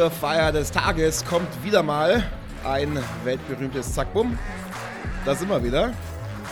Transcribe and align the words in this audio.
Zur 0.00 0.10
Feier 0.10 0.50
des 0.50 0.70
Tages 0.70 1.22
kommt 1.26 1.62
wieder 1.62 1.82
mal 1.82 2.26
ein 2.64 2.98
weltberühmtes 3.22 3.92
Zack-Bumm. 3.92 4.38
Da 5.26 5.34
sind 5.34 5.50
wir 5.50 5.62
wieder. 5.62 5.92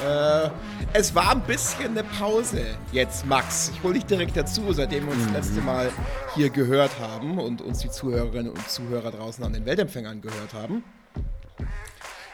Äh, 0.06 0.50
es 0.92 1.14
war 1.14 1.30
ein 1.30 1.40
bisschen 1.40 1.92
eine 1.92 2.04
Pause 2.04 2.66
jetzt, 2.92 3.24
Max. 3.24 3.72
Ich 3.74 3.82
hole 3.82 3.94
dich 3.94 4.04
direkt 4.04 4.36
dazu, 4.36 4.70
seitdem 4.74 5.06
wir 5.06 5.14
uns 5.14 5.24
das 5.24 5.32
letzte 5.32 5.62
Mal 5.62 5.90
hier 6.34 6.50
gehört 6.50 7.00
haben 7.00 7.38
und 7.38 7.62
uns 7.62 7.78
die 7.78 7.88
Zuhörerinnen 7.88 8.52
und 8.52 8.68
Zuhörer 8.68 9.12
draußen 9.12 9.42
an 9.42 9.54
den 9.54 9.64
Weltempfängern 9.64 10.20
gehört 10.20 10.52
haben. 10.52 10.84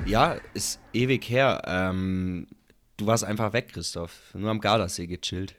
Ja, 0.05 0.39
ist 0.53 0.81
ewig 0.93 1.31
her. 1.31 1.63
Ähm, 1.65 2.49
du 2.97 3.07
warst 3.07 3.23
einfach 3.23 3.53
weg, 3.53 3.69
Christoph. 3.73 4.11
Nur 4.35 4.51
am 4.51 4.59
Gardasee 4.59 5.07
gechillt. 5.07 5.55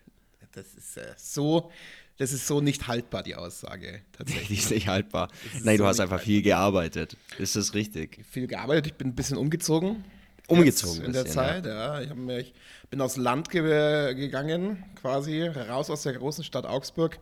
Das 0.51 0.73
ist 0.73 0.97
äh, 0.97 1.13
so, 1.15 1.71
das 2.17 2.31
ist 2.31 2.47
so 2.47 2.61
nicht 2.61 2.87
haltbar, 2.87 3.23
die 3.23 3.35
Aussage. 3.35 4.01
Tatsächlich. 4.13 4.47
Die 4.47 4.55
ist 4.55 4.71
nicht 4.71 4.87
haltbar. 4.87 5.29
Nein, 5.63 5.77
so 5.77 5.83
du 5.83 5.87
hast 5.89 5.99
einfach 5.99 6.17
haltbar. 6.17 6.25
viel 6.25 6.41
gearbeitet. 6.41 7.17
Ist 7.37 7.55
das 7.55 7.73
richtig? 7.73 8.25
Viel 8.29 8.47
gearbeitet. 8.47 8.87
Ich 8.87 8.93
bin 8.93 9.09
ein 9.09 9.15
bisschen 9.15 9.37
umgezogen. 9.37 10.05
Umgezogen 10.47 11.03
in 11.03 11.13
der 11.13 11.25
Zeit, 11.25 11.65
ja. 11.65 11.99
ja. 11.99 12.01
Ich, 12.01 12.13
mir, 12.13 12.39
ich, 12.39 12.53
bin 12.89 13.01
aufs 13.01 13.17
Land 13.17 13.49
ge 13.49 14.13
gegangen, 14.13 14.85
quasi, 14.95 15.41
raus 15.43 15.89
aus 15.89 16.03
der 16.03 16.13
großen 16.13 16.43
Stadt 16.43 16.65
Augsburg, 16.65 17.19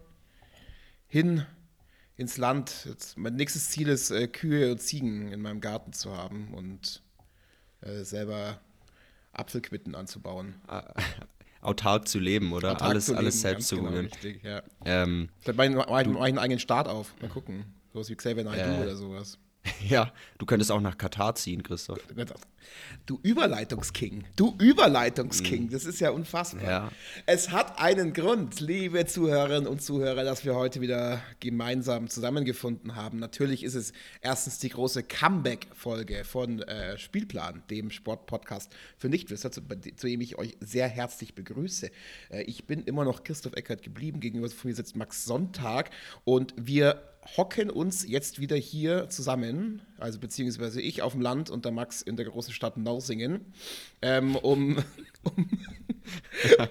hin 1.07 1.45
ins 2.17 2.37
Land. 2.37 2.85
Jetzt, 2.85 3.17
mein 3.17 3.35
nächstes 3.35 3.69
Ziel 3.69 3.87
ist, 3.87 4.11
äh, 4.11 4.27
Kühe 4.27 4.71
und 4.71 4.81
Ziegen 4.81 5.31
in 5.31 5.41
meinem 5.41 5.61
Garten 5.61 5.93
zu 5.93 6.15
haben 6.15 6.53
und 6.53 7.01
äh, 7.81 8.03
selber 8.03 8.59
Apfelquitten 9.31 9.95
anzubauen. 9.95 10.55
Autark 11.63 12.07
zu 12.07 12.19
leben, 12.19 12.53
oder? 12.53 12.71
Autark 12.71 12.91
alles, 12.91 13.11
alles 13.11 13.41
selbst 13.41 13.67
zu 13.67 13.77
genau, 13.77 13.91
holen. 13.91 14.05
Richtig, 14.05 14.43
ja. 14.43 14.61
Ähm, 14.85 15.29
Vielleicht 15.39 15.57
mache 15.57 16.01
ich, 16.01 16.07
mach 16.07 16.21
ich 16.21 16.29
einen 16.29 16.39
eigenen 16.39 16.59
Start 16.59 16.87
auf. 16.87 17.13
Mal 17.21 17.29
gucken. 17.29 17.65
Sowas 17.93 18.09
wie 18.09 18.15
Xavier 18.15 18.43
Naidoo 18.43 18.81
äh, 18.81 18.83
oder 18.83 18.95
sowas. 18.95 19.37
Ja, 19.87 20.11
du 20.37 20.45
könntest 20.45 20.71
auch 20.71 20.81
nach 20.81 20.97
Katar 20.97 21.35
ziehen, 21.35 21.63
Christoph. 21.63 21.99
Du 23.05 23.19
Überleitungsking, 23.21 24.23
du 24.35 24.55
Überleitungsking, 24.57 25.63
mhm. 25.63 25.69
das 25.69 25.85
ist 25.85 25.99
ja 25.99 26.11
unfassbar. 26.11 26.63
Ja. 26.63 26.91
Es 27.25 27.51
hat 27.51 27.79
einen 27.79 28.13
Grund, 28.13 28.61
liebe 28.61 29.05
Zuhörerinnen 29.05 29.67
und 29.67 29.81
Zuhörer, 29.81 30.23
dass 30.23 30.45
wir 30.45 30.55
heute 30.55 30.79
wieder 30.79 31.21
gemeinsam 31.41 32.09
zusammengefunden 32.09 32.95
haben. 32.95 33.19
Natürlich 33.19 33.63
ist 33.63 33.75
es 33.75 33.91
erstens 34.21 34.59
die 34.59 34.69
große 34.69 35.03
Comeback-Folge 35.03 36.23
von 36.23 36.61
äh, 36.61 36.97
Spielplan, 36.97 37.63
dem 37.69 37.91
Sportpodcast 37.91 38.73
für 38.97 39.09
Nichtwisser, 39.09 39.51
zu, 39.51 39.61
zu, 39.97 40.07
dem 40.07 40.21
ich 40.21 40.37
euch 40.37 40.55
sehr 40.61 40.87
herzlich 40.87 41.35
begrüße. 41.35 41.91
Äh, 42.29 42.43
ich 42.43 42.65
bin 42.65 42.83
immer 42.83 43.03
noch 43.03 43.23
Christoph 43.23 43.53
Eckert 43.53 43.81
geblieben, 43.81 44.21
gegenüber 44.21 44.49
von 44.49 44.69
mir 44.69 44.75
sitzt 44.75 44.95
Max 44.95 45.25
Sonntag 45.25 45.89
und 46.23 46.53
wir 46.57 47.12
hocken 47.37 47.69
uns 47.69 48.07
jetzt 48.07 48.39
wieder 48.39 48.55
hier 48.55 49.09
zusammen, 49.09 49.81
also 49.97 50.19
beziehungsweise 50.19 50.81
ich 50.81 51.01
auf 51.01 51.13
dem 51.13 51.21
Land 51.21 51.49
und 51.49 51.65
der 51.65 51.71
Max 51.71 52.01
in 52.01 52.15
der 52.15 52.25
großen 52.25 52.53
Stadt 52.53 52.77
Norsingen, 52.77 53.45
ähm, 54.01 54.35
um, 54.35 54.77
um, 55.23 55.49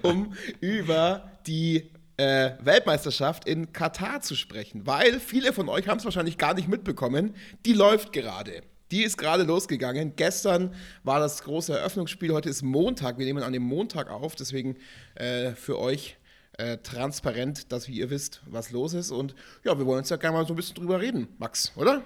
um 0.01 0.33
über 0.61 1.31
die 1.47 1.91
äh, 2.17 2.51
Weltmeisterschaft 2.61 3.47
in 3.47 3.73
Katar 3.73 4.21
zu 4.21 4.35
sprechen, 4.35 4.85
weil 4.85 5.19
viele 5.19 5.53
von 5.53 5.69
euch 5.69 5.87
haben 5.87 5.97
es 5.97 6.05
wahrscheinlich 6.05 6.37
gar 6.37 6.53
nicht 6.53 6.67
mitbekommen, 6.67 7.35
die 7.65 7.73
läuft 7.73 8.13
gerade. 8.13 8.61
Die 8.91 9.01
ist 9.01 9.17
gerade 9.17 9.41
losgegangen. 9.41 10.15
Gestern 10.15 10.75
war 11.03 11.19
das 11.19 11.43
große 11.43 11.75
Eröffnungsspiel. 11.75 12.31
Heute 12.31 12.49
ist 12.49 12.61
Montag. 12.61 13.17
Wir 13.17 13.25
nehmen 13.25 13.41
an 13.41 13.51
dem 13.51 13.63
Montag 13.63 14.11
auf. 14.11 14.35
Deswegen 14.35 14.77
äh, 15.15 15.53
für 15.53 15.79
euch 15.79 16.15
äh, 16.57 16.77
transparent, 16.77 17.71
dass 17.71 17.87
ihr 17.87 18.09
wisst, 18.09 18.41
was 18.45 18.71
los 18.71 18.93
ist. 18.93 19.11
Und 19.11 19.35
ja, 19.63 19.77
wir 19.77 19.85
wollen 19.85 19.99
uns 19.99 20.09
ja 20.09 20.17
gerne 20.17 20.37
mal 20.37 20.45
so 20.45 20.53
ein 20.53 20.55
bisschen 20.55 20.75
drüber 20.75 20.99
reden, 20.99 21.27
Max, 21.37 21.71
oder? 21.75 22.03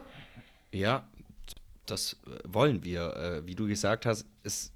Ja, 0.71 1.07
das 1.85 2.13
äh, 2.25 2.39
wollen 2.45 2.83
wir. 2.83 3.15
Äh, 3.15 3.47
wie 3.47 3.55
du 3.55 3.67
gesagt 3.67 4.05
hast, 4.05 4.25
ist, 4.43 4.73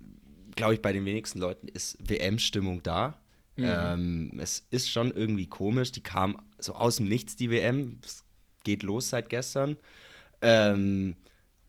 glaube 0.55 0.75
ich, 0.75 0.81
bei 0.81 0.93
den 0.93 1.05
wenigsten 1.05 1.39
Leuten 1.39 1.67
ist 1.67 1.97
WM-Stimmung 1.99 2.83
da. 2.83 3.19
Mhm. 3.55 3.65
Ähm, 3.65 4.39
es 4.39 4.65
ist 4.71 4.89
schon 4.89 5.11
irgendwie 5.11 5.47
komisch. 5.47 5.91
Die 5.91 6.03
kam 6.03 6.37
so 6.59 6.73
aus 6.73 6.97
dem 6.97 7.07
Nichts, 7.07 7.35
die 7.35 7.49
WM. 7.49 7.99
Es 8.03 8.23
geht 8.63 8.83
los 8.83 9.09
seit 9.09 9.29
gestern. 9.29 9.77
Ähm, 10.41 11.15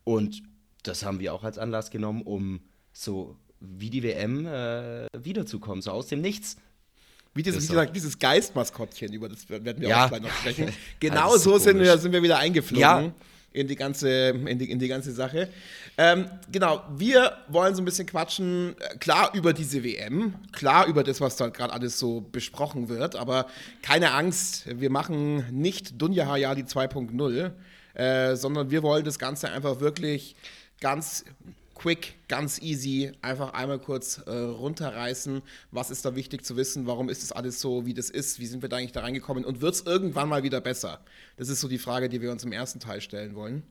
und 0.04 0.42
das 0.82 1.04
haben 1.04 1.20
wir 1.20 1.34
auch 1.34 1.44
als 1.44 1.58
Anlass 1.58 1.90
genommen, 1.90 2.22
um 2.22 2.60
so 2.92 3.36
wie 3.60 3.90
die 3.90 4.02
WM 4.02 4.46
äh, 4.46 5.06
wiederzukommen, 5.16 5.82
so 5.82 5.92
aus 5.92 6.08
dem 6.08 6.20
Nichts. 6.20 6.56
Wie 7.34 7.42
dieses, 7.42 7.72
wie 7.72 7.86
dieses 7.92 8.18
Geistmaskottchen, 8.18 9.12
über 9.12 9.28
das 9.28 9.48
werden 9.48 9.80
wir 9.80 9.88
ja. 9.88 10.04
auch 10.04 10.08
gleich 10.08 10.22
noch 10.22 10.30
sprechen. 10.30 10.72
Genau 11.00 11.36
so, 11.36 11.56
sind 11.58 11.78
wir, 11.78 11.96
sind 11.96 12.12
wir 12.12 12.22
wieder 12.22 12.38
eingeflogen. 12.38 12.80
Ja. 12.80 13.12
In 13.54 13.68
die 13.68 13.76
ganze, 13.76 14.08
in 14.30 14.58
die, 14.58 14.70
in 14.70 14.78
die 14.78 14.88
ganze 14.88 15.12
Sache. 15.12 15.48
Ähm, 15.98 16.26
genau, 16.50 16.82
wir 16.96 17.36
wollen 17.48 17.74
so 17.74 17.82
ein 17.82 17.84
bisschen 17.84 18.06
quatschen, 18.06 18.74
äh, 18.78 18.96
klar 18.96 19.30
über 19.34 19.52
diese 19.52 19.84
WM, 19.84 20.34
klar 20.52 20.86
über 20.86 21.04
das, 21.04 21.20
was 21.20 21.36
da 21.36 21.48
gerade 21.48 21.72
alles 21.72 21.98
so 21.98 22.22
besprochen 22.22 22.88
wird, 22.88 23.14
aber 23.14 23.46
keine 23.82 24.12
Angst, 24.12 24.64
wir 24.80 24.88
machen 24.88 25.44
nicht 25.50 26.00
Dunja 26.00 26.26
Hayali 26.26 26.62
2.0, 26.62 27.52
äh, 27.94 28.36
sondern 28.36 28.70
wir 28.70 28.82
wollen 28.82 29.04
das 29.04 29.18
Ganze 29.18 29.50
einfach 29.50 29.80
wirklich 29.80 30.34
ganz 30.80 31.26
quick, 31.82 32.14
ganz 32.28 32.60
easy, 32.62 33.10
einfach 33.22 33.54
einmal 33.54 33.80
kurz 33.80 34.18
äh, 34.18 34.30
runterreißen. 34.30 35.42
Was 35.72 35.90
ist 35.90 36.04
da 36.04 36.14
wichtig 36.14 36.44
zu 36.44 36.56
wissen? 36.56 36.86
Warum 36.86 37.08
ist 37.08 37.24
das 37.24 37.32
alles 37.32 37.60
so, 37.60 37.84
wie 37.84 37.92
das 37.92 38.08
ist? 38.08 38.38
Wie 38.38 38.46
sind 38.46 38.62
wir 38.62 38.68
da 38.68 38.76
eigentlich 38.76 38.92
da 38.92 39.00
reingekommen? 39.00 39.44
Und 39.44 39.60
wird 39.60 39.74
es 39.74 39.80
irgendwann 39.80 40.28
mal 40.28 40.44
wieder 40.44 40.60
besser? 40.60 41.00
Das 41.36 41.48
ist 41.48 41.60
so 41.60 41.66
die 41.66 41.78
Frage, 41.78 42.08
die 42.08 42.20
wir 42.20 42.30
uns 42.30 42.44
im 42.44 42.52
ersten 42.52 42.78
Teil 42.78 43.00
stellen 43.00 43.34
wollen. 43.34 43.64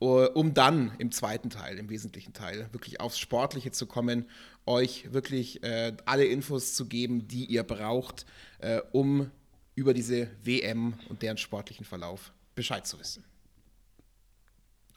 Uh, 0.00 0.26
um 0.34 0.54
dann 0.54 0.92
im 0.98 1.12
zweiten 1.12 1.48
Teil, 1.48 1.78
im 1.78 1.88
wesentlichen 1.88 2.32
Teil, 2.32 2.68
wirklich 2.72 3.00
aufs 3.00 3.18
Sportliche 3.18 3.70
zu 3.70 3.86
kommen, 3.86 4.26
euch 4.66 5.12
wirklich 5.12 5.62
äh, 5.62 5.96
alle 6.06 6.24
Infos 6.24 6.74
zu 6.74 6.86
geben, 6.86 7.28
die 7.28 7.44
ihr 7.44 7.62
braucht, 7.62 8.26
äh, 8.58 8.80
um 8.90 9.30
über 9.76 9.94
diese 9.94 10.28
WM 10.42 10.94
und 11.08 11.22
deren 11.22 11.38
sportlichen 11.38 11.84
Verlauf 11.84 12.32
Bescheid 12.56 12.84
zu 12.86 12.98
wissen. 12.98 13.24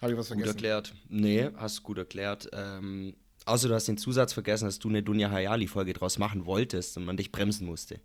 Habe 0.01 0.11
ich 0.11 0.17
was 0.17 0.27
vergessen? 0.27 0.47
Gut 0.47 0.55
erklärt. 0.55 0.93
Nee, 1.09 1.49
hast 1.57 1.79
du 1.79 1.81
gut 1.83 1.97
erklärt. 1.97 2.49
Ähm, 2.53 3.15
außer 3.45 3.67
du 3.67 3.73
hast 3.73 3.87
den 3.87 3.97
Zusatz 3.97 4.33
vergessen, 4.33 4.65
dass 4.65 4.79
du 4.79 4.89
eine 4.89 5.03
Dunja 5.03 5.29
Hayali-Folge 5.29 5.93
draus 5.93 6.17
machen 6.17 6.45
wolltest 6.45 6.97
und 6.97 7.05
man 7.05 7.17
dich 7.17 7.31
bremsen 7.31 7.65
musste. 7.65 7.99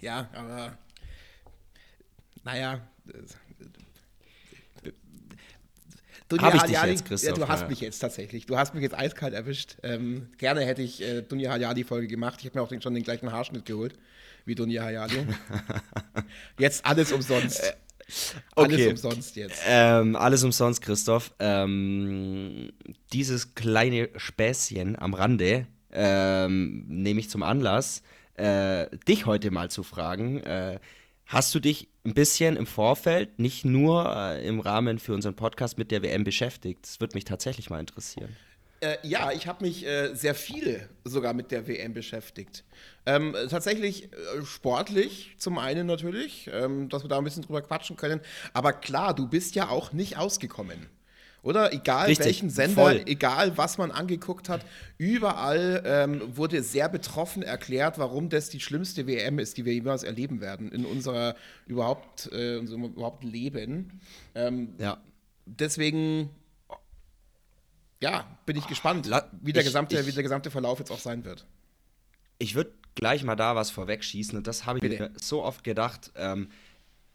Ja, 0.00 0.28
aber 0.34 0.76
naja. 2.44 2.80
Dunja 6.28 6.62
Hayali, 6.62 6.92
jetzt, 6.92 7.24
ja, 7.24 7.32
du 7.32 7.48
hast 7.48 7.62
ja. 7.62 7.68
mich 7.68 7.80
jetzt 7.80 7.98
tatsächlich. 7.98 8.46
Du 8.46 8.56
hast 8.56 8.72
mich 8.72 8.82
jetzt 8.82 8.96
eiskalt 8.96 9.34
erwischt. 9.34 9.76
Ähm, 9.82 10.28
gerne 10.38 10.64
hätte 10.64 10.80
ich 10.80 11.02
äh, 11.02 11.22
Dunja 11.22 11.50
Hayali-Folge 11.50 12.06
gemacht. 12.06 12.38
Ich 12.40 12.46
habe 12.46 12.58
mir 12.58 12.62
auch 12.62 12.68
den, 12.68 12.80
schon 12.80 12.94
den 12.94 13.02
gleichen 13.02 13.32
Haarschnitt 13.32 13.66
geholt 13.66 13.98
wie 14.44 14.54
Dunja 14.54 14.84
Hayali. 14.84 15.26
jetzt 16.58 16.84
alles 16.84 17.12
umsonst. 17.12 17.74
Okay. 18.54 18.74
Alles 18.74 18.86
umsonst 18.88 19.36
jetzt. 19.36 19.62
Ähm, 19.66 20.16
alles 20.16 20.44
umsonst, 20.44 20.82
Christoph. 20.82 21.32
Ähm, 21.38 22.72
dieses 23.12 23.54
kleine 23.54 24.08
Späßchen 24.16 24.98
am 24.98 25.14
Rande 25.14 25.66
ähm, 25.92 26.84
nehme 26.88 27.20
ich 27.20 27.30
zum 27.30 27.42
Anlass, 27.42 28.02
äh, 28.34 28.86
dich 29.08 29.26
heute 29.26 29.50
mal 29.50 29.70
zu 29.70 29.82
fragen. 29.82 30.38
Äh, 30.38 30.78
hast 31.26 31.54
du 31.54 31.60
dich 31.60 31.88
ein 32.04 32.14
bisschen 32.14 32.56
im 32.56 32.66
Vorfeld, 32.66 33.38
nicht 33.38 33.64
nur 33.64 34.14
äh, 34.14 34.46
im 34.46 34.60
Rahmen 34.60 34.98
für 34.98 35.14
unseren 35.14 35.36
Podcast 35.36 35.78
mit 35.78 35.90
der 35.90 36.02
WM 36.02 36.24
beschäftigt? 36.24 36.84
Das 36.84 37.00
würde 37.00 37.14
mich 37.14 37.24
tatsächlich 37.24 37.70
mal 37.70 37.80
interessieren. 37.80 38.36
Äh, 38.80 38.96
ja, 39.02 39.30
ich 39.32 39.46
habe 39.46 39.64
mich 39.64 39.86
äh, 39.86 40.14
sehr 40.14 40.34
viel 40.34 40.88
sogar 41.04 41.34
mit 41.34 41.50
der 41.50 41.68
WM 41.68 41.92
beschäftigt. 41.92 42.64
Ähm, 43.04 43.36
tatsächlich 43.50 44.04
äh, 44.04 44.44
sportlich 44.44 45.34
zum 45.38 45.58
einen 45.58 45.86
natürlich, 45.86 46.48
ähm, 46.52 46.88
dass 46.88 47.04
wir 47.04 47.08
da 47.08 47.18
ein 47.18 47.24
bisschen 47.24 47.42
drüber 47.42 47.60
quatschen 47.60 47.96
können. 47.96 48.20
Aber 48.54 48.72
klar, 48.72 49.14
du 49.14 49.28
bist 49.28 49.54
ja 49.54 49.68
auch 49.68 49.92
nicht 49.92 50.16
ausgekommen. 50.16 50.86
Oder 51.42 51.72
egal 51.72 52.06
Richtig, 52.06 52.26
welchen 52.26 52.50
Sender, 52.50 52.82
voll. 52.82 53.02
egal 53.06 53.56
was 53.56 53.78
man 53.78 53.90
angeguckt 53.90 54.48
hat, 54.48 54.64
überall 54.98 55.82
ähm, 55.86 56.36
wurde 56.36 56.62
sehr 56.62 56.88
betroffen 56.88 57.42
erklärt, 57.42 57.98
warum 57.98 58.28
das 58.28 58.50
die 58.50 58.60
schlimmste 58.60 59.06
WM 59.06 59.38
ist, 59.38 59.56
die 59.56 59.64
wir 59.64 59.72
jemals 59.72 60.02
erleben 60.02 60.40
werden 60.40 60.70
in 60.70 60.84
unserer 60.84 61.36
überhaupt, 61.66 62.30
äh, 62.32 62.56
unserem 62.56 62.84
überhaupt 62.84 63.24
Leben. 63.24 64.00
Ähm, 64.34 64.74
ja. 64.78 64.98
Deswegen 65.46 66.30
ja, 68.00 68.26
bin 68.46 68.56
ich 68.56 68.66
gespannt, 68.66 69.10
wie 69.42 69.52
der, 69.52 69.62
ich, 69.62 69.68
gesamte, 69.68 69.98
ich, 69.98 70.06
wie 70.06 70.12
der 70.12 70.22
gesamte 70.22 70.50
Verlauf 70.50 70.78
jetzt 70.78 70.90
auch 70.90 70.98
sein 70.98 71.24
wird. 71.24 71.46
Ich 72.38 72.54
würde 72.54 72.72
gleich 72.94 73.22
mal 73.22 73.36
da 73.36 73.54
was 73.54 73.70
vorwegschießen 73.70 74.36
und 74.36 74.46
das 74.46 74.66
habe 74.66 74.78
ich 74.78 74.82
Bitte. 74.82 75.10
mir 75.10 75.12
so 75.20 75.44
oft 75.44 75.62
gedacht. 75.64 76.10
Ähm, 76.16 76.48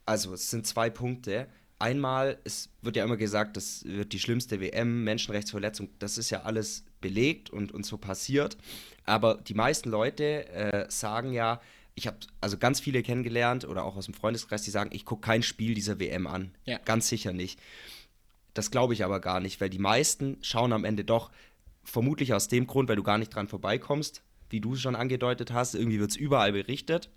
also, 0.06 0.34
es 0.34 0.52
sind 0.52 0.68
zwei 0.68 0.90
Punkte. 0.90 1.48
Einmal, 1.80 2.40
es 2.44 2.70
wird 2.82 2.96
ja 2.96 3.04
immer 3.04 3.18
gesagt, 3.18 3.58
das 3.58 3.84
wird 3.84 4.14
die 4.14 4.20
schlimmste 4.20 4.62
WM, 4.62 5.04
Menschenrechtsverletzung, 5.04 5.90
das 6.00 6.18
ist 6.18 6.30
ja 6.30 6.44
alles 6.44 6.86
belegt 7.02 7.50
und, 7.50 7.72
und 7.72 7.86
so 7.86 7.98
passiert. 7.98 8.56
Aber 9.04 9.36
die 9.36 9.56
meisten 9.56 9.90
Leute 9.90 10.48
äh, 10.50 10.86
sagen 10.90 11.34
ja, 11.34 11.60
ich 11.96 12.08
habe 12.08 12.18
also 12.42 12.58
ganz 12.58 12.80
viele 12.80 13.02
kennengelernt 13.04 13.66
oder 13.66 13.84
auch 13.84 13.96
aus 13.96 14.06
dem 14.06 14.14
Freundeskreis, 14.14 14.64
die 14.64 14.72
sagen, 14.72 14.90
ich 14.94 15.06
gucke 15.06 15.22
kein 15.22 15.44
Spiel 15.44 15.74
dieser 15.74 16.00
WM 16.00 16.28
an. 16.28 16.52
Ja. 16.66 16.78
Ganz 16.80 17.08
sicher 17.08 17.34
nicht. 17.34 17.60
Das 18.56 18.72
glaube 18.72 18.94
ich 18.94 19.04
aber 19.04 19.20
gar 19.20 19.42
nicht, 19.42 19.62
weil 19.62 19.70
die 19.70 19.80
meisten 19.80 20.38
schauen 20.42 20.74
am 20.74 20.86
Ende 20.86 21.04
doch 21.04 21.30
vermutlich 21.84 22.34
aus 22.34 22.48
dem 22.48 22.66
Grund, 22.66 22.90
weil 22.90 22.96
du 22.96 23.04
gar 23.04 23.20
nicht 23.20 23.36
dran 23.36 23.48
vorbeikommst, 23.48 24.24
wie 24.50 24.62
du 24.62 24.76
schon 24.76 24.96
angedeutet 24.96 25.54
hast. 25.54 25.76
Irgendwie 25.76 26.00
wird 26.00 26.12
es 26.12 26.16
überall 26.16 26.54
berichtet. 26.54 27.12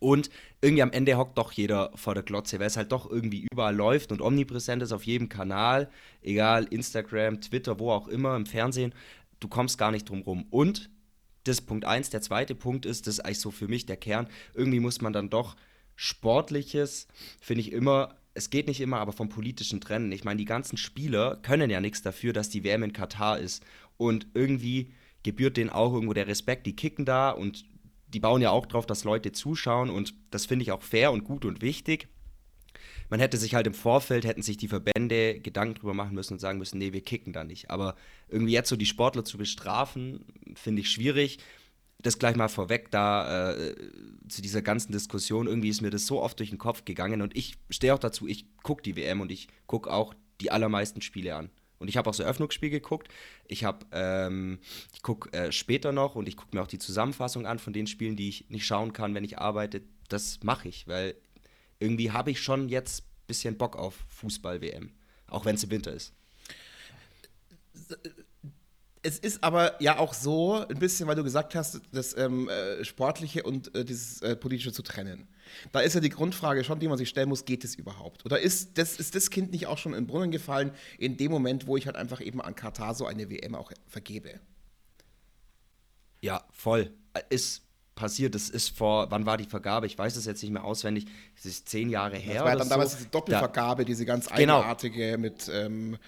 Und 0.00 0.30
irgendwie 0.60 0.82
am 0.82 0.90
Ende 0.90 1.16
hockt 1.16 1.38
doch 1.38 1.52
jeder 1.52 1.92
vor 1.94 2.14
der 2.14 2.24
Glotze, 2.24 2.58
weil 2.58 2.66
es 2.66 2.76
halt 2.76 2.90
doch 2.90 3.08
irgendwie 3.08 3.46
überall 3.52 3.76
läuft 3.76 4.10
und 4.10 4.20
omnipräsent 4.20 4.82
ist 4.82 4.92
auf 4.92 5.04
jedem 5.04 5.28
Kanal, 5.28 5.90
egal 6.22 6.64
Instagram, 6.64 7.40
Twitter, 7.40 7.78
wo 7.78 7.92
auch 7.92 8.08
immer, 8.08 8.34
im 8.34 8.46
Fernsehen. 8.46 8.94
Du 9.38 9.46
kommst 9.46 9.78
gar 9.78 9.92
nicht 9.92 10.08
drum 10.08 10.22
rum. 10.22 10.46
Und 10.50 10.90
das 11.44 11.58
ist 11.58 11.66
Punkt 11.66 11.84
1. 11.84 12.10
Der 12.10 12.22
zweite 12.22 12.54
Punkt 12.54 12.86
ist, 12.86 13.06
das 13.06 13.18
ist 13.18 13.20
eigentlich 13.20 13.40
so 13.40 13.50
für 13.50 13.68
mich 13.68 13.86
der 13.86 13.96
Kern, 13.96 14.26
irgendwie 14.54 14.80
muss 14.80 15.00
man 15.00 15.12
dann 15.12 15.30
doch 15.30 15.54
Sportliches, 15.94 17.06
finde 17.40 17.60
ich 17.60 17.72
immer, 17.72 18.16
es 18.34 18.50
geht 18.50 18.66
nicht 18.66 18.80
immer, 18.80 18.98
aber 18.98 19.12
vom 19.12 19.28
politischen 19.28 19.80
trennen. 19.80 20.12
Ich 20.12 20.24
meine, 20.24 20.38
die 20.38 20.44
ganzen 20.44 20.76
Spieler 20.76 21.36
können 21.42 21.70
ja 21.70 21.80
nichts 21.80 22.02
dafür, 22.02 22.32
dass 22.32 22.48
die 22.48 22.64
WM 22.64 22.82
in 22.82 22.92
Katar 22.92 23.38
ist. 23.38 23.64
Und 23.98 24.26
irgendwie 24.34 24.92
gebührt 25.22 25.56
denen 25.56 25.70
auch 25.70 25.92
irgendwo 25.92 26.14
der 26.14 26.26
Respekt. 26.26 26.66
Die 26.66 26.76
kicken 26.76 27.04
da 27.04 27.30
und 27.30 27.64
die 28.08 28.20
bauen 28.20 28.42
ja 28.42 28.50
auch 28.50 28.66
drauf, 28.66 28.86
dass 28.86 29.04
Leute 29.04 29.32
zuschauen 29.32 29.90
und 29.90 30.14
das 30.30 30.46
finde 30.46 30.64
ich 30.64 30.72
auch 30.72 30.82
fair 30.82 31.12
und 31.12 31.24
gut 31.24 31.44
und 31.44 31.62
wichtig. 31.62 32.08
Man 33.08 33.20
hätte 33.20 33.36
sich 33.36 33.54
halt 33.54 33.66
im 33.66 33.74
Vorfeld, 33.74 34.24
hätten 34.24 34.42
sich 34.42 34.56
die 34.56 34.68
Verbände 34.68 35.38
Gedanken 35.40 35.74
drüber 35.74 35.94
machen 35.94 36.14
müssen 36.14 36.34
und 36.34 36.38
sagen 36.38 36.58
müssen, 36.58 36.78
nee, 36.78 36.92
wir 36.92 37.02
kicken 37.02 37.32
da 37.32 37.44
nicht. 37.44 37.70
Aber 37.70 37.94
irgendwie 38.28 38.52
jetzt 38.52 38.68
so 38.68 38.76
die 38.76 38.86
Sportler 38.86 39.24
zu 39.24 39.38
bestrafen, 39.38 40.24
finde 40.54 40.80
ich 40.80 40.90
schwierig. 40.90 41.38
Das 42.02 42.18
gleich 42.18 42.36
mal 42.36 42.48
vorweg, 42.48 42.90
da 42.90 43.52
äh, 43.52 43.76
zu 44.28 44.42
dieser 44.42 44.62
ganzen 44.62 44.92
Diskussion, 44.92 45.46
irgendwie 45.46 45.68
ist 45.68 45.82
mir 45.82 45.90
das 45.90 46.06
so 46.06 46.20
oft 46.20 46.38
durch 46.38 46.50
den 46.50 46.58
Kopf 46.58 46.84
gegangen 46.84 47.22
und 47.22 47.36
ich 47.36 47.54
stehe 47.70 47.94
auch 47.94 47.98
dazu, 47.98 48.26
ich 48.26 48.46
gucke 48.62 48.82
die 48.82 48.96
WM 48.96 49.20
und 49.20 49.30
ich 49.30 49.48
gucke 49.66 49.90
auch 49.92 50.14
die 50.40 50.50
allermeisten 50.50 51.00
Spiele 51.00 51.36
an. 51.36 51.50
Und 51.78 51.88
ich 51.88 51.96
habe 51.96 52.08
auch 52.08 52.12
das 52.12 52.20
Eröffnungsspiel 52.20 52.70
geguckt. 52.70 53.08
Ich 53.48 53.66
ähm, 53.90 54.60
ich 54.94 55.02
gucke 55.02 55.32
äh, 55.32 55.50
später 55.50 55.90
noch 55.90 56.14
und 56.14 56.28
ich 56.28 56.36
gucke 56.36 56.56
mir 56.56 56.62
auch 56.62 56.68
die 56.68 56.78
Zusammenfassung 56.78 57.44
an 57.44 57.58
von 57.58 57.72
den 57.72 57.88
Spielen, 57.88 58.14
die 58.14 58.28
ich 58.28 58.48
nicht 58.50 58.64
schauen 58.64 58.92
kann, 58.92 59.16
wenn 59.16 59.24
ich 59.24 59.38
arbeite. 59.38 59.82
Das 60.08 60.44
mache 60.44 60.68
ich, 60.68 60.86
weil 60.86 61.16
irgendwie 61.80 62.12
habe 62.12 62.30
ich 62.30 62.40
schon 62.40 62.68
jetzt 62.68 63.00
ein 63.02 63.26
bisschen 63.26 63.58
Bock 63.58 63.74
auf 63.74 63.96
Fußball-WM. 64.10 64.92
Auch 65.26 65.44
wenn 65.44 65.56
es 65.56 65.64
im 65.64 65.70
Winter 65.70 65.92
ist. 65.92 66.12
Es 69.04 69.18
ist 69.18 69.42
aber 69.42 69.82
ja 69.82 69.98
auch 69.98 70.14
so, 70.14 70.64
ein 70.68 70.78
bisschen, 70.78 71.08
weil 71.08 71.16
du 71.16 71.24
gesagt 71.24 71.56
hast, 71.56 71.80
das 71.90 72.16
ähm, 72.16 72.48
äh, 72.48 72.84
Sportliche 72.84 73.42
und 73.42 73.74
äh, 73.74 73.84
dieses 73.84 74.22
äh, 74.22 74.36
Politische 74.36 74.72
zu 74.72 74.82
trennen. 74.82 75.26
Da 75.72 75.80
ist 75.80 75.94
ja 75.94 76.00
die 76.00 76.08
Grundfrage 76.08 76.62
schon, 76.62 76.78
die 76.78 76.86
man 76.86 76.98
sich 76.98 77.08
stellen 77.08 77.28
muss, 77.28 77.44
geht 77.44 77.64
es 77.64 77.74
überhaupt? 77.74 78.24
Oder 78.24 78.38
ist 78.38 78.78
das, 78.78 78.96
ist 78.96 79.16
das 79.16 79.30
Kind 79.30 79.50
nicht 79.50 79.66
auch 79.66 79.78
schon 79.78 79.92
in 79.92 80.04
den 80.04 80.06
Brunnen 80.06 80.30
gefallen, 80.30 80.70
in 80.98 81.16
dem 81.16 81.32
Moment, 81.32 81.66
wo 81.66 81.76
ich 81.76 81.86
halt 81.86 81.96
einfach 81.96 82.20
eben 82.20 82.40
an 82.40 82.54
Katar 82.54 82.94
so 82.94 83.04
eine 83.04 83.28
WM 83.28 83.56
auch 83.56 83.72
vergebe? 83.88 84.38
Ja, 86.20 86.44
voll. 86.52 86.92
Ist 87.28 87.62
passiert. 87.94 88.34
Das 88.34 88.48
ist 88.48 88.76
vor, 88.76 89.10
wann 89.10 89.26
war 89.26 89.36
die 89.36 89.44
Vergabe? 89.44 89.86
Ich 89.86 89.98
weiß 89.98 90.16
es 90.16 90.24
jetzt 90.24 90.42
nicht 90.42 90.52
mehr 90.52 90.64
auswendig. 90.64 91.06
Es 91.36 91.46
ist 91.46 91.68
zehn 91.68 91.90
Jahre 91.90 92.16
her. 92.16 92.34
Das 92.34 92.44
war 92.44 92.56
dann 92.56 92.68
so. 92.68 92.70
damals 92.70 92.96
diese 92.96 93.08
Doppelvergabe, 93.08 93.82
da, 93.82 93.86
diese 93.86 94.06
ganz 94.06 94.28
genau. 94.28 94.58
eigenartige 94.58 95.18
mit. 95.18 95.50
Ähm, 95.52 95.98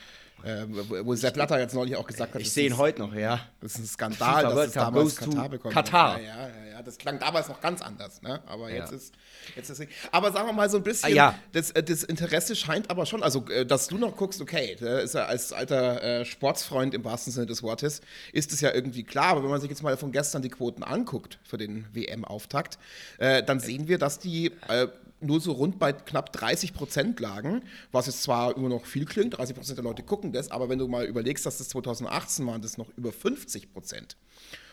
äh, 0.44 0.66
wo 1.04 1.14
Sepp 1.14 1.34
Blatter 1.34 1.58
jetzt 1.58 1.74
neulich 1.74 1.96
auch 1.96 2.06
gesagt 2.06 2.34
hat. 2.34 2.40
Ich 2.40 2.52
sehe 2.52 2.66
ihn 2.66 2.76
heute 2.76 3.00
noch, 3.00 3.14
ja. 3.14 3.40
Das 3.60 3.72
ist 3.74 3.78
ein 3.78 3.86
Skandal, 3.86 4.42
dass 4.42 4.66
es 4.68 4.72
damals 4.72 5.16
Katar 5.16 5.48
bekommen 5.48 5.74
Katar. 5.74 6.20
Ja, 6.20 6.48
ja, 6.48 6.64
ja, 6.72 6.82
das 6.82 6.98
klang 6.98 7.18
damals 7.18 7.48
noch 7.48 7.60
ganz 7.60 7.80
anders, 7.82 8.22
ne? 8.22 8.42
Aber 8.46 8.70
jetzt 8.70 8.90
ja. 8.90 8.96
ist 8.96 9.14
jetzt 9.56 9.70
ist 9.70 9.82
Aber 10.10 10.32
sagen 10.32 10.48
wir 10.48 10.52
mal 10.52 10.68
so 10.68 10.78
ein 10.78 10.82
bisschen, 10.82 11.12
ah, 11.12 11.14
ja. 11.14 11.38
das, 11.52 11.70
äh, 11.72 11.82
das, 11.82 12.04
Interesse 12.04 12.56
scheint 12.56 12.90
aber 12.90 13.06
schon, 13.06 13.22
also 13.22 13.44
äh, 13.48 13.66
dass 13.66 13.88
du 13.88 13.98
noch 13.98 14.16
guckst, 14.16 14.40
okay, 14.40 14.76
ist 15.02 15.14
er 15.14 15.28
als 15.28 15.52
alter 15.52 16.02
äh, 16.02 16.24
Sportsfreund 16.24 16.94
im 16.94 17.04
wahrsten 17.04 17.32
Sinne 17.32 17.46
des 17.46 17.62
Wortes, 17.62 18.00
ist 18.32 18.52
es 18.52 18.60
ja 18.60 18.72
irgendwie 18.72 19.04
klar. 19.04 19.28
Aber 19.28 19.42
wenn 19.42 19.50
man 19.50 19.60
sich 19.60 19.70
jetzt 19.70 19.82
mal 19.82 19.96
von 19.96 20.12
gestern 20.12 20.42
die 20.42 20.50
Quoten 20.50 20.82
anguckt 20.82 21.38
für 21.44 21.58
den 21.58 21.86
WM-Auftakt, 21.92 22.78
äh, 23.18 23.42
dann 23.42 23.60
sehen 23.60 23.88
wir, 23.88 23.98
dass 23.98 24.18
die 24.18 24.52
äh, 24.68 24.88
nur 25.24 25.40
so 25.40 25.52
rund 25.52 25.78
bei 25.78 25.92
knapp 25.92 26.32
30 26.32 26.74
Prozent 26.74 27.20
lagen, 27.20 27.62
was 27.92 28.06
jetzt 28.06 28.22
zwar 28.22 28.56
immer 28.56 28.68
noch 28.68 28.84
viel 28.84 29.04
klingt, 29.04 29.36
30 29.36 29.56
Prozent 29.56 29.78
der 29.78 29.84
Leute 29.84 30.02
gucken 30.02 30.32
das, 30.32 30.50
aber 30.50 30.68
wenn 30.68 30.78
du 30.78 30.88
mal 30.88 31.06
überlegst, 31.06 31.46
dass 31.46 31.58
das 31.58 31.68
2018 31.70 32.46
waren, 32.46 32.62
das 32.62 32.78
noch 32.78 32.88
über 32.96 33.12
50 33.12 33.72
Prozent. 33.72 34.16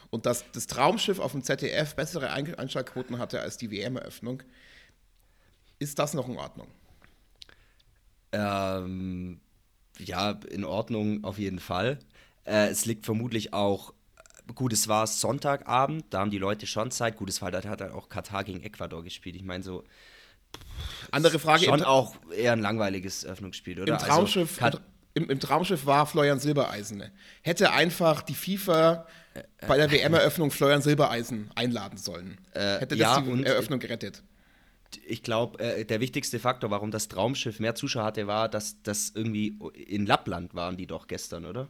Und 0.09 0.25
dass 0.25 0.43
das 0.51 0.67
Traumschiff 0.67 1.19
auf 1.19 1.31
dem 1.31 1.41
ZDF 1.41 1.95
bessere 1.95 2.31
Einschaltquoten 2.31 3.17
hatte 3.17 3.39
als 3.39 3.55
die 3.57 3.71
WM-Eröffnung, 3.71 4.43
ist 5.81 5.99
das 5.99 6.13
noch 6.13 6.29
in 6.29 6.37
Ordnung? 6.37 6.67
Ähm, 8.31 9.41
ja, 9.97 10.31
in 10.49 10.63
Ordnung 10.63 11.23
auf 11.23 11.37
jeden 11.37 11.59
Fall. 11.59 11.99
Äh, 12.45 12.67
es 12.67 12.85
liegt 12.85 13.05
vermutlich 13.05 13.53
auch 13.53 13.93
gut, 14.55 14.73
es 14.73 14.87
war 14.87 15.07
Sonntagabend, 15.07 16.05
da 16.09 16.19
haben 16.19 16.31
die 16.31 16.37
Leute 16.37 16.67
schon 16.67 16.91
Zeit. 16.91 17.17
Gut, 17.17 17.29
es 17.29 17.41
war, 17.41 17.51
da 17.51 17.63
hat 17.63 17.81
auch 17.81 18.09
Katar 18.09 18.43
gegen 18.43 18.61
Ecuador 18.61 19.03
gespielt. 19.03 19.35
Ich 19.35 19.43
meine, 19.43 19.63
so 19.63 19.83
andere 21.11 21.39
Frage. 21.39 21.65
Schon 21.65 21.83
auch 21.83 22.15
eher 22.35 22.53
ein 22.53 22.59
langweiliges 22.59 23.25
Öffnungsspiel, 23.25 23.81
oder? 23.81 23.87
Im 23.87 23.93
also 23.95 24.05
Traumschiff, 24.05 24.61
also, 24.61 24.79
im, 25.13 25.29
im, 25.29 25.39
Traumschiff 25.39 25.85
war 25.85 26.05
Florian 26.05 26.39
Silbereisen. 26.39 27.03
Hätte 27.41 27.71
einfach 27.71 28.21
die 28.21 28.35
FIFA 28.35 29.05
bei 29.67 29.77
der 29.77 29.91
WM-Eröffnung 29.91 30.51
Florian 30.51 30.81
Silbereisen 30.81 31.49
einladen 31.55 31.97
sollen. 31.97 32.37
Äh, 32.53 32.79
Hätte 32.79 32.97
das 32.97 32.99
ja, 32.99 33.21
die 33.21 33.43
Eröffnung 33.43 33.79
gerettet. 33.79 34.23
Ich 35.07 35.23
glaube, 35.23 35.59
äh, 35.59 35.85
der 35.85 35.99
wichtigste 35.99 36.39
Faktor, 36.39 36.71
warum 36.71 36.91
das 36.91 37.07
Traumschiff 37.07 37.59
mehr 37.59 37.75
Zuschauer 37.75 38.03
hatte, 38.03 38.27
war, 38.27 38.49
dass 38.49 38.81
das 38.83 39.11
irgendwie 39.15 39.57
in 39.73 40.05
Lappland 40.05 40.53
waren 40.53 40.77
die 40.77 40.87
doch 40.87 41.07
gestern, 41.07 41.45
oder? 41.45 41.69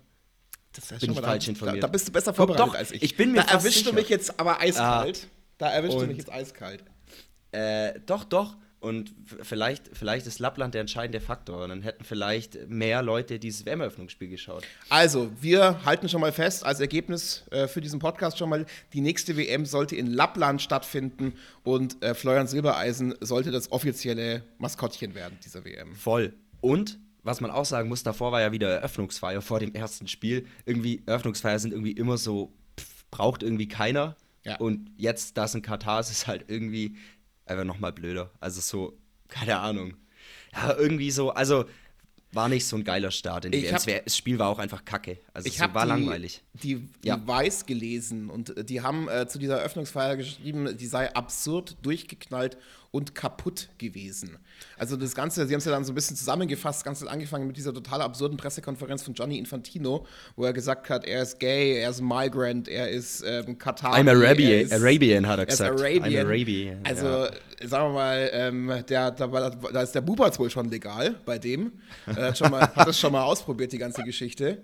Das 0.73 0.91
ist 0.91 1.01
bin 1.01 1.11
ich 1.11 1.19
falsch 1.19 1.47
informiert. 1.47 1.83
Da, 1.83 1.87
da, 1.87 1.91
bist 1.91 2.07
du 2.07 2.11
besser 2.11 2.33
vorbereitet 2.33 2.67
doch, 2.67 2.75
als 2.75 2.91
ich. 2.91 3.03
Ich 3.03 3.17
bin 3.17 3.33
mir 3.33 3.43
da 3.43 3.51
erwischst 3.51 3.85
du 3.85 3.93
mich 3.93 4.09
jetzt 4.09 4.39
aber 4.39 4.61
eiskalt. 4.61 5.27
Ah. 5.29 5.35
Da 5.57 5.69
erwischst 5.69 5.99
du 5.99 6.07
mich 6.07 6.17
jetzt 6.17 6.31
eiskalt. 6.31 6.83
Äh, 7.51 7.99
doch, 8.05 8.23
doch. 8.23 8.55
Und 8.81 9.13
vielleicht, 9.43 9.95
vielleicht 9.95 10.25
ist 10.25 10.39
Lappland 10.39 10.73
der 10.73 10.81
entscheidende 10.81 11.21
Faktor. 11.21 11.63
Und 11.63 11.69
dann 11.69 11.81
hätten 11.83 12.03
vielleicht 12.03 12.67
mehr 12.67 13.03
Leute 13.03 13.37
dieses 13.37 13.63
WM-Eröffnungsspiel 13.63 14.27
geschaut. 14.27 14.63
Also, 14.89 15.31
wir 15.39 15.85
halten 15.85 16.09
schon 16.09 16.19
mal 16.19 16.31
fest, 16.31 16.65
als 16.65 16.79
Ergebnis 16.79 17.45
äh, 17.51 17.67
für 17.67 17.79
diesen 17.79 17.99
Podcast 17.99 18.39
schon 18.39 18.49
mal, 18.49 18.65
die 18.93 19.01
nächste 19.01 19.37
WM 19.37 19.67
sollte 19.67 19.95
in 19.95 20.07
Lappland 20.07 20.63
stattfinden 20.63 21.33
und 21.63 22.03
äh, 22.03 22.15
Florian 22.15 22.47
Silbereisen 22.47 23.13
sollte 23.21 23.51
das 23.51 23.71
offizielle 23.71 24.41
Maskottchen 24.57 25.13
werden 25.13 25.37
dieser 25.45 25.63
WM. 25.63 25.93
Voll. 25.93 26.33
Und 26.59 26.97
was 27.21 27.39
man 27.39 27.51
auch 27.51 27.65
sagen 27.65 27.87
muss, 27.87 28.01
davor 28.01 28.31
war 28.31 28.41
ja 28.41 28.51
wieder 28.51 28.69
Eröffnungsfeier 28.69 29.43
vor 29.43 29.59
dem 29.59 29.75
ersten 29.75 30.07
Spiel. 30.07 30.47
Irgendwie, 30.65 31.03
Eröffnungsfeier 31.05 31.59
sind 31.59 31.71
irgendwie 31.71 31.91
immer 31.91 32.17
so, 32.17 32.51
pff, 32.79 33.05
braucht 33.11 33.43
irgendwie 33.43 33.67
keiner. 33.67 34.15
Ja. 34.43 34.55
Und 34.57 34.89
jetzt, 34.97 35.37
das 35.37 35.53
in 35.53 35.61
Katar 35.61 35.99
ist, 35.99 36.09
ist 36.09 36.25
halt 36.25 36.45
irgendwie 36.47 36.95
einfach 37.45 37.65
nochmal 37.65 37.93
blöder. 37.93 38.31
Also 38.39 38.61
so, 38.61 38.97
keine 39.27 39.59
Ahnung. 39.59 39.95
Ja, 40.53 40.75
irgendwie 40.77 41.11
so, 41.11 41.31
also 41.31 41.65
war 42.33 42.47
nicht 42.47 42.65
so 42.65 42.77
ein 42.77 42.83
geiler 42.83 43.11
Start 43.11 43.45
in 43.45 43.51
die 43.51 43.63
WM. 43.63 44.01
Das 44.05 44.15
Spiel 44.15 44.39
war 44.39 44.47
auch 44.49 44.59
einfach 44.59 44.85
kacke. 44.85 45.19
Also 45.33 45.47
ich 45.47 45.57
so, 45.57 45.73
war 45.73 45.83
die, 45.85 45.89
langweilig. 45.89 46.41
Die, 46.53 46.75
die 46.75 47.07
ja. 47.07 47.27
Weiß 47.27 47.65
gelesen 47.65 48.29
und 48.29 48.55
äh, 48.57 48.63
die 48.63 48.81
haben 48.81 49.09
äh, 49.09 49.27
zu 49.27 49.37
dieser 49.37 49.57
Eröffnungsfeier 49.57 50.15
geschrieben, 50.15 50.77
die 50.77 50.85
sei 50.85 51.13
absurd 51.13 51.77
durchgeknallt 51.81 52.57
und 52.91 53.15
kaputt 53.15 53.69
gewesen. 53.77 54.37
Also 54.77 54.97
das 54.97 55.15
Ganze, 55.15 55.47
sie 55.47 55.53
haben 55.53 55.59
es 55.59 55.65
ja 55.65 55.71
dann 55.71 55.85
so 55.85 55.93
ein 55.93 55.95
bisschen 55.95 56.17
zusammengefasst, 56.17 56.83
ganz 56.83 57.01
angefangen 57.03 57.47
mit 57.47 57.55
dieser 57.55 57.73
total 57.73 58.01
absurden 58.01 58.37
Pressekonferenz 58.37 59.01
von 59.03 59.13
Gianni 59.13 59.37
Infantino, 59.37 60.05
wo 60.35 60.43
er 60.43 60.51
gesagt 60.51 60.89
hat, 60.89 61.05
er 61.05 61.21
ist 61.21 61.39
gay, 61.39 61.77
er 61.77 61.89
ist 61.89 62.01
Migrant, 62.01 62.67
er 62.67 62.89
ist 62.89 63.23
ähm, 63.25 63.57
Katar. 63.57 63.95
I'm 63.95 64.09
Arabian, 64.09 64.61
ist, 64.61 64.73
Arabian, 64.73 65.25
hat 65.25 65.39
er 65.39 65.45
gesagt. 65.45 65.79
Er 65.79 65.85
Arabian. 65.85 66.03
I'm 66.03 66.27
Arabian. 66.27 66.79
Also, 66.83 67.05
ja. 67.05 67.67
sagen 67.67 67.85
wir 67.85 67.93
mal, 67.93 68.29
ähm, 68.33 68.83
der, 68.89 69.11
da, 69.11 69.27
da, 69.27 69.81
ist 69.81 69.95
der 69.95 70.01
Bubatz 70.01 70.37
wohl 70.37 70.49
schon 70.49 70.69
legal 70.69 71.15
bei 71.25 71.39
dem. 71.39 71.71
Er 72.05 72.27
hat, 72.27 72.37
schon 72.37 72.51
mal, 72.51 72.61
hat 72.61 72.87
das 72.87 72.99
schon 72.99 73.11
mal 73.13 73.23
ausprobiert, 73.23 73.71
die 73.71 73.77
ganze 73.77 74.03
Geschichte. 74.03 74.57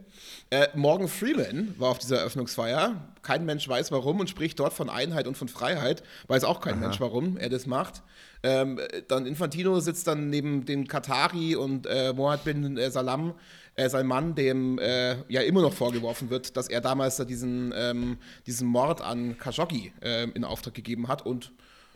Äh, 0.50 0.68
Morgan 0.76 1.08
Freeman 1.08 1.74
war 1.78 1.92
auf 1.92 2.00
dieser 2.00 2.18
Eröffnungsfeier. 2.18 2.96
Kein 3.28 3.44
Mensch 3.44 3.68
weiß 3.68 3.92
warum 3.92 4.22
und 4.22 4.30
spricht 4.30 4.58
dort 4.58 4.72
von 4.72 4.90
Einheit 4.90 5.28
und 5.28 5.36
von 5.36 5.50
Freiheit. 5.50 6.02
Weiß 6.30 6.46
auch 6.46 6.62
kein 6.62 6.76
Aha. 6.76 6.80
Mensch, 6.80 7.02
warum 7.02 7.36
er 7.36 7.50
das 7.50 7.66
macht. 7.66 8.02
Ähm, 8.42 8.80
dann 9.10 9.26
Infantino 9.26 9.82
sitzt 9.82 10.08
dann 10.08 10.30
neben 10.30 10.64
dem 10.64 10.88
Katari 10.88 11.58
und 11.58 11.88
äh, 11.88 12.14
Mohammed 12.14 12.46
bin 12.46 12.78
äh, 12.78 12.90
Salam, 12.90 13.34
äh, 13.76 13.90
sein 13.90 14.08
Mann, 14.08 14.34
dem 14.34 14.80
äh, 14.80 15.18
ja 15.28 15.42
immer 15.42 15.62
noch 15.62 15.74
vorgeworfen 15.74 16.30
wird, 16.30 16.56
dass 16.56 16.70
er 16.70 16.80
damals 16.80 17.18
diesen, 17.18 17.74
ähm, 17.76 18.18
diesen 18.46 18.66
Mord 18.66 19.02
an 19.02 19.38
Khashoggi 19.38 19.92
äh, 20.02 20.30
in 20.30 20.46
Auftrag 20.46 20.74
gegeben 20.74 21.10
hat. 21.10 21.26
Und 21.26 21.52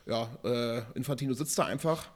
ja, 0.06 0.28
äh, 0.44 0.82
Infantino 0.96 1.34
sitzt 1.34 1.58
da 1.58 1.64
einfach, 1.64 2.10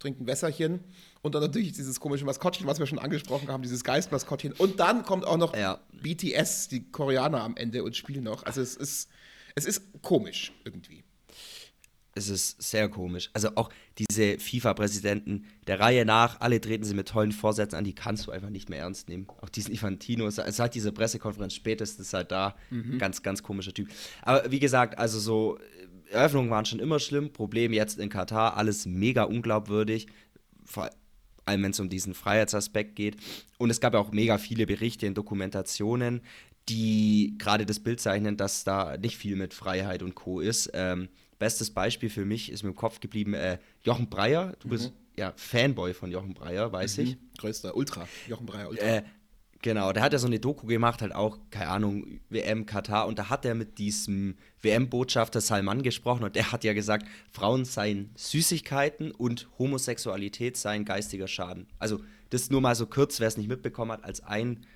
trinkt 0.00 0.20
ein 0.20 0.26
Wässerchen 0.26 0.82
und 1.26 1.34
dann 1.34 1.42
natürlich 1.42 1.72
dieses 1.72 2.00
komische 2.00 2.24
Maskottchen, 2.24 2.66
was 2.66 2.78
wir 2.78 2.86
schon 2.86 2.98
angesprochen 2.98 3.48
haben, 3.48 3.62
dieses 3.62 3.84
Geistmaskottchen. 3.84 4.52
Und 4.52 4.80
dann 4.80 5.04
kommt 5.04 5.26
auch 5.26 5.36
noch 5.36 5.54
ja. 5.56 5.80
BTS, 6.02 6.68
die 6.68 6.90
Koreaner 6.90 7.42
am 7.42 7.56
Ende 7.56 7.84
und 7.84 7.96
spielen 7.96 8.24
noch. 8.24 8.44
Also 8.44 8.60
es 8.60 8.76
ist, 8.76 9.08
es 9.54 9.64
ist 9.66 9.82
komisch 10.02 10.52
irgendwie. 10.64 11.04
es 12.14 12.30
ist 12.30 12.62
sehr 12.62 12.88
komisch. 12.88 13.28
Also 13.34 13.50
auch 13.56 13.68
diese 13.98 14.38
FIFA-Präsidenten 14.38 15.44
der 15.66 15.80
Reihe 15.80 16.06
nach, 16.06 16.40
alle 16.40 16.60
treten 16.60 16.84
sie 16.84 16.94
mit 16.94 17.08
tollen 17.08 17.32
Vorsätzen 17.32 17.76
an, 17.76 17.84
die 17.84 17.94
kannst 17.94 18.26
du 18.26 18.30
einfach 18.30 18.48
nicht 18.48 18.70
mehr 18.70 18.80
ernst 18.80 19.08
nehmen. 19.08 19.26
Auch 19.42 19.50
diesen 19.50 19.72
Infantino, 19.72 20.30
seit 20.30 20.74
dieser 20.74 20.92
Pressekonferenz 20.92 21.54
spätestens 21.54 22.10
seit 22.10 22.32
da, 22.32 22.56
mhm. 22.70 22.98
ganz, 22.98 23.22
ganz 23.22 23.42
komischer 23.42 23.74
Typ. 23.74 23.88
Aber 24.22 24.50
wie 24.50 24.60
gesagt, 24.60 24.98
also 24.98 25.20
so 25.20 25.58
Eröffnungen 26.10 26.50
waren 26.50 26.64
schon 26.64 26.80
immer 26.80 27.00
schlimm, 27.00 27.32
Problem 27.32 27.72
jetzt 27.72 27.98
in 27.98 28.08
Katar, 28.08 28.56
alles 28.56 28.86
mega 28.86 29.24
unglaubwürdig, 29.24 30.06
vor 30.64 30.90
allem 31.46 31.62
wenn 31.62 31.70
es 31.70 31.80
um 31.80 31.88
diesen 31.88 32.14
Freiheitsaspekt 32.14 32.96
geht. 32.96 33.16
Und 33.58 33.70
es 33.70 33.80
gab 33.80 33.94
ja 33.94 34.00
auch 34.00 34.12
mega 34.12 34.38
viele 34.38 34.66
Berichte 34.66 35.06
in 35.06 35.14
Dokumentationen, 35.14 36.20
die 36.68 37.34
gerade 37.38 37.64
das 37.64 37.80
Bild 37.80 38.00
zeichnen, 38.00 38.36
dass 38.36 38.64
da 38.64 38.96
nicht 38.96 39.16
viel 39.16 39.36
mit 39.36 39.54
Freiheit 39.54 40.02
und 40.02 40.14
Co. 40.14 40.40
ist. 40.40 40.70
Ähm, 40.74 41.08
bestes 41.38 41.70
Beispiel 41.70 42.10
für 42.10 42.24
mich 42.24 42.50
ist 42.50 42.62
mir 42.62 42.70
im 42.70 42.76
Kopf 42.76 43.00
geblieben 43.00 43.34
äh, 43.34 43.58
Jochen 43.82 44.08
Breyer. 44.08 44.54
Du 44.60 44.68
mhm. 44.68 44.70
bist 44.72 44.92
ja 45.16 45.32
Fanboy 45.36 45.94
von 45.94 46.10
Jochen 46.10 46.34
Breyer, 46.34 46.72
weiß 46.72 46.98
mhm. 46.98 47.04
ich. 47.04 47.16
Größter 47.38 47.76
Ultra, 47.76 48.08
Jochen 48.28 48.46
Breyer 48.46 48.68
Ultra. 48.68 48.84
Äh, 48.84 49.02
genau, 49.62 49.92
der 49.92 50.02
hat 50.02 50.12
ja 50.12 50.18
so 50.18 50.26
eine 50.26 50.38
Doku 50.38 50.66
gemacht, 50.66 51.02
halt 51.02 51.14
auch, 51.14 51.38
keine 51.50 51.68
Ahnung, 51.68 52.20
WM, 52.28 52.66
Katar. 52.66 53.06
Und 53.06 53.18
da 53.18 53.28
hat 53.28 53.44
er 53.44 53.54
mit 53.54 53.78
diesem 53.78 54.36
WM-Botschafter 54.62 55.40
Salman 55.40 55.82
gesprochen 55.82 56.24
und 56.24 56.36
der 56.36 56.52
hat 56.52 56.64
ja 56.64 56.72
gesagt, 56.72 57.06
Frauen 57.30 57.64
seien 57.64 58.10
Süßigkeiten 58.16 59.10
und 59.10 59.48
Homosexualität 59.58 60.56
seien 60.56 60.84
geistiger 60.84 61.28
Schaden. 61.28 61.66
Also 61.78 62.00
das 62.30 62.50
nur 62.50 62.60
mal 62.60 62.74
so 62.74 62.86
kurz, 62.86 63.20
wer 63.20 63.28
es 63.28 63.36
nicht 63.36 63.48
mitbekommen 63.48 63.92
hat, 63.92 64.04
als 64.04 64.22
ein 64.22 64.66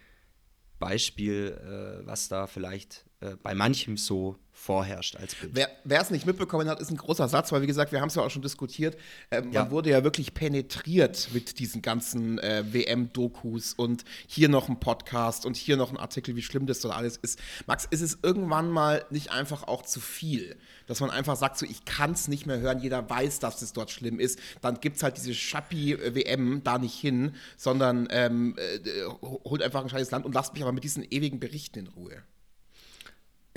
Beispiel, 0.78 1.58
äh, 1.60 2.06
was 2.06 2.28
da 2.28 2.46
vielleicht 2.46 3.04
äh, 3.20 3.36
bei 3.42 3.54
manchem 3.54 3.96
so 3.96 4.36
vorherrscht 4.52 5.16
als 5.16 5.34
Bild. 5.34 5.58
Wer 5.84 6.00
es 6.00 6.10
nicht 6.10 6.26
mitbekommen 6.26 6.68
hat, 6.68 6.80
ist 6.80 6.90
ein 6.90 6.96
großer 6.96 7.28
Satz, 7.28 7.50
weil 7.50 7.62
wie 7.62 7.66
gesagt, 7.66 7.92
wir 7.92 8.00
haben 8.00 8.08
es 8.08 8.14
ja 8.14 8.22
auch 8.22 8.30
schon 8.30 8.42
diskutiert. 8.42 8.96
Ja. 9.32 9.42
Man 9.42 9.70
wurde 9.70 9.90
ja 9.90 10.04
wirklich 10.04 10.34
penetriert 10.34 11.28
mit 11.32 11.58
diesen 11.58 11.80
ganzen 11.80 12.38
äh, 12.38 12.64
WM-Dokus 12.70 13.72
und 13.74 14.04
hier 14.26 14.48
noch 14.48 14.68
ein 14.68 14.78
Podcast 14.78 15.46
und 15.46 15.56
hier 15.56 15.76
noch 15.78 15.90
ein 15.90 15.96
Artikel, 15.96 16.36
wie 16.36 16.42
schlimm 16.42 16.66
das 16.66 16.80
dort 16.80 16.94
alles 16.94 17.16
ist. 17.16 17.38
Max, 17.66 17.86
ist 17.90 18.02
es 18.02 18.18
irgendwann 18.22 18.70
mal 18.70 19.04
nicht 19.10 19.32
einfach 19.32 19.64
auch 19.66 19.82
zu 19.82 20.00
viel? 20.00 20.56
Dass 20.86 21.00
man 21.00 21.10
einfach 21.10 21.36
sagt, 21.36 21.56
so 21.56 21.64
ich 21.64 21.84
kann 21.84 22.12
es 22.12 22.28
nicht 22.28 22.46
mehr 22.46 22.60
hören, 22.60 22.80
jeder 22.80 23.08
weiß, 23.08 23.38
dass 23.38 23.62
es 23.62 23.72
dort 23.72 23.90
schlimm 23.90 24.20
ist. 24.20 24.38
Dann 24.60 24.80
gibt 24.80 24.96
es 24.96 25.02
halt 25.02 25.16
diese 25.16 25.34
Schappi-WM 25.34 26.62
da 26.64 26.78
nicht 26.78 26.98
hin, 26.98 27.34
sondern 27.56 28.08
ähm, 28.10 28.56
äh, 28.58 29.04
holt 29.22 29.62
einfach 29.62 29.82
ein 29.82 29.88
scheiß 29.88 30.10
Land 30.10 30.26
und 30.26 30.34
lasst 30.34 30.52
mich 30.52 30.62
aber 30.62 30.72
mit 30.72 30.84
diesen 30.84 31.04
ewigen 31.10 31.40
Berichten 31.40 31.78
in 31.80 31.86
Ruhe. 31.86 32.22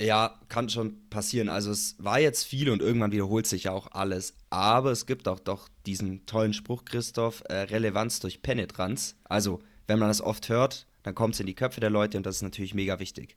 Ja, 0.00 0.40
kann 0.48 0.68
schon 0.68 1.08
passieren. 1.08 1.48
Also 1.48 1.70
es 1.70 1.94
war 1.98 2.18
jetzt 2.18 2.44
viel 2.44 2.70
und 2.70 2.82
irgendwann 2.82 3.12
wiederholt 3.12 3.46
sich 3.46 3.64
ja 3.64 3.72
auch 3.72 3.92
alles. 3.92 4.34
Aber 4.50 4.90
es 4.90 5.06
gibt 5.06 5.28
auch 5.28 5.38
doch 5.38 5.68
diesen 5.86 6.26
tollen 6.26 6.52
Spruch, 6.52 6.84
Christoph, 6.84 7.42
äh, 7.48 7.54
Relevanz 7.54 8.18
durch 8.18 8.42
Penetranz. 8.42 9.16
Also 9.24 9.60
wenn 9.86 9.98
man 9.98 10.08
das 10.08 10.20
oft 10.20 10.48
hört, 10.48 10.86
dann 11.04 11.14
kommt 11.14 11.34
es 11.34 11.40
in 11.40 11.46
die 11.46 11.54
Köpfe 11.54 11.80
der 11.80 11.90
Leute 11.90 12.16
und 12.16 12.26
das 12.26 12.36
ist 12.36 12.42
natürlich 12.42 12.74
mega 12.74 12.98
wichtig. 12.98 13.36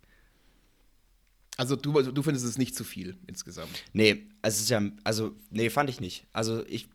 Also 1.58 1.76
du, 1.76 2.02
du 2.02 2.24
findest 2.24 2.46
es 2.46 2.58
nicht 2.58 2.76
zu 2.76 2.84
viel 2.84 3.18
insgesamt? 3.28 3.84
Nee, 3.94 4.28
es 4.42 4.60
ist 4.60 4.70
ja, 4.70 4.82
also 5.04 5.36
nee, 5.50 5.70
fand 5.70 5.90
ich 5.90 6.00
nicht. 6.00 6.26
Also 6.32 6.66
ich 6.68 6.88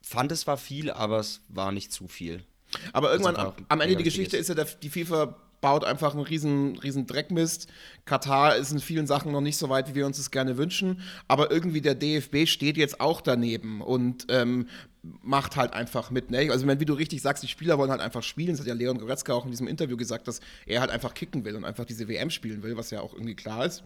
fand 0.00 0.32
es 0.32 0.46
war 0.46 0.56
viel, 0.56 0.90
aber 0.90 1.18
es 1.18 1.42
war 1.48 1.72
nicht 1.72 1.92
zu 1.92 2.08
viel. 2.08 2.44
Aber 2.92 3.10
irgendwann 3.10 3.36
am, 3.36 3.52
am 3.68 3.80
Ende 3.80 3.96
die 3.96 4.04
Geschichte 4.04 4.36
ist 4.36 4.48
ja 4.48 4.54
der, 4.54 4.64
die 4.64 4.90
FIFA 4.90 5.36
baut 5.64 5.82
einfach 5.82 6.12
einen 6.12 6.24
riesen, 6.24 6.76
riesen 6.76 7.06
Dreckmist. 7.06 7.68
Katar 8.04 8.54
ist 8.56 8.70
in 8.70 8.80
vielen 8.80 9.06
Sachen 9.06 9.32
noch 9.32 9.40
nicht 9.40 9.56
so 9.56 9.70
weit, 9.70 9.88
wie 9.88 9.94
wir 9.94 10.04
uns 10.04 10.18
das 10.18 10.30
gerne 10.30 10.58
wünschen. 10.58 11.00
Aber 11.26 11.50
irgendwie 11.50 11.80
der 11.80 11.94
DFB 11.94 12.46
steht 12.46 12.76
jetzt 12.76 13.00
auch 13.00 13.22
daneben 13.22 13.80
und 13.80 14.26
ähm, 14.28 14.68
macht 15.22 15.56
halt 15.56 15.72
einfach 15.72 16.10
mit. 16.10 16.30
Ne? 16.30 16.50
Also, 16.50 16.66
wenn, 16.66 16.80
wie 16.80 16.84
du 16.84 16.92
richtig 16.92 17.22
sagst, 17.22 17.42
die 17.42 17.48
Spieler 17.48 17.78
wollen 17.78 17.90
halt 17.90 18.02
einfach 18.02 18.22
spielen. 18.22 18.50
Das 18.50 18.60
hat 18.60 18.66
ja 18.66 18.74
Leon 18.74 18.98
Goretzka 18.98 19.32
auch 19.32 19.46
in 19.46 19.52
diesem 19.52 19.66
Interview 19.66 19.96
gesagt, 19.96 20.28
dass 20.28 20.40
er 20.66 20.82
halt 20.82 20.90
einfach 20.90 21.14
kicken 21.14 21.46
will 21.46 21.56
und 21.56 21.64
einfach 21.64 21.86
diese 21.86 22.08
WM 22.08 22.28
spielen 22.28 22.62
will, 22.62 22.76
was 22.76 22.90
ja 22.90 23.00
auch 23.00 23.14
irgendwie 23.14 23.34
klar 23.34 23.64
ist. 23.64 23.84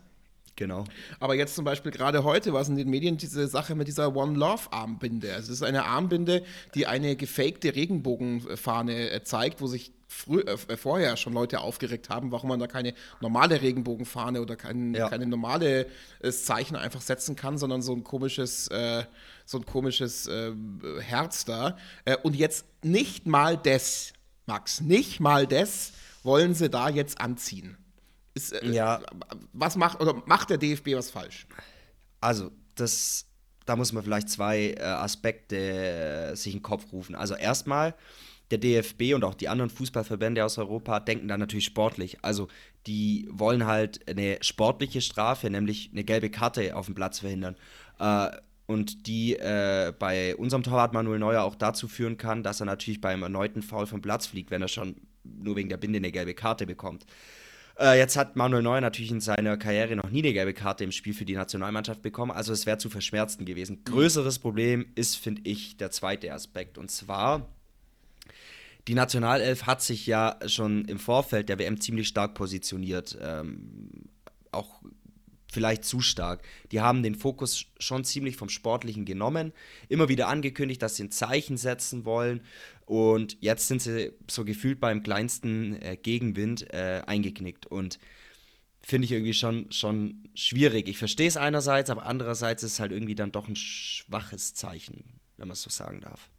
Genau. 0.56 0.82
Aber 1.20 1.36
jetzt 1.36 1.54
zum 1.54 1.64
Beispiel 1.64 1.92
gerade 1.92 2.24
heute 2.24 2.52
war 2.52 2.62
es 2.62 2.68
in 2.68 2.74
den 2.74 2.90
Medien 2.90 3.18
diese 3.18 3.46
Sache 3.46 3.76
mit 3.76 3.86
dieser 3.86 4.16
One 4.16 4.36
Love 4.36 4.72
Armbinde. 4.72 5.32
Also 5.32 5.52
es 5.52 5.60
ist 5.60 5.62
eine 5.62 5.84
Armbinde, 5.84 6.42
die 6.74 6.88
eine 6.88 7.14
gefakte 7.14 7.76
Regenbogenfahne 7.76 9.10
äh, 9.12 9.22
zeigt, 9.22 9.60
wo 9.60 9.68
sich 9.68 9.92
früh, 10.08 10.40
äh, 10.40 10.56
äh, 10.68 10.76
vorher 10.76 11.16
schon 11.16 11.34
Leute 11.34 11.60
aufgeregt 11.60 12.08
haben, 12.08 12.32
warum 12.32 12.48
man 12.48 12.58
da 12.58 12.66
keine 12.66 12.94
normale 13.20 13.60
Regenbogenfahne 13.60 14.40
oder 14.40 14.56
kein, 14.56 14.94
ja. 14.94 15.08
keine 15.08 15.26
normale 15.26 15.86
äh, 16.20 16.30
Zeichen 16.30 16.76
einfach 16.76 17.02
setzen 17.02 17.36
kann, 17.36 17.58
sondern 17.58 17.82
so 17.82 17.92
ein 17.92 18.02
komisches, 18.02 18.68
äh, 18.68 19.04
so 19.44 19.58
ein 19.58 19.66
komisches 19.66 20.26
äh, 20.26 20.52
Herz 21.00 21.44
da. 21.44 21.76
Äh, 22.06 22.16
und 22.22 22.34
jetzt 22.34 22.64
nicht 22.82 23.26
mal 23.26 23.58
das, 23.58 24.14
Max, 24.46 24.80
nicht 24.80 25.20
mal 25.20 25.46
das 25.46 25.92
wollen 26.22 26.54
sie 26.54 26.70
da 26.70 26.88
jetzt 26.88 27.20
anziehen. 27.20 27.76
Ist, 28.32 28.54
ja. 28.62 29.02
Was 29.52 29.76
macht 29.76 30.00
oder 30.00 30.22
macht 30.26 30.50
der 30.50 30.58
DFB 30.58 30.94
was 30.94 31.10
falsch? 31.10 31.46
Also, 32.20 32.50
das 32.74 33.26
da 33.66 33.76
muss 33.76 33.92
man 33.92 34.02
vielleicht 34.02 34.30
zwei 34.30 34.80
Aspekte 34.80 36.32
sich 36.34 36.54
in 36.54 36.60
den 36.60 36.62
Kopf 36.62 36.90
rufen. 36.90 37.14
Also 37.14 37.34
erstmal, 37.34 37.94
der 38.50 38.58
DFB 38.58 39.14
und 39.14 39.24
auch 39.24 39.34
die 39.34 39.48
anderen 39.48 39.70
Fußballverbände 39.70 40.44
aus 40.44 40.58
Europa 40.58 41.00
denken 41.00 41.28
da 41.28 41.36
natürlich 41.36 41.66
sportlich. 41.66 42.18
Also 42.22 42.48
die 42.86 43.28
wollen 43.30 43.66
halt 43.66 44.08
eine 44.08 44.38
sportliche 44.40 45.00
Strafe, 45.00 45.50
nämlich 45.50 45.90
eine 45.92 46.04
gelbe 46.04 46.30
Karte 46.30 46.74
auf 46.74 46.86
dem 46.86 46.94
Platz 46.94 47.18
verhindern. 47.20 47.56
Äh, 47.98 48.30
und 48.66 49.06
die 49.06 49.34
äh, 49.34 49.92
bei 49.98 50.36
unserem 50.36 50.62
Torwart 50.62 50.92
Manuel 50.92 51.18
Neuer 51.18 51.42
auch 51.42 51.54
dazu 51.54 51.88
führen 51.88 52.18
kann, 52.18 52.42
dass 52.42 52.60
er 52.60 52.66
natürlich 52.66 53.00
beim 53.00 53.22
erneuten 53.22 53.62
Foul 53.62 53.86
vom 53.86 54.02
Platz 54.02 54.26
fliegt, 54.26 54.50
wenn 54.50 54.60
er 54.60 54.68
schon 54.68 54.96
nur 55.24 55.56
wegen 55.56 55.68
der 55.68 55.78
Binde 55.78 55.98
eine 55.98 56.12
gelbe 56.12 56.34
Karte 56.34 56.66
bekommt. 56.66 57.06
Äh, 57.78 57.98
jetzt 57.98 58.16
hat 58.16 58.36
Manuel 58.36 58.62
Neuer 58.62 58.80
natürlich 58.80 59.10
in 59.10 59.20
seiner 59.20 59.56
Karriere 59.56 59.96
noch 59.96 60.10
nie 60.10 60.22
eine 60.22 60.32
gelbe 60.32 60.52
Karte 60.52 60.84
im 60.84 60.92
Spiel 60.92 61.14
für 61.14 61.24
die 61.24 61.34
Nationalmannschaft 61.34 62.02
bekommen, 62.02 62.30
also 62.30 62.52
es 62.52 62.66
wäre 62.66 62.78
zu 62.78 62.90
verschmerzen 62.90 63.44
gewesen. 63.44 63.84
Größeres 63.84 64.38
Problem 64.38 64.86
ist, 64.94 65.16
finde 65.16 65.42
ich, 65.44 65.76
der 65.76 65.90
zweite 65.90 66.32
Aspekt. 66.32 66.76
Und 66.76 66.90
zwar 66.90 67.46
die 68.88 68.94
Nationalelf 68.94 69.66
hat 69.66 69.82
sich 69.82 70.06
ja 70.06 70.38
schon 70.46 70.86
im 70.86 70.98
Vorfeld 70.98 71.48
der 71.50 71.58
WM 71.58 71.80
ziemlich 71.80 72.08
stark 72.08 72.34
positioniert. 72.34 73.18
Ähm, 73.20 74.08
auch 74.50 74.80
vielleicht 75.52 75.84
zu 75.84 76.00
stark. 76.00 76.42
Die 76.72 76.80
haben 76.80 77.02
den 77.02 77.14
Fokus 77.14 77.66
schon 77.78 78.04
ziemlich 78.04 78.36
vom 78.36 78.48
Sportlichen 78.48 79.04
genommen, 79.04 79.52
immer 79.88 80.08
wieder 80.08 80.28
angekündigt, 80.28 80.82
dass 80.82 80.96
sie 80.96 81.04
ein 81.04 81.10
Zeichen 81.10 81.56
setzen 81.56 82.04
wollen 82.04 82.42
und 82.86 83.36
jetzt 83.40 83.68
sind 83.68 83.82
sie 83.82 84.12
so 84.30 84.44
gefühlt 84.44 84.80
beim 84.80 85.02
kleinsten 85.02 85.80
äh, 85.80 85.96
Gegenwind 85.96 86.72
äh, 86.72 87.02
eingeknickt 87.06 87.66
und 87.66 87.98
finde 88.80 89.06
ich 89.06 89.12
irgendwie 89.12 89.34
schon, 89.34 89.70
schon 89.72 90.28
schwierig. 90.34 90.88
Ich 90.88 90.98
verstehe 90.98 91.28
es 91.28 91.36
einerseits, 91.36 91.90
aber 91.90 92.06
andererseits 92.06 92.62
ist 92.62 92.72
es 92.72 92.80
halt 92.80 92.92
irgendwie 92.92 93.14
dann 93.14 93.32
doch 93.32 93.48
ein 93.48 93.56
schwaches 93.56 94.54
Zeichen, 94.54 95.04
wenn 95.36 95.48
man 95.48 95.54
es 95.54 95.62
so 95.62 95.70
sagen 95.70 96.00
darf. 96.00 96.30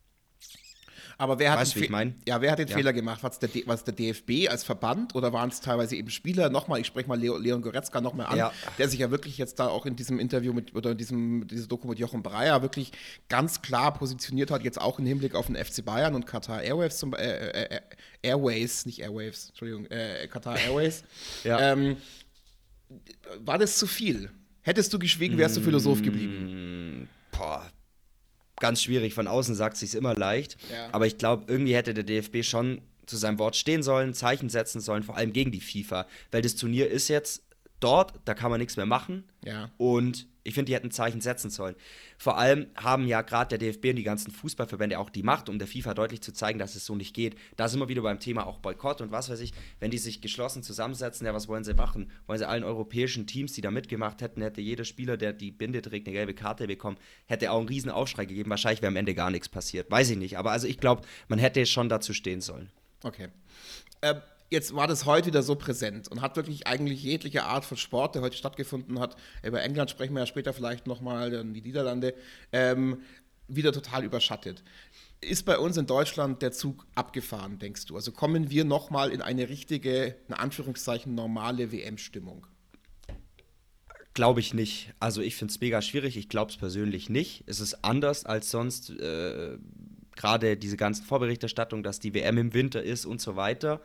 Aber 1.20 1.38
wer 1.38 1.52
hat, 1.52 1.60
weißt, 1.60 1.76
den, 1.76 1.84
Fe 1.84 2.14
ja, 2.26 2.40
wer 2.40 2.52
hat 2.52 2.60
den 2.60 2.70
ja. 2.70 2.78
Fehler 2.78 2.94
gemacht? 2.94 3.22
War 3.24 3.30
es 3.30 3.40
der, 3.40 3.50
der, 3.50 3.94
DFB 3.94 4.50
als 4.50 4.64
Verband 4.64 5.16
oder 5.16 5.34
waren 5.34 5.50
es 5.50 5.60
teilweise 5.60 5.98
eben 5.98 6.10
Spieler? 6.10 6.50
Nochmal, 6.50 6.80
ich 6.80 6.88
spreche 6.88 7.10
mal 7.10 7.20
Leo, 7.20 7.38
Leon 7.38 7.62
Goretzka 7.62 8.00
nochmal 8.00 8.28
an, 8.28 8.38
ja. 8.38 8.54
der 8.78 8.88
sich 8.88 9.02
ja 9.02 9.12
wirklich 9.12 9.38
jetzt 9.38 9.60
da 9.60 9.68
auch 9.68 9.86
in 9.86 9.98
diesem 9.98 10.18
Interview 10.18 10.54
mit 10.54 10.74
oder 10.76 10.92
in 10.92 10.98
diesem 10.98 11.46
diese 11.46 11.68
Doku 11.68 11.90
mit 11.90 12.00
Jochen 12.00 12.24
Breyer 12.24 12.62
wirklich 12.62 12.94
ganz 13.28 13.62
klar 13.62 13.94
positioniert 13.94 14.50
hat, 14.50 14.64
jetzt 14.64 14.80
auch 14.80 14.98
im 14.98 15.06
Hinblick 15.06 15.36
auf 15.36 15.48
den 15.48 15.58
FC 15.58 15.84
Bayern 15.84 16.16
und 16.16 16.26
Qatar 16.26 16.64
Airways 16.64 16.98
zum 16.98 17.14
äh, 17.14 17.18
äh, 17.18 17.76
äh 17.76 17.82
Airways, 18.22 18.86
nicht 18.86 19.00
Airwaves, 19.00 19.50
Entschuldigung, 19.50 19.88
äh, 19.88 20.26
Qatar 20.28 20.58
Airways. 20.58 21.04
ja. 21.44 21.74
ähm, 21.74 21.98
war 23.40 23.58
das 23.58 23.78
zu 23.78 23.88
viel? 23.88 24.32
Hättest 24.62 24.94
du 24.94 25.00
geschwiegen, 25.00 25.38
wärst 25.38 25.58
du 25.58 25.62
Philosoph 25.62 26.02
geblieben. 26.02 27.02
Mm, 27.02 27.08
boah, 27.32 27.70
ganz 28.60 28.82
schwierig. 28.84 29.14
Von 29.14 29.28
außen 29.28 29.56
sagt 29.56 29.76
es 29.76 29.80
sich 29.82 29.96
immer 29.96 30.16
leicht. 30.16 30.58
Ja. 30.72 30.90
Aber 30.92 31.08
ich 31.08 31.18
glaube, 31.18 31.46
irgendwie 31.48 31.76
hätte 31.76 31.94
der 31.94 32.04
DFB 32.04 32.44
schon 32.44 32.82
zu 33.06 33.18
seinem 33.18 33.40
Wort 33.40 33.56
stehen 33.56 33.84
sollen, 33.84 34.14
Zeichen 34.14 34.50
setzen 34.50 34.82
sollen, 34.82 35.04
vor 35.04 35.18
allem 35.18 35.34
gegen 35.34 35.52
die 35.52 35.62
FIFA. 35.62 36.08
Weil 36.32 36.42
das 36.42 36.56
Turnier 36.56 36.90
ist 36.90 37.08
jetzt 37.08 37.42
dort, 37.80 38.14
da 38.26 38.34
kann 38.34 38.52
man 38.52 38.60
nichts 38.60 38.78
mehr 38.78 38.86
machen. 38.86 39.24
Ja. 39.44 39.72
Und 39.78 40.28
ich 40.44 40.54
finde, 40.54 40.70
die 40.70 40.76
hätten 40.76 40.92
Zeichen 40.92 41.22
setzen 41.22 41.50
sollen. 41.50 41.76
Vor 42.18 42.38
allem 42.38 42.68
haben 42.76 43.08
ja 43.08 43.22
gerade 43.22 43.58
der 43.58 43.60
DFB 43.60 43.90
und 43.90 43.96
die 43.98 44.04
ganzen 44.04 44.32
Fußballverbände 44.32 44.98
auch 44.98 45.10
die 45.10 45.24
Macht, 45.24 45.48
um 45.48 45.60
der 45.60 45.68
FIFA 45.68 45.94
deutlich 45.94 46.22
zu 46.22 46.34
zeigen, 46.34 46.60
dass 46.60 46.76
es 46.76 46.86
so 46.86 46.96
nicht 46.96 47.14
geht. 47.14 47.36
Da 47.56 47.68
sind 47.68 47.80
wir 47.80 47.88
wieder 47.88 48.02
beim 48.02 48.20
Thema 48.20 48.48
auch 48.48 48.60
Boykott 48.60 49.02
und 49.02 49.12
was 49.12 49.30
weiß 49.30 49.40
ich. 49.42 49.54
Wenn 49.80 49.92
die 49.92 49.98
sich 49.98 50.22
geschlossen 50.22 50.64
zusammensetzen, 50.64 51.26
ja, 51.26 51.34
was 51.34 51.48
wollen 51.48 51.64
sie 51.64 51.74
machen? 51.74 52.10
Wollen 52.26 52.40
sie 52.40 52.48
allen 52.48 52.64
europäischen 52.64 53.28
Teams, 53.28 53.54
die 53.54 53.62
da 53.62 53.70
mitgemacht 53.70 54.22
hätten, 54.22 54.42
hätte 54.42 54.62
jeder 54.62 54.86
Spieler, 54.86 55.18
der 55.18 55.34
die 55.34 55.52
Binde 55.52 55.82
trägt, 55.82 56.08
eine 56.08 56.16
gelbe 56.16 56.34
Karte 56.34 56.68
bekommen, 56.68 56.98
hätte 57.28 57.52
auch 57.52 57.60
einen 57.60 57.68
riesen 57.68 57.92
Aufschrei 57.92 58.26
gegeben. 58.26 58.50
Wahrscheinlich 58.50 58.82
wäre 58.82 58.90
am 58.90 58.96
Ende 58.96 59.14
gar 59.14 59.30
nichts 59.30 59.50
passiert. 59.50 59.92
Weiß 59.92 60.10
ich 60.10 60.18
nicht. 60.18 60.38
Aber 60.38 60.52
also 60.52 60.68
ich 60.68 60.80
glaube, 60.80 61.04
man 61.28 61.40
hätte 61.40 61.66
schon 61.66 61.90
dazu 61.90 62.14
stehen 62.14 62.42
sollen. 62.42 62.72
Okay. 63.04 63.30
Ähm 64.02 64.22
jetzt 64.50 64.76
war 64.76 64.88
das 64.88 65.06
heute 65.06 65.28
wieder 65.28 65.44
so 65.44 65.56
präsent 65.56 66.08
und 66.08 66.22
hat 66.22 66.36
wirklich 66.36 66.68
eigentlich 66.68 67.04
jegliche 67.04 67.44
Art 67.44 67.66
von 67.66 67.78
Sport, 67.78 68.16
der 68.16 68.22
heute 68.22 68.38
stattgefunden 68.38 69.00
hat, 69.00 69.16
über 69.44 69.62
England 69.62 69.90
sprechen 69.90 70.14
wir 70.14 70.22
ja 70.22 70.26
später 70.26 70.54
vielleicht 70.54 70.88
nochmal, 70.88 71.32
dann 71.32 71.54
die 71.54 71.62
Niederlande, 71.62 72.14
ähm, 72.52 73.02
wieder 73.48 73.72
total 73.72 74.04
überschattet. 74.04 74.64
Ist 75.22 75.44
bei 75.46 75.58
uns 75.58 75.76
in 75.76 75.86
Deutschland 75.86 76.42
der 76.42 76.52
Zug 76.52 76.86
abgefahren, 76.96 77.60
denkst 77.60 77.86
du? 77.88 77.96
Also 77.96 78.12
kommen 78.12 78.50
wir 78.50 78.64
nochmal 78.64 79.12
in 79.12 79.22
eine 79.22 79.50
richtige, 79.50 80.16
in 80.28 80.34
Anführungszeichen, 80.34 81.14
normale 81.14 81.72
WM-Stimmung? 81.72 82.46
Glaube 84.14 84.40
ich 84.40 84.54
nicht. 84.54 84.94
Also 85.00 85.22
ich 85.22 85.36
finde 85.36 85.52
es 85.52 85.60
mega 85.60 85.82
schwierig. 85.82 86.18
Ich 86.18 86.30
glaube 86.30 86.52
es 86.52 86.58
persönlich 86.58 87.10
nicht. 87.10 87.44
Es 87.48 87.60
ist 87.60 87.84
anders 87.84 88.26
als 88.26 88.52
sonst. 88.52 88.92
Äh, 88.92 89.58
Gerade 90.16 90.58
diese 90.58 90.76
ganzen 90.76 91.06
Vorberichterstattungen, 91.06 91.84
dass 91.84 92.00
die 92.00 92.14
WM 92.14 92.38
im 92.38 92.54
Winter 92.54 92.84
ist 92.84 93.06
und 93.06 93.22
so 93.22 93.36
weiter. 93.36 93.82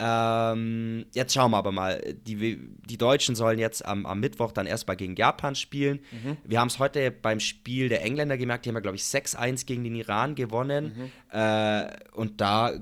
Ähm, 0.00 1.06
jetzt 1.12 1.34
schauen 1.34 1.50
wir 1.50 1.56
aber 1.56 1.72
mal. 1.72 2.00
Die, 2.22 2.56
die 2.56 2.98
Deutschen 2.98 3.34
sollen 3.34 3.58
jetzt 3.58 3.84
am, 3.84 4.06
am 4.06 4.20
Mittwoch 4.20 4.52
dann 4.52 4.66
erstmal 4.66 4.96
gegen 4.96 5.16
Japan 5.16 5.54
spielen. 5.54 6.00
Mhm. 6.12 6.36
Wir 6.44 6.60
haben 6.60 6.68
es 6.68 6.78
heute 6.78 7.10
beim 7.10 7.40
Spiel 7.40 7.88
der 7.88 8.04
Engländer 8.04 8.38
gemerkt, 8.38 8.64
die 8.64 8.70
haben 8.70 8.76
ja, 8.76 8.80
glaube 8.80 8.96
ich, 8.96 9.02
6-1 9.02 9.66
gegen 9.66 9.84
den 9.84 9.96
Iran 9.96 10.34
gewonnen. 10.34 11.10
Mhm. 11.32 11.38
Äh, 11.38 11.90
und 12.12 12.40
da 12.40 12.74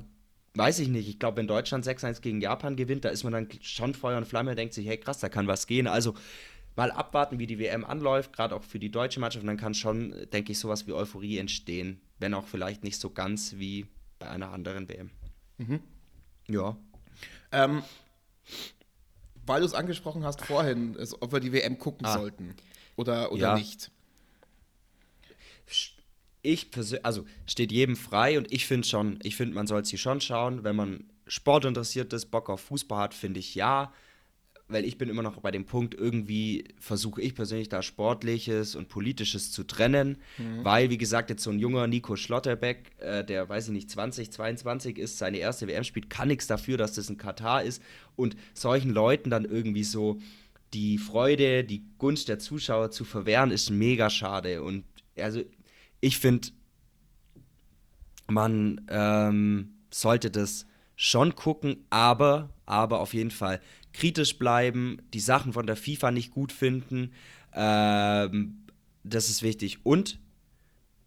weiß 0.54 0.78
ich 0.80 0.88
nicht. 0.88 1.08
Ich 1.08 1.18
glaube, 1.18 1.38
wenn 1.38 1.46
Deutschland 1.46 1.86
6-1 1.86 2.20
gegen 2.20 2.40
Japan 2.40 2.76
gewinnt, 2.76 3.04
da 3.04 3.08
ist 3.08 3.24
man 3.24 3.32
dann 3.32 3.48
schon 3.60 3.94
Feuer 3.94 4.18
und 4.18 4.26
Flamme 4.26 4.50
und 4.50 4.58
denkt 4.58 4.74
sich, 4.74 4.86
hey 4.86 4.98
krass, 4.98 5.18
da 5.18 5.28
kann 5.28 5.46
was 5.46 5.66
gehen. 5.66 5.86
Also 5.86 6.14
mal 6.76 6.90
abwarten, 6.90 7.38
wie 7.38 7.46
die 7.46 7.58
WM 7.58 7.84
anläuft, 7.84 8.34
gerade 8.34 8.54
auch 8.54 8.62
für 8.62 8.78
die 8.78 8.90
deutsche 8.90 9.20
Mannschaft. 9.20 9.42
Und 9.42 9.48
dann 9.48 9.56
kann 9.56 9.74
schon, 9.74 10.14
denke 10.32 10.52
ich, 10.52 10.58
sowas 10.58 10.86
wie 10.86 10.92
Euphorie 10.92 11.38
entstehen. 11.38 12.00
Wenn 12.18 12.34
auch 12.34 12.46
vielleicht 12.46 12.84
nicht 12.84 13.00
so 13.00 13.10
ganz 13.10 13.54
wie 13.56 13.86
bei 14.18 14.28
einer 14.28 14.52
anderen 14.52 14.88
WM. 14.88 15.10
Mhm. 15.58 15.80
Ja. 16.48 16.76
Ähm, 17.52 17.82
weil 19.46 19.60
du 19.60 19.66
es 19.66 19.74
angesprochen 19.74 20.24
hast 20.24 20.44
vorhin, 20.44 20.94
ist, 20.94 21.20
ob 21.22 21.32
wir 21.32 21.40
die 21.40 21.52
WM 21.52 21.78
gucken 21.78 22.06
ah. 22.06 22.14
sollten 22.14 22.54
oder, 22.96 23.32
oder 23.32 23.40
ja. 23.40 23.54
nicht. 23.56 23.90
Ich 26.42 26.70
persönlich, 26.70 27.04
also 27.04 27.24
steht 27.46 27.72
jedem 27.72 27.96
frei 27.96 28.38
und 28.38 28.52
ich 28.52 28.66
finde 28.66 28.86
schon, 28.86 29.18
ich 29.22 29.36
finde, 29.36 29.54
man 29.54 29.66
soll 29.66 29.84
sie 29.84 29.98
schon 29.98 30.20
schauen. 30.20 30.64
Wenn 30.64 30.76
man 30.76 31.10
Sport 31.26 31.64
interessiert 31.64 32.12
ist, 32.12 32.26
Bock 32.26 32.48
auf 32.48 32.60
Fußball 32.60 33.00
hat, 33.00 33.14
finde 33.14 33.40
ich 33.40 33.54
ja 33.54 33.92
weil 34.68 34.84
ich 34.84 34.98
bin 34.98 35.08
immer 35.08 35.22
noch 35.22 35.40
bei 35.40 35.50
dem 35.50 35.64
Punkt, 35.64 35.94
irgendwie 35.94 36.64
versuche 36.78 37.22
ich 37.22 37.34
persönlich 37.34 37.68
da 37.68 37.82
Sportliches 37.82 38.74
und 38.74 38.88
Politisches 38.88 39.52
zu 39.52 39.64
trennen, 39.64 40.18
mhm. 40.38 40.64
weil, 40.64 40.90
wie 40.90 40.98
gesagt, 40.98 41.30
jetzt 41.30 41.44
so 41.44 41.50
ein 41.50 41.58
junger 41.58 41.86
Nico 41.86 42.16
Schlotterbeck, 42.16 42.90
äh, 42.98 43.24
der, 43.24 43.48
weiß 43.48 43.68
ich 43.68 43.72
nicht, 43.72 43.90
20, 43.90 44.32
22 44.32 44.98
ist, 44.98 45.18
seine 45.18 45.38
erste 45.38 45.68
WM 45.68 45.84
spielt, 45.84 46.10
kann 46.10 46.28
nichts 46.28 46.46
dafür, 46.46 46.78
dass 46.78 46.94
das 46.94 47.08
ein 47.08 47.16
Katar 47.16 47.62
ist 47.62 47.80
und 48.16 48.36
solchen 48.54 48.90
Leuten 48.90 49.30
dann 49.30 49.44
irgendwie 49.44 49.84
so 49.84 50.18
die 50.74 50.98
Freude, 50.98 51.62
die 51.62 51.84
Gunst 51.98 52.28
der 52.28 52.40
Zuschauer 52.40 52.90
zu 52.90 53.04
verwehren, 53.04 53.52
ist 53.52 53.70
mega 53.70 54.10
schade 54.10 54.62
und 54.62 54.84
also 55.16 55.42
ich 56.00 56.18
finde, 56.18 56.48
man 58.28 58.84
ähm, 58.88 59.74
sollte 59.90 60.30
das 60.30 60.66
schon 60.96 61.34
gucken, 61.36 61.86
aber, 61.90 62.50
aber 62.64 63.00
auf 63.00 63.14
jeden 63.14 63.30
Fall 63.30 63.60
kritisch 63.96 64.38
bleiben, 64.38 64.98
die 65.14 65.20
Sachen 65.20 65.54
von 65.54 65.66
der 65.66 65.76
FIFA 65.76 66.10
nicht 66.10 66.30
gut 66.30 66.52
finden. 66.52 67.12
Ähm, 67.54 68.66
das 69.04 69.30
ist 69.30 69.42
wichtig. 69.42 69.84
Und 69.84 70.18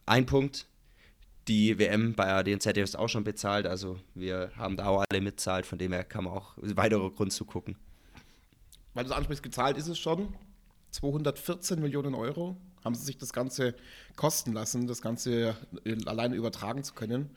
ein 0.05 0.25
Punkt, 0.25 0.67
die 1.47 1.77
WM 1.77 2.15
bei 2.15 2.43
ZDF 2.43 2.83
ist 2.83 2.97
auch 2.97 3.07
schon 3.07 3.23
bezahlt, 3.23 3.67
also 3.67 3.99
wir 4.15 4.51
haben 4.55 4.75
da 4.75 4.87
auch 4.87 5.05
alle 5.09 5.21
mitzahlt, 5.21 5.65
von 5.65 5.77
dem 5.77 5.93
her 5.93 6.03
kann 6.03 6.23
man 6.23 6.33
auch 6.33 6.53
weiterer 6.57 7.11
Grund 7.11 7.31
zu 7.31 7.45
gucken. 7.45 7.75
Weil 8.93 9.03
du 9.03 9.11
es 9.11 9.15
ansprichst, 9.15 9.43
gezahlt 9.43 9.77
ist 9.77 9.87
es 9.87 9.99
schon. 9.99 10.33
214 10.91 11.79
Millionen 11.79 12.15
Euro 12.15 12.57
haben 12.83 12.95
sie 12.95 13.05
sich 13.05 13.19
das 13.19 13.33
Ganze 13.33 13.75
kosten 14.15 14.53
lassen, 14.53 14.87
das 14.87 15.01
Ganze 15.01 15.55
alleine 16.05 16.35
übertragen 16.35 16.83
zu 16.83 16.95
können 16.95 17.29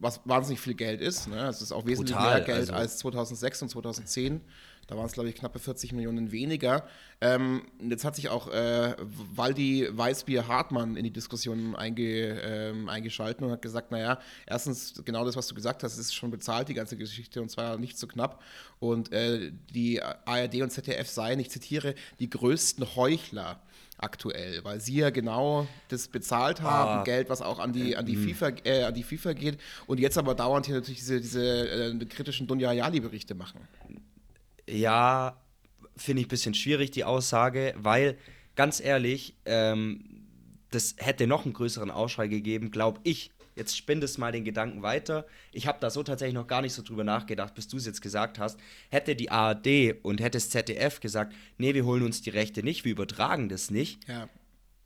was 0.00 0.20
wahnsinnig 0.24 0.60
viel 0.60 0.74
Geld 0.74 1.00
ist. 1.00 1.28
Ne? 1.28 1.46
Es 1.46 1.62
ist 1.62 1.72
auch 1.72 1.86
wesentlich 1.86 2.16
Brutal, 2.16 2.36
mehr 2.36 2.44
Geld 2.44 2.70
also. 2.70 2.72
als 2.72 2.98
2006 2.98 3.62
und 3.62 3.68
2010. 3.68 4.40
Da 4.90 4.96
waren 4.96 5.06
es, 5.06 5.12
glaube 5.12 5.28
ich, 5.28 5.36
knappe 5.36 5.60
40 5.60 5.92
Millionen 5.92 6.32
weniger. 6.32 6.84
Ähm, 7.20 7.62
jetzt 7.80 8.04
hat 8.04 8.16
sich 8.16 8.28
auch 8.28 8.48
äh, 8.48 8.96
Waldi 8.98 9.88
Weißbier-Hartmann 9.88 10.96
in 10.96 11.04
die 11.04 11.12
Diskussion 11.12 11.76
einge, 11.76 12.40
ähm, 12.42 12.88
eingeschalten 12.88 13.46
und 13.46 13.52
hat 13.52 13.62
gesagt, 13.62 13.92
naja, 13.92 14.18
erstens 14.46 15.00
genau 15.04 15.24
das, 15.24 15.36
was 15.36 15.46
du 15.46 15.54
gesagt 15.54 15.84
hast, 15.84 15.96
ist 15.96 16.12
schon 16.12 16.32
bezahlt, 16.32 16.68
die 16.68 16.74
ganze 16.74 16.96
Geschichte, 16.96 17.40
und 17.40 17.50
zwar 17.50 17.78
nicht 17.78 17.98
so 17.98 18.08
knapp. 18.08 18.42
Und 18.80 19.12
äh, 19.12 19.52
die 19.72 20.02
ARD 20.02 20.56
und 20.56 20.70
ZDF 20.70 21.08
seien, 21.08 21.38
ich 21.38 21.50
zitiere, 21.50 21.94
die 22.18 22.28
größten 22.28 22.96
Heuchler 22.96 23.60
aktuell, 23.96 24.64
weil 24.64 24.80
sie 24.80 24.96
ja 24.96 25.10
genau 25.10 25.68
das 25.88 26.08
bezahlt 26.08 26.62
haben, 26.62 27.00
ah. 27.00 27.04
Geld, 27.04 27.30
was 27.30 27.42
auch 27.42 27.60
an 27.60 27.72
die, 27.72 27.96
an 27.96 28.06
die, 28.06 28.16
mhm. 28.16 28.30
FIFA, 28.30 28.52
äh, 28.64 28.82
an 28.84 28.94
die 28.94 29.04
FIFA 29.04 29.34
geht 29.34 29.60
und 29.86 30.00
jetzt 30.00 30.18
aber 30.18 30.34
dauernd 30.34 30.66
hier 30.66 30.74
natürlich 30.74 30.98
diese, 30.98 31.20
diese 31.20 31.68
äh, 31.68 32.04
kritischen 32.06 32.48
Dunja 32.48 32.70
Ayali-Berichte 32.70 33.36
machen. 33.36 33.60
Ja, 34.70 35.40
finde 35.96 36.20
ich 36.20 36.26
ein 36.26 36.30
bisschen 36.30 36.54
schwierig, 36.54 36.90
die 36.90 37.04
Aussage, 37.04 37.74
weil 37.76 38.16
ganz 38.56 38.80
ehrlich, 38.80 39.34
ähm, 39.44 40.24
das 40.70 40.94
hätte 40.98 41.26
noch 41.26 41.44
einen 41.44 41.54
größeren 41.54 41.90
Ausschrei 41.90 42.28
gegeben, 42.28 42.70
glaube 42.70 43.00
ich, 43.02 43.32
Jetzt 43.56 43.76
spindest 43.76 44.18
mal 44.18 44.32
den 44.32 44.44
Gedanken 44.44 44.82
weiter. 44.82 45.26
Ich 45.52 45.66
habe 45.66 45.78
da 45.80 45.90
so 45.90 46.02
tatsächlich 46.02 46.34
noch 46.34 46.46
gar 46.46 46.62
nicht 46.62 46.72
so 46.72 46.82
drüber 46.82 47.04
nachgedacht, 47.04 47.54
bis 47.54 47.68
du 47.68 47.76
es 47.76 47.84
jetzt 47.84 48.00
gesagt 48.00 48.38
hast. 48.38 48.58
Hätte 48.88 49.14
die 49.16 49.30
ARD 49.30 49.96
und 50.02 50.20
hätte 50.20 50.38
das 50.38 50.48
ZDF 50.48 51.00
gesagt, 51.00 51.34
nee, 51.58 51.74
wir 51.74 51.84
holen 51.84 52.02
uns 52.02 52.22
die 52.22 52.30
Rechte 52.30 52.62
nicht, 52.62 52.86
wir 52.86 52.92
übertragen 52.92 53.50
das 53.50 53.70
nicht. 53.70 54.08
Ja. 54.08 54.30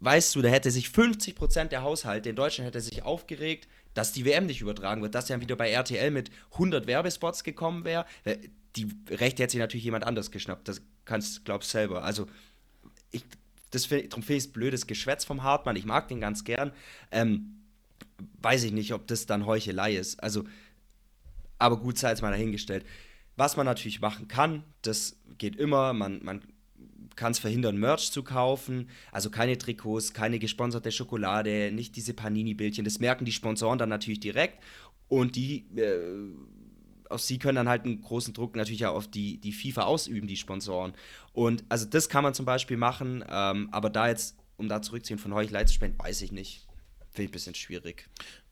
Weißt 0.00 0.34
du, 0.34 0.42
da 0.42 0.48
hätte 0.48 0.72
sich 0.72 0.88
50% 0.88 1.66
der 1.66 1.82
Haushalte 1.82 2.30
in 2.30 2.36
Deutschland 2.36 2.66
hätte 2.66 2.80
sich 2.80 3.04
aufgeregt, 3.04 3.68
dass 3.94 4.12
die 4.12 4.24
WM 4.24 4.46
nicht 4.46 4.60
übertragen 4.60 5.02
wird, 5.02 5.14
dass 5.14 5.26
dann 5.26 5.40
wieder 5.40 5.54
bei 5.56 5.70
RTL 5.70 6.10
mit 6.10 6.30
100 6.54 6.86
Werbespots 6.86 7.44
gekommen 7.44 7.84
wäre. 7.84 8.06
Die 8.76 8.88
Rechte 9.08 9.42
hätte 9.42 9.52
sich 9.52 9.60
natürlich 9.60 9.84
jemand 9.84 10.04
anders 10.04 10.30
geschnappt. 10.30 10.68
Das 10.68 10.82
kannst 11.04 11.44
glaubst 11.44 11.70
selber. 11.70 12.04
Also, 12.04 12.26
ich, 13.10 13.24
das 13.70 13.86
find, 13.86 14.12
darum 14.12 14.22
finde 14.22 14.38
ich 14.38 14.44
es 14.44 14.52
blödes 14.52 14.86
Geschwätz 14.86 15.24
vom 15.24 15.42
Hartmann. 15.42 15.76
Ich 15.76 15.84
mag 15.84 16.08
den 16.08 16.20
ganz 16.20 16.44
gern. 16.44 16.72
Ähm, 17.10 17.60
weiß 18.42 18.64
ich 18.64 18.72
nicht, 18.72 18.92
ob 18.92 19.06
das 19.06 19.26
dann 19.26 19.46
Heuchelei 19.46 19.94
ist. 19.94 20.22
Also, 20.22 20.44
aber 21.58 21.78
gut, 21.78 21.98
sei 21.98 22.10
jetzt 22.10 22.22
mal 22.22 22.30
dahingestellt. 22.30 22.84
Was 23.36 23.56
man 23.56 23.66
natürlich 23.66 24.00
machen 24.00 24.28
kann, 24.28 24.64
das 24.82 25.16
geht 25.38 25.56
immer, 25.56 25.92
man, 25.92 26.22
man 26.22 26.42
kann 27.16 27.32
es 27.32 27.38
verhindern, 27.38 27.76
Merch 27.76 28.10
zu 28.10 28.22
kaufen. 28.22 28.88
Also 29.12 29.30
keine 29.30 29.58
Trikots, 29.58 30.14
keine 30.14 30.38
gesponserte 30.38 30.92
Schokolade, 30.92 31.70
nicht 31.72 31.96
diese 31.96 32.14
Panini-Bildchen. 32.14 32.84
Das 32.84 32.98
merken 32.98 33.24
die 33.24 33.32
Sponsoren 33.32 33.78
dann 33.78 33.88
natürlich 33.88 34.20
direkt. 34.20 34.62
Und 35.08 35.36
die, 35.36 35.66
äh, 35.76 36.32
auf 37.14 37.22
sie 37.22 37.38
können 37.38 37.56
dann 37.56 37.68
halt 37.68 37.84
einen 37.84 38.02
großen 38.02 38.34
Druck 38.34 38.56
natürlich 38.56 38.84
auch 38.86 38.94
auf 38.94 39.08
die, 39.08 39.38
die 39.38 39.52
FIFA 39.52 39.84
ausüben, 39.84 40.26
die 40.26 40.36
Sponsoren. 40.36 40.92
Und 41.32 41.64
also 41.68 41.86
das 41.86 42.08
kann 42.08 42.22
man 42.22 42.34
zum 42.34 42.44
Beispiel 42.44 42.76
machen, 42.76 43.24
ähm, 43.28 43.68
aber 43.72 43.88
da 43.88 44.08
jetzt, 44.08 44.36
um 44.56 44.68
da 44.68 44.82
zurückzuziehen 44.82 45.18
von 45.18 45.32
Heuchelei 45.32 45.64
zu 45.64 45.74
spenden, 45.74 45.98
weiß 45.98 46.20
ich 46.22 46.32
nicht. 46.32 46.66
Finde 47.10 47.22
ich 47.24 47.28
ein 47.28 47.32
bisschen 47.32 47.54
schwierig. 47.54 48.08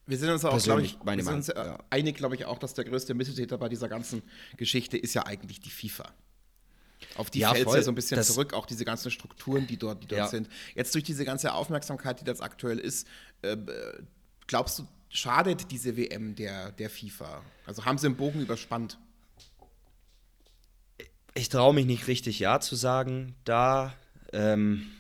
Wir 0.07 0.18
sind 0.18 0.31
uns 0.31 0.44
auch, 0.44 0.61
glaube 0.62 0.83
ich, 0.83 0.96
wir 1.05 1.25
sind 1.25 1.48
ja. 1.48 1.79
einig, 1.90 2.16
glaube 2.16 2.35
ich, 2.35 2.44
auch, 2.44 2.59
dass 2.59 2.75
der 2.75 2.85
größte 2.85 3.14
Missetäter 3.14 3.59
bei 3.59 3.68
dieser 3.68 3.88
ganzen 3.88 4.22
Geschichte 4.57 4.96
ist 4.96 5.14
ja 5.14 5.27
eigentlich 5.27 5.61
die 5.61 5.70
FIFA. 5.70 6.12
Auf 7.16 7.31
die 7.31 7.40
ja, 7.40 7.53
fällt 7.53 7.68
es 7.68 7.75
ja 7.75 7.83
so 7.83 7.90
ein 7.90 7.94
bisschen 7.94 8.16
das 8.16 8.29
zurück, 8.29 8.55
auch 8.55 8.66
diese 8.66 8.85
ganzen 8.85 9.11
Strukturen, 9.11 9.66
die 9.66 9.77
dort, 9.77 10.03
die 10.03 10.07
dort 10.07 10.18
ja. 10.18 10.27
sind. 10.29 10.48
Jetzt 10.75 10.94
durch 10.94 11.05
diese 11.05 11.25
ganze 11.25 11.53
Aufmerksamkeit, 11.53 12.20
die 12.20 12.25
das 12.25 12.40
aktuell 12.40 12.79
ist, 12.79 13.07
äh, 13.42 13.57
glaubst 14.46 14.79
du, 14.79 14.87
schadet 15.12 15.70
diese 15.70 15.96
WM 15.96 16.35
der, 16.35 16.72
der 16.72 16.90
FIFA? 16.90 17.42
Also 17.66 17.85
haben 17.85 17.98
sie 17.98 18.09
den 18.09 18.16
Bogen 18.16 18.40
überspannt? 18.40 18.98
Ich 21.35 21.48
traue 21.48 21.75
mich 21.75 21.87
nicht 21.87 22.09
richtig 22.09 22.38
Ja 22.40 22.61
zu 22.61 22.75
sagen. 22.75 23.35
Da 23.44 23.94
ähm, 24.33 24.90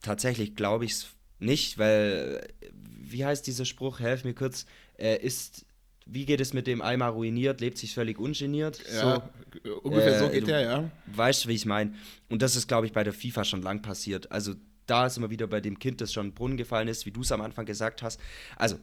tatsächlich 0.00 0.54
glaube 0.56 0.84
ich 0.84 0.92
es 0.92 1.06
nicht, 1.38 1.76
weil, 1.78 2.46
wie 2.72 3.24
heißt 3.24 3.46
dieser 3.46 3.64
Spruch, 3.64 3.98
helf 4.00 4.24
mir 4.24 4.34
kurz, 4.34 4.64
äh, 4.96 5.16
ist, 5.16 5.66
wie 6.06 6.24
geht 6.24 6.40
es 6.40 6.52
mit 6.52 6.68
dem 6.68 6.80
einmal 6.80 7.10
ruiniert, 7.10 7.60
lebt 7.60 7.78
sich 7.78 7.94
völlig 7.94 8.18
ungeniert? 8.18 8.80
Ja, 8.92 9.22
so, 9.64 9.72
ungefähr 9.82 10.16
äh, 10.16 10.18
so 10.20 10.28
geht 10.28 10.46
der, 10.46 10.60
ja. 10.60 10.90
Weißt 11.06 11.44
du, 11.44 11.48
wie 11.48 11.54
ich 11.54 11.66
meine? 11.66 11.94
Und 12.28 12.42
das 12.42 12.54
ist, 12.54 12.68
glaube 12.68 12.86
ich, 12.86 12.92
bei 12.92 13.02
der 13.02 13.12
FIFA 13.12 13.44
schon 13.44 13.62
lang 13.62 13.82
passiert. 13.82 14.30
Also 14.30 14.54
da 14.86 15.06
ist 15.06 15.16
immer 15.16 15.30
wieder 15.30 15.46
bei 15.46 15.60
dem 15.60 15.78
Kind, 15.78 16.00
das 16.00 16.12
schon 16.12 16.26
in 16.26 16.30
den 16.30 16.34
Brunnen 16.34 16.56
gefallen 16.56 16.88
ist, 16.88 17.06
wie 17.06 17.10
du 17.10 17.22
es 17.22 17.32
am 17.32 17.40
Anfang 17.40 17.66
gesagt 17.66 18.02
hast. 18.02 18.20
Also 18.56 18.78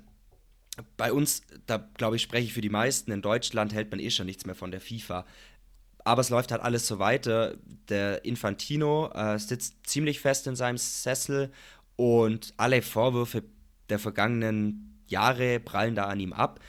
bei 0.97 1.11
uns, 1.11 1.41
da 1.65 1.77
glaube 1.97 2.15
ich, 2.15 2.21
spreche 2.21 2.45
ich 2.45 2.53
für 2.53 2.61
die 2.61 2.69
meisten, 2.69 3.11
in 3.11 3.21
Deutschland 3.21 3.73
hält 3.73 3.91
man 3.91 3.99
eh 3.99 4.09
schon 4.09 4.25
nichts 4.25 4.45
mehr 4.45 4.55
von 4.55 4.71
der 4.71 4.81
FIFA. 4.81 5.25
Aber 6.05 6.21
es 6.21 6.29
läuft 6.29 6.51
halt 6.51 6.61
alles 6.61 6.87
so 6.87 6.99
weiter. 6.99 7.55
Der 7.89 8.23
Infantino 8.25 9.11
äh, 9.13 9.37
sitzt 9.37 9.75
ziemlich 9.85 10.19
fest 10.19 10.47
in 10.47 10.55
seinem 10.55 10.77
Sessel 10.77 11.51
und 11.97 12.53
alle 12.57 12.81
Vorwürfe 12.81 13.43
der 13.89 13.99
vergangenen 13.99 15.01
Jahre 15.07 15.59
prallen 15.59 15.95
da 15.95 16.05
an 16.05 16.19
ihm 16.19 16.33
ab. 16.33 16.59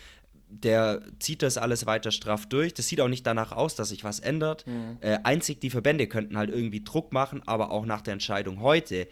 der 0.51 1.03
zieht 1.21 1.43
das 1.43 1.57
alles 1.57 1.87
weiter 1.87 2.11
straff 2.11 2.47
durch. 2.47 2.75
Das 2.75 2.89
sieht 2.89 3.01
auch 3.01 3.09
nicht 3.09 3.27
danach 3.27 3.53
aus, 3.53 3.77
dass 3.77 3.91
sich 3.91 4.03
was 4.03 4.19
ändert. 4.19 4.67
Mhm. 4.67 4.99
Äh, 5.01 5.19
einzig 5.23 5.61
die 5.61 5.71
Verbände 5.71 6.09
könnten 6.09 6.37
halt 6.37 6.51
irgendwie 6.51 6.83
Druck 6.83 7.13
machen, 7.13 7.43
aber 7.47 7.71
auch 7.71 7.87
nach 7.87 8.01
der 8.01 8.15
Entscheidung 8.15 8.61
heute, 8.61 9.03
äh, 9.03 9.07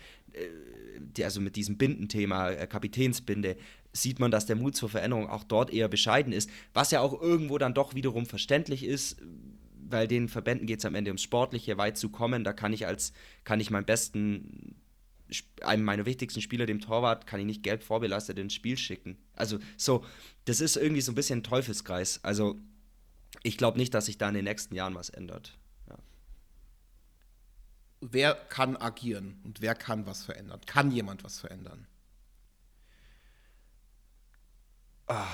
die, 0.99 1.25
also 1.25 1.41
mit 1.41 1.55
diesem 1.55 1.79
Bindenthema, 1.79 2.51
äh, 2.51 2.67
Kapitänsbinde, 2.67 3.57
sieht 3.93 4.19
man, 4.19 4.31
dass 4.31 4.47
der 4.47 4.57
Mut 4.57 4.77
zur 4.77 4.89
Veränderung 4.89 5.29
auch 5.29 5.45
dort 5.45 5.73
eher 5.73 5.89
bescheiden 5.89 6.33
ist, 6.33 6.51
was 6.73 6.91
ja 6.91 7.01
auch 7.01 7.21
irgendwo 7.21 7.59
dann 7.59 7.75
doch 7.75 7.95
wiederum 7.95 8.27
verständlich 8.27 8.85
ist, 8.85 9.21
weil 9.91 10.07
den 10.07 10.29
Verbänden 10.29 10.67
geht 10.67 10.81
es 10.81 10.85
am 10.85 10.95
Ende 10.95 11.11
ums 11.11 11.23
Sportliche, 11.23 11.79
weit 11.79 11.97
zu 11.97 12.11
kommen. 12.11 12.45
Da 12.45 12.53
kann 12.53 12.73
ich 12.73 12.87
als, 12.87 13.13
kann 13.45 13.61
ich 13.61 13.71
meinen 13.71 13.87
besten, 13.87 14.77
einem 15.63 15.85
meiner 15.85 16.07
wichtigsten 16.07 16.41
Spieler, 16.41 16.67
dem 16.67 16.81
Torwart, 16.81 17.27
kann 17.27 17.41
ich 17.41 17.47
nicht 17.47 17.63
gelb 17.63 17.83
vorbelastet 17.83 18.39
ins 18.39 18.55
Spiel 18.55 18.77
schicken. 18.77 19.19
Also 19.35 19.59
so, 19.77 20.05
das 20.45 20.61
ist 20.61 20.77
irgendwie 20.77 21.01
so 21.01 21.13
ein 21.13 21.15
bisschen 21.15 21.41
ein 21.41 21.45
Teufelskreis. 21.45 22.21
Also 22.23 22.59
ich 23.43 23.57
glaube 23.57 23.79
nicht, 23.79 23.95
dass 23.95 24.07
sich 24.07 24.19
da 24.19 24.29
in 24.29 24.35
den 24.35 24.45
nächsten 24.45 24.75
Jahren 24.75 24.95
was 24.95 25.11
ändert. 25.11 25.59
Ja. 25.89 25.99
Wer 28.01 28.35
kann 28.35 28.77
agieren 28.77 29.41
und 29.45 29.61
wer 29.61 29.75
kann 29.75 30.07
was 30.07 30.25
verändern? 30.25 30.61
Kann 30.67 30.91
jemand 30.91 31.25
was 31.25 31.41
verändern? 31.41 31.87
Ah, 35.09 35.27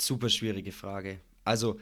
super 0.00 0.28
schwierige 0.28 0.72
Frage. 0.72 1.20
Also. 1.44 1.78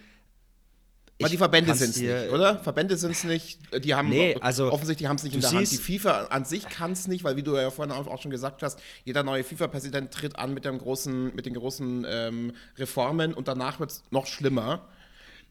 Aber 1.20 1.28
die 1.28 1.36
Verbände 1.36 1.74
sind 1.74 1.90
es 1.90 2.00
nicht, 2.00 2.32
oder? 2.32 2.60
Verbände 2.60 2.96
sind 2.96 3.10
es 3.10 3.24
nicht. 3.24 3.58
Die 3.84 3.92
haben 3.92 4.08
nee, 4.08 4.36
also, 4.40 4.70
offensichtlich 4.70 5.08
haben 5.08 5.16
es 5.16 5.24
nicht 5.24 5.34
in 5.34 5.40
der 5.40 5.50
Hand. 5.50 5.70
Die 5.70 5.76
FIFA 5.76 6.26
an 6.26 6.44
sich 6.44 6.68
kann 6.68 6.92
es 6.92 7.08
nicht, 7.08 7.24
weil 7.24 7.34
wie 7.34 7.42
du 7.42 7.56
ja 7.56 7.72
vorhin 7.72 7.92
auch 7.92 8.22
schon 8.22 8.30
gesagt 8.30 8.62
hast, 8.62 8.78
jeder 9.04 9.24
neue 9.24 9.42
FIFA-Präsident 9.42 10.12
tritt 10.12 10.38
an 10.38 10.54
mit, 10.54 10.64
dem 10.64 10.78
großen, 10.78 11.34
mit 11.34 11.44
den 11.44 11.54
großen 11.54 12.06
ähm, 12.08 12.52
Reformen 12.76 13.34
und 13.34 13.48
danach 13.48 13.80
wird 13.80 13.90
es 13.90 14.04
noch 14.10 14.26
schlimmer. 14.26 14.86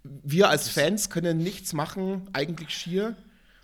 Wir 0.03 0.49
als 0.49 0.69
Fans 0.69 1.09
können 1.09 1.37
nichts 1.39 1.73
machen, 1.73 2.29
eigentlich 2.31 2.69
schier. 2.69 3.17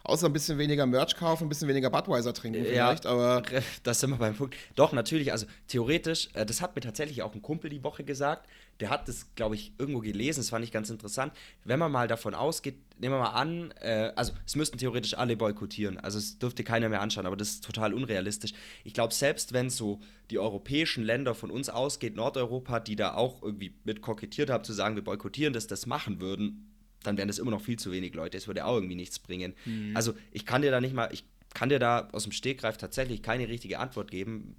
Außer 0.06 0.26
ein 0.26 0.34
bisschen 0.34 0.58
weniger 0.58 0.86
Merch 0.86 1.16
kaufen, 1.16 1.46
ein 1.46 1.50
bisschen 1.50 1.70
weniger 1.70 1.90
Budweiser 1.90 2.34
trinken 2.34 2.66
vielleicht, 2.66 3.06
ja, 3.06 3.12
aber. 3.12 3.42
Das 3.84 4.02
sind 4.02 4.10
wir 4.10 4.18
beim 4.18 4.36
Punkt. 4.36 4.56
Doch, 4.76 4.92
natürlich, 4.92 5.32
also 5.32 5.46
theoretisch, 5.68 6.28
äh, 6.34 6.46
das 6.46 6.62
hat 6.62 6.76
mir 6.76 6.82
tatsächlich 6.82 7.24
auch 7.24 7.34
ein 7.34 7.42
Kumpel 7.42 7.70
die 7.70 7.86
Woche 7.86 8.04
gesagt. 8.04 8.50
Der 8.82 8.90
hat 8.90 9.08
das, 9.08 9.34
glaube 9.36 9.56
ich, 9.56 9.72
irgendwo 9.78 10.02
gelesen, 10.02 10.42
das 10.42 10.50
fand 10.50 10.66
ich 10.66 10.74
ganz 10.74 10.90
interessant. 10.90 11.32
Wenn 11.64 11.80
man 11.80 11.90
mal 11.90 12.10
davon 12.10 12.34
ausgeht, 12.34 12.76
nehmen 13.00 13.16
wir 13.16 13.20
mal 13.20 13.30
an, 13.30 13.72
äh, 13.80 14.12
also 14.18 14.34
es 14.46 14.58
müssten 14.58 14.78
theoretisch 14.78 15.14
alle 15.14 15.38
boykottieren. 15.38 15.98
Also 15.98 16.18
es 16.18 16.38
dürfte 16.38 16.66
keiner 16.66 16.90
mehr 16.90 17.00
anschauen, 17.00 17.26
aber 17.26 17.38
das 17.38 17.52
ist 17.52 17.64
total 17.64 17.94
unrealistisch. 17.94 18.52
Ich 18.84 18.94
glaube, 18.94 19.14
selbst 19.14 19.54
wenn 19.54 19.70
so 19.70 20.02
die 20.32 20.40
europäischen 20.40 21.06
Länder 21.06 21.34
von 21.34 21.50
uns 21.50 21.70
ausgeht, 21.70 22.18
Nordeuropa, 22.18 22.82
die 22.82 22.98
da 22.98 23.14
auch 23.14 23.42
irgendwie 23.42 23.74
mit 23.86 24.02
kokettiert 24.02 24.50
haben, 24.50 24.66
zu 24.66 24.74
sagen, 24.74 24.96
wir 24.96 25.04
boykottieren 25.04 25.54
das, 25.54 25.68
das 25.68 25.86
machen 25.86 26.20
würden, 26.20 26.73
dann 27.04 27.18
wären 27.18 27.28
das 27.28 27.40
immer 27.40 27.52
noch 27.52 27.62
viel 27.62 27.78
zu 27.78 27.92
wenig 27.92 28.14
Leute. 28.16 28.38
Es 28.38 28.48
würde 28.48 28.66
auch 28.66 28.76
irgendwie 28.76 28.96
nichts 28.96 29.20
bringen. 29.20 29.54
Mhm. 29.66 29.96
Also 29.96 30.14
ich 30.32 30.46
kann 30.46 30.62
dir 30.62 30.72
da 30.72 30.82
nicht 30.82 30.94
mal, 30.94 31.10
ich 31.12 31.24
kann 31.54 31.70
dir 31.70 31.80
da 31.80 32.10
aus 32.12 32.24
dem 32.24 32.32
Stegreif 32.32 32.78
tatsächlich 32.78 33.22
keine 33.22 33.48
richtige 33.48 33.80
Antwort 33.80 34.10
geben, 34.10 34.56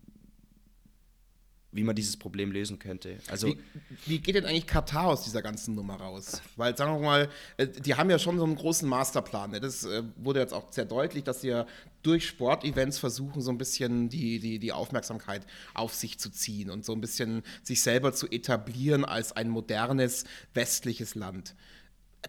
wie 1.75 1.83
man 1.83 1.97
dieses 1.97 2.17
Problem 2.17 2.53
lösen 2.53 2.79
könnte. 2.79 3.19
Also 3.29 3.49
wie, 3.49 3.59
wie, 4.07 4.19
geht 4.21 4.37
denn 4.37 4.47
eigentlich 4.47 4.69
Katar 4.69 5.07
aus 5.07 5.25
dieser 5.25 5.43
ganzen 5.43 5.75
Nummer 5.75 5.97
raus? 5.97 6.41
Weil, 6.55 6.77
sagen 6.77 6.95
wir 6.95 7.05
mal, 7.05 7.29
äh, 7.57 7.67
die 7.67 7.97
haben 7.97 8.09
ja 8.11 8.21
schon 8.21 8.39
so 8.39 8.45
einen 8.45 8.55
großen 8.55 8.89
Masterplan. 8.89 9.51
Ne? 9.51 9.61
Das 9.61 9.85
äh, 9.85 10.05
wurde 10.17 10.39
jetzt 10.39 10.55
auch 10.55 10.73
sehr 10.73 10.85
deutlich, 10.85 11.25
dass 11.25 11.41
sie 11.41 11.49
ja 11.49 11.67
durch 12.05 12.29
Sportevents 12.29 12.99
versuchen, 12.99 13.43
so 13.43 13.51
ein 13.51 13.59
bisschen 13.59 14.09
die, 14.09 14.39
die, 14.39 14.61
die 14.61 14.73
Aufmerksamkeit 14.73 15.45
auf 15.75 15.95
sich 15.95 16.21
zu 16.21 16.31
ziehen 16.31 16.71
und 16.71 16.85
so 16.85 16.93
ein 16.93 17.01
bisschen 17.01 17.43
sich 17.65 17.83
selber 17.83 18.13
zu 18.13 18.29
etablieren 18.29 19.05
als 19.05 19.33
ein 19.33 19.49
modernes 19.49 20.25
westliches 20.53 21.17
Land. 21.17 21.57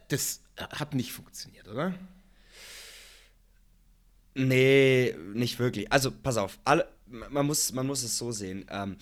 Das 0.08 0.42
hat 0.58 0.94
nicht 0.94 1.12
funktioniert, 1.12 1.68
oder? 1.68 1.94
Nee, 4.36 5.16
nicht 5.34 5.60
wirklich. 5.60 5.92
Also, 5.92 6.12
pass 6.12 6.38
auf, 6.38 6.60
alle, 6.66 6.88
man, 7.06 7.46
muss, 7.46 7.72
man 7.72 7.88
muss 7.88 8.04
es 8.04 8.18
so 8.18 8.32
sehen. 8.32 8.66
Ähm, 8.70 8.98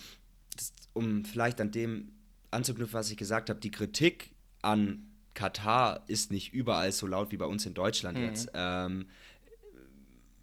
das, 0.56 0.72
um 0.92 1.24
vielleicht 1.24 1.60
an 1.60 1.72
dem 1.72 2.12
anzuknüpfen, 2.50 2.94
was 2.94 3.10
ich 3.10 3.16
gesagt 3.16 3.50
habe, 3.50 3.60
die 3.60 3.72
Kritik 3.72 4.30
an 4.62 5.10
Katar 5.34 6.04
ist 6.06 6.30
nicht 6.30 6.54
überall 6.54 6.92
so 6.92 7.06
laut 7.06 7.32
wie 7.32 7.36
bei 7.36 7.46
uns 7.46 7.66
in 7.66 7.74
Deutschland 7.74 8.16
mhm. 8.18 8.24
jetzt. 8.24 8.50
Ähm, 8.54 9.06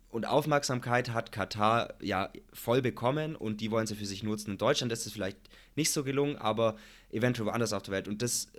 und 0.09 0.25
Aufmerksamkeit 0.25 1.13
hat 1.13 1.31
Katar 1.31 1.93
ja 2.01 2.29
voll 2.51 2.81
bekommen 2.81 3.37
und 3.37 3.61
die 3.61 3.71
wollen 3.71 3.87
sie 3.87 3.95
für 3.95 4.05
sich 4.05 4.23
nutzen. 4.23 4.51
In 4.51 4.57
Deutschland 4.57 4.91
ist 4.91 5.05
es 5.05 5.13
vielleicht 5.13 5.37
nicht 5.77 5.91
so 5.91 6.03
gelungen, 6.03 6.35
aber 6.35 6.75
eventuell 7.11 7.47
woanders 7.47 7.71
auf 7.71 7.83
der 7.83 7.93
Welt. 7.93 8.09
Und 8.09 8.21
das 8.21 8.51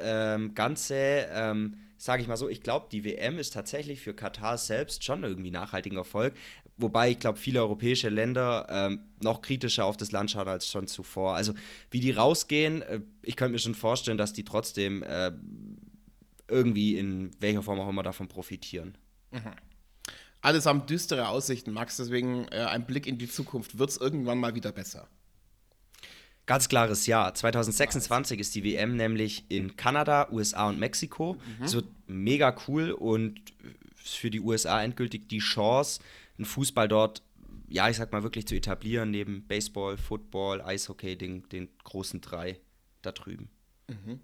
ähm, 0.00 0.54
Ganze, 0.54 1.28
ähm, 1.32 1.76
sage 1.96 2.22
ich 2.22 2.28
mal 2.28 2.36
so, 2.36 2.48
ich 2.48 2.62
glaube, 2.62 2.86
die 2.90 3.04
WM 3.04 3.38
ist 3.38 3.52
tatsächlich 3.54 4.00
für 4.00 4.14
Katar 4.14 4.58
selbst 4.58 5.04
schon 5.04 5.24
irgendwie 5.24 5.50
nachhaltigen 5.50 5.98
Erfolg. 5.98 6.34
Wobei 6.76 7.10
ich 7.10 7.18
glaube, 7.18 7.38
viele 7.38 7.60
europäische 7.60 8.08
Länder 8.08 8.66
ähm, 8.70 9.00
noch 9.20 9.42
kritischer 9.42 9.84
auf 9.84 9.96
das 9.96 10.12
Land 10.12 10.30
schauen 10.30 10.46
als 10.46 10.68
schon 10.68 10.86
zuvor. 10.86 11.34
Also 11.34 11.54
wie 11.90 12.00
die 12.00 12.12
rausgehen, 12.12 12.82
äh, 12.82 13.00
ich 13.22 13.34
könnte 13.36 13.52
mir 13.52 13.58
schon 13.58 13.74
vorstellen, 13.74 14.18
dass 14.18 14.32
die 14.32 14.44
trotzdem 14.44 15.02
äh, 15.02 15.32
irgendwie 16.46 16.96
in 16.96 17.30
welcher 17.40 17.62
Form 17.62 17.80
auch 17.80 17.88
immer 17.88 18.04
davon 18.04 18.28
profitieren. 18.28 18.96
Mhm. 19.32 19.52
Allesamt 20.40 20.88
düstere 20.88 21.28
Aussichten, 21.28 21.72
Max. 21.72 21.96
Deswegen 21.96 22.46
äh, 22.48 22.60
ein 22.60 22.86
Blick 22.86 23.06
in 23.06 23.18
die 23.18 23.28
Zukunft. 23.28 23.78
Wird 23.78 23.90
es 23.90 23.96
irgendwann 23.96 24.38
mal 24.38 24.54
wieder 24.54 24.70
besser? 24.70 25.08
Ganz 26.48 26.68
klares 26.70 27.06
Ja. 27.06 27.34
2026 27.34 28.40
ist 28.40 28.54
die 28.54 28.64
WM 28.64 28.96
nämlich 28.96 29.44
in 29.50 29.76
Kanada, 29.76 30.28
USA 30.32 30.70
und 30.70 30.78
Mexiko. 30.78 31.34
Mhm. 31.34 31.64
Es 31.64 31.74
wird 31.74 31.84
mega 32.06 32.56
cool 32.66 32.92
und 32.92 33.38
für 33.96 34.30
die 34.30 34.40
USA 34.40 34.82
endgültig 34.82 35.28
die 35.28 35.40
Chance, 35.40 36.00
einen 36.38 36.46
Fußball 36.46 36.88
dort, 36.88 37.20
ja, 37.68 37.90
ich 37.90 37.98
sag 37.98 38.12
mal, 38.12 38.22
wirklich 38.22 38.48
zu 38.48 38.54
etablieren, 38.54 39.10
neben 39.10 39.46
Baseball, 39.46 39.98
Football, 39.98 40.62
Eishockey, 40.62 41.18
den, 41.18 41.46
den 41.50 41.68
großen 41.84 42.22
drei 42.22 42.58
da 43.02 43.12
drüben. 43.12 43.50
Mhm. 43.88 44.18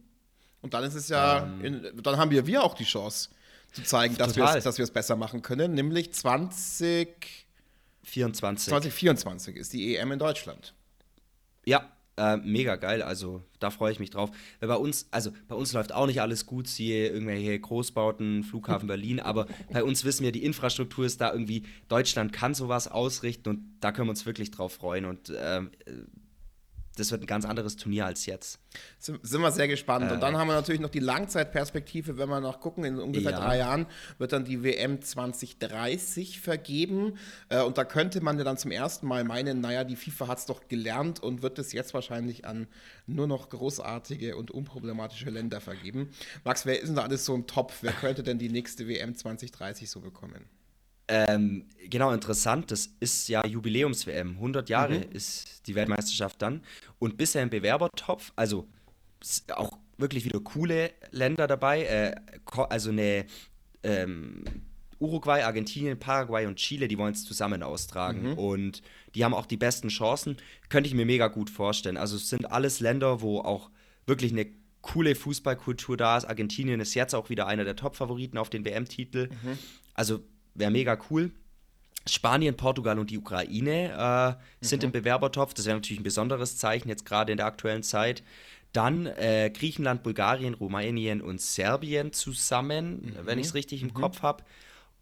Und 0.63 0.73
dann 0.73 0.83
ist 0.83 0.95
es 0.95 1.11
ja, 1.11 1.45
ähm, 1.45 1.63
in, 1.63 2.03
dann 2.03 2.17
haben 2.17 2.31
wir, 2.31 2.47
wir 2.47 2.65
auch 2.65 2.73
die 2.73 2.85
Chance 2.85 3.29
zu 3.73 3.83
zeigen, 3.83 4.17
dass 4.17 4.35
wir 4.35 4.83
es 4.83 4.91
besser 4.91 5.17
machen 5.17 5.43
können, 5.43 5.75
nämlich 5.75 6.15
2024. 6.15 8.71
2024 8.71 9.57
ist 9.57 9.75
die 9.75 9.95
EM 9.95 10.13
in 10.13 10.19
Deutschland. 10.19 10.73
Ja, 11.67 11.91
äh, 12.16 12.37
mega 12.37 12.77
geil, 12.77 13.03
also 13.03 13.42
da 13.59 13.70
freue 13.70 13.92
ich 13.92 13.98
mich 13.98 14.11
drauf. 14.11 14.31
Weil 14.61 14.68
bei 14.68 14.77
uns, 14.77 15.09
also 15.11 15.33
bei 15.48 15.55
uns 15.55 15.72
läuft 15.72 15.92
auch 15.92 16.07
nicht 16.07 16.20
alles 16.20 16.46
gut, 16.46 16.68
siehe 16.68 17.09
irgendwelche 17.09 17.59
Großbauten, 17.59 18.44
Flughafen 18.44 18.87
Berlin, 18.88 19.20
aber 19.20 19.46
bei 19.72 19.83
uns 19.83 20.05
wissen 20.05 20.24
wir, 20.24 20.33
die 20.33 20.44
Infrastruktur 20.44 21.07
ist 21.07 21.20
da 21.20 21.33
irgendwie, 21.33 21.64
Deutschland 21.88 22.33
kann 22.33 22.55
sowas 22.55 22.88
ausrichten 22.88 23.48
und 23.48 23.77
da 23.81 23.92
können 23.92 24.09
wir 24.09 24.12
uns 24.12 24.27
wirklich 24.27 24.50
drauf 24.50 24.72
freuen 24.74 25.05
und 25.05 25.33
ähm, 25.37 25.70
das 26.96 27.11
wird 27.11 27.22
ein 27.22 27.26
ganz 27.26 27.44
anderes 27.44 27.76
Turnier 27.76 28.07
als 28.07 28.26
jetzt. 28.26 28.59
Sind 28.98 29.20
wir 29.22 29.50
sehr 29.50 29.68
gespannt. 29.68 30.11
Äh, 30.11 30.14
und 30.14 30.20
dann 30.20 30.37
haben 30.37 30.48
wir 30.48 30.54
natürlich 30.54 30.80
noch 30.80 30.90
die 30.90 31.00
Langzeitperspektive, 31.00 32.18
wenn 32.18 32.28
wir 32.28 32.40
noch 32.40 32.61
gucken, 32.61 32.85
in 32.85 32.98
ungefähr 32.98 33.33
ja. 33.33 33.40
drei 33.40 33.59
Jahren 33.59 33.87
wird 34.18 34.33
dann 34.33 34.44
die 34.44 34.62
WM 34.62 35.02
2030 35.02 36.40
vergeben. 36.40 37.18
Äh, 37.48 37.62
und 37.62 37.78
da 37.78 37.85
könnte 37.85 38.20
man 38.20 38.38
ja 38.38 38.44
dann 38.44 38.59
zum 38.59 38.70
ersten 38.70 39.07
Mal 39.07 39.24
meinen, 39.24 39.61
naja, 39.61 39.85
die 39.85 39.96
FIFA 39.96 40.28
hat 40.28 40.38
es 40.38 40.46
doch 40.46 40.68
gelernt 40.68 41.22
und 41.22 41.42
wird 41.42 41.59
es 41.59 41.72
jetzt 41.72 41.94
wahrscheinlich 41.94 42.44
an 42.44 42.66
nur 43.07 43.26
noch 43.26 43.48
großartige 43.48 44.37
und 44.37 44.50
unproblematische 44.50 45.30
Länder 45.30 45.61
vergeben. 45.61 46.11
Max, 46.44 46.66
wer 46.66 46.80
ist 46.80 46.88
denn 46.88 46.96
da 46.96 47.02
alles 47.02 47.24
so 47.24 47.35
im 47.35 47.46
Topf? 47.46 47.78
Wer 47.83 47.92
könnte 47.92 48.22
denn 48.22 48.38
die 48.38 48.48
nächste 48.48 48.88
WM 48.88 49.14
2030 49.14 49.90
so 49.90 50.00
bekommen? 50.00 50.46
Ähm, 51.09 51.67
genau, 51.90 52.12
interessant, 52.12 52.71
das 52.71 52.90
ist 53.01 53.29
ja 53.29 53.47
Jubiläums-WM. 53.47 54.31
100 54.31 54.69
Jahre 54.69 54.99
mhm. 54.99 55.12
ist 55.12 55.67
die 55.67 55.75
Weltmeisterschaft 55.75 56.40
dann. 56.40 56.62
Und 56.99 57.17
bisher 57.17 57.43
im 57.43 57.51
Bewerbertopf, 57.51 58.33
also 58.37 58.67
auch 59.53 59.79
wirklich 59.99 60.25
wieder 60.25 60.40
coole 60.40 60.93
Länder 61.11 61.47
dabei. 61.47 61.85
Äh, 61.85 62.14
also 62.69 62.90
eine 62.90 63.27
ähm, 63.83 64.45
Uruguay, 64.99 65.43
Argentinien, 65.43 65.99
Paraguay 65.99 66.47
und 66.47 66.57
Chile, 66.57 66.88
die 66.88 66.99
wollen 66.99 67.12
es 67.12 67.25
zusammen 67.25 67.62
austragen. 67.62 68.31
Mhm. 68.31 68.38
Und 68.38 68.83
die 69.14 69.25
haben 69.25 69.35
auch 69.35 69.47
die 69.47 69.57
besten 69.57 69.88
Chancen. 69.88 70.37
Könnte 70.69 70.88
ich 70.88 70.95
mir 70.95 71.07
mega 71.07 71.29
gut 71.29 71.51
vorstellen. 71.51 71.97
Also 71.97 72.17
es 72.17 72.31
sind 72.31 72.51
alles 72.51 72.81
Länder, 72.81 73.21
wo 73.21 73.40
auch 73.40 73.71
wirklich 74.07 74.33
eine 74.33 74.47
coole 74.81 75.14
Fußballkultur 75.14 75.97
da 75.97 76.17
ist. 76.17 76.25
Argentinien 76.25 76.81
ist 76.81 76.95
jetzt 76.95 77.14
auch 77.14 77.31
wieder 77.31 77.47
einer 77.47 77.64
der 77.64 77.77
Top-Favoriten 77.77 78.38
auf 78.38 78.51
den 78.51 78.64
WM-Titel. 78.64 79.29
Mhm. 79.31 79.59
Also 79.95 80.21
wäre 80.55 80.71
mega 80.71 80.99
cool. 81.11 81.31
Spanien, 82.07 82.57
Portugal 82.57 82.99
und 82.99 83.11
die 83.11 83.19
Ukraine 83.19 84.38
äh, 84.61 84.64
sind 84.64 84.83
mhm. 84.83 84.87
im 84.87 84.93
Bewerbertopf. 84.93 85.55
Das 85.55 85.67
wäre 85.67 85.77
natürlich 85.77 86.01
ein 86.01 86.05
besonderes 86.05 86.57
Zeichen 86.57 86.88
jetzt 86.88 87.07
gerade 87.07 87.33
in 87.33 87.38
der 87.38 87.47
aktuellen 87.47 87.83
Zeit. 87.83 88.23
Dann 88.73 89.07
äh, 89.07 89.51
Griechenland, 89.55 90.03
Bulgarien, 90.03 90.55
Rumänien 90.55 91.23
und 91.23 91.40
Serbien 91.40 92.12
zusammen, 92.12 93.03
mhm. 93.03 93.27
wenn 93.27 93.38
ich 93.38 93.47
es 93.47 93.55
richtig 93.55 93.83
im 93.83 93.88
mhm. 93.88 93.95
Kopf 93.95 94.23
habe. 94.23 94.45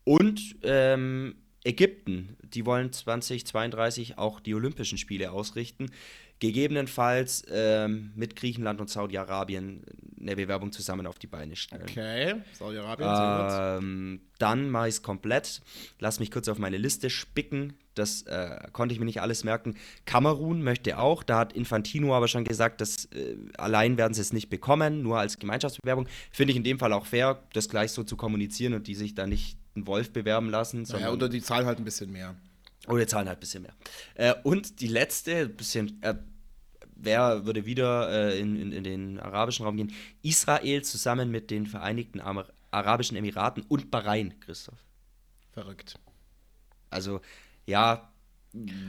Und 0.04 0.56
ähm, 0.62 1.36
Ägypten, 1.64 2.36
die 2.42 2.66
wollen 2.66 2.92
2032 2.92 4.18
auch 4.18 4.40
die 4.40 4.54
Olympischen 4.54 4.98
Spiele 4.98 5.32
ausrichten. 5.32 5.90
gegebenenfalls 6.38 7.44
ähm, 7.50 8.10
mit 8.16 8.34
Griechenland 8.34 8.80
und 8.80 8.90
Saudi-Arabien 8.90 9.84
eine 10.22 10.36
Bewerbung 10.36 10.72
zusammen 10.72 11.06
auf 11.06 11.18
die 11.18 11.26
Beine 11.26 11.56
stellen. 11.56 11.82
Okay, 11.82 12.34
Saudi-Arabien. 12.54 13.82
Ähm, 13.82 14.20
dann 14.38 14.70
mache 14.70 14.88
ich 14.88 14.94
es 14.96 15.02
komplett. 15.02 15.60
Lass 15.98 16.20
mich 16.20 16.30
kurz 16.30 16.48
auf 16.48 16.58
meine 16.58 16.78
Liste 16.78 17.10
spicken. 17.10 17.74
Das 17.94 18.22
äh, 18.22 18.68
konnte 18.72 18.94
ich 18.94 18.98
mir 18.98 19.04
nicht 19.04 19.20
alles 19.20 19.44
merken. 19.44 19.76
Kamerun 20.06 20.62
möchte 20.62 20.98
auch. 20.98 21.22
Da 21.22 21.38
hat 21.38 21.52
Infantino 21.52 22.14
aber 22.14 22.28
schon 22.28 22.44
gesagt, 22.44 22.80
dass 22.80 23.06
äh, 23.06 23.36
allein 23.58 23.98
werden 23.98 24.14
sie 24.14 24.22
es 24.22 24.32
nicht 24.32 24.48
bekommen, 24.48 25.02
nur 25.02 25.18
als 25.18 25.38
Gemeinschaftsbewerbung. 25.38 26.06
Finde 26.30 26.52
ich 26.52 26.56
in 26.56 26.64
dem 26.64 26.78
Fall 26.78 26.92
auch 26.92 27.06
fair, 27.06 27.42
das 27.52 27.68
gleich 27.68 27.92
so 27.92 28.02
zu 28.02 28.16
kommunizieren 28.16 28.74
und 28.74 28.86
die 28.86 28.94
sich 28.94 29.14
da 29.14 29.26
nicht 29.26 29.58
einen 29.74 29.86
Wolf 29.86 30.12
bewerben 30.12 30.48
lassen. 30.48 30.84
Ja, 30.84 31.12
oder 31.12 31.28
die 31.28 31.42
zahlen 31.42 31.66
halt 31.66 31.78
ein 31.78 31.84
bisschen 31.84 32.12
mehr. 32.12 32.34
Oder 32.88 33.00
die 33.00 33.06
zahlen 33.06 33.28
halt 33.28 33.38
ein 33.38 33.40
bisschen 33.40 33.62
mehr. 33.62 33.74
Äh, 34.14 34.34
und 34.42 34.80
die 34.80 34.88
letzte, 34.88 35.48
bisschen 35.48 36.02
äh, 36.02 36.14
wer 37.02 37.44
würde 37.44 37.66
wieder 37.66 38.10
äh, 38.10 38.38
in, 38.38 38.56
in, 38.56 38.72
in, 38.72 38.84
den 38.84 39.20
arabischen 39.20 39.66
Raum 39.66 39.76
gehen? 39.76 39.92
Israel 40.22 40.82
zusammen 40.82 41.30
mit 41.30 41.50
den 41.50 41.66
Vereinigten 41.66 42.20
Amer 42.20 42.46
Arabischen 42.70 43.18
Emiraten 43.18 43.64
und 43.68 43.90
Bahrain, 43.90 44.40
Christoph. 44.40 44.82
Verrückt. 45.52 45.98
Also, 46.88 47.20
ja. 47.66 48.08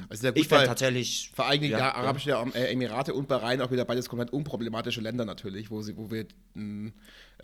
Also 0.08 0.28
gut, 0.28 0.38
ich 0.38 0.47
finde 0.47 0.65
tatsächlich. 0.65 1.32
Vereinigte 1.34 1.78
ja, 1.78 1.93
Arabische 1.93 2.30
ja. 2.30 2.43
Äh, 2.54 2.71
Emirate 2.71 3.13
und 3.13 3.28
Bahrain 3.28 3.62
auch 3.62 3.71
wieder 3.71 3.84
beides 3.84 4.08
komplett 4.08 4.32
unproblematische 4.32 5.02
Länder 5.02 5.26
natürlich, 5.26 5.69
wo, 5.69 5.82
sie, 5.82 5.97
wo 5.97 6.10
wir. 6.12 6.28
Mh, 6.54 6.91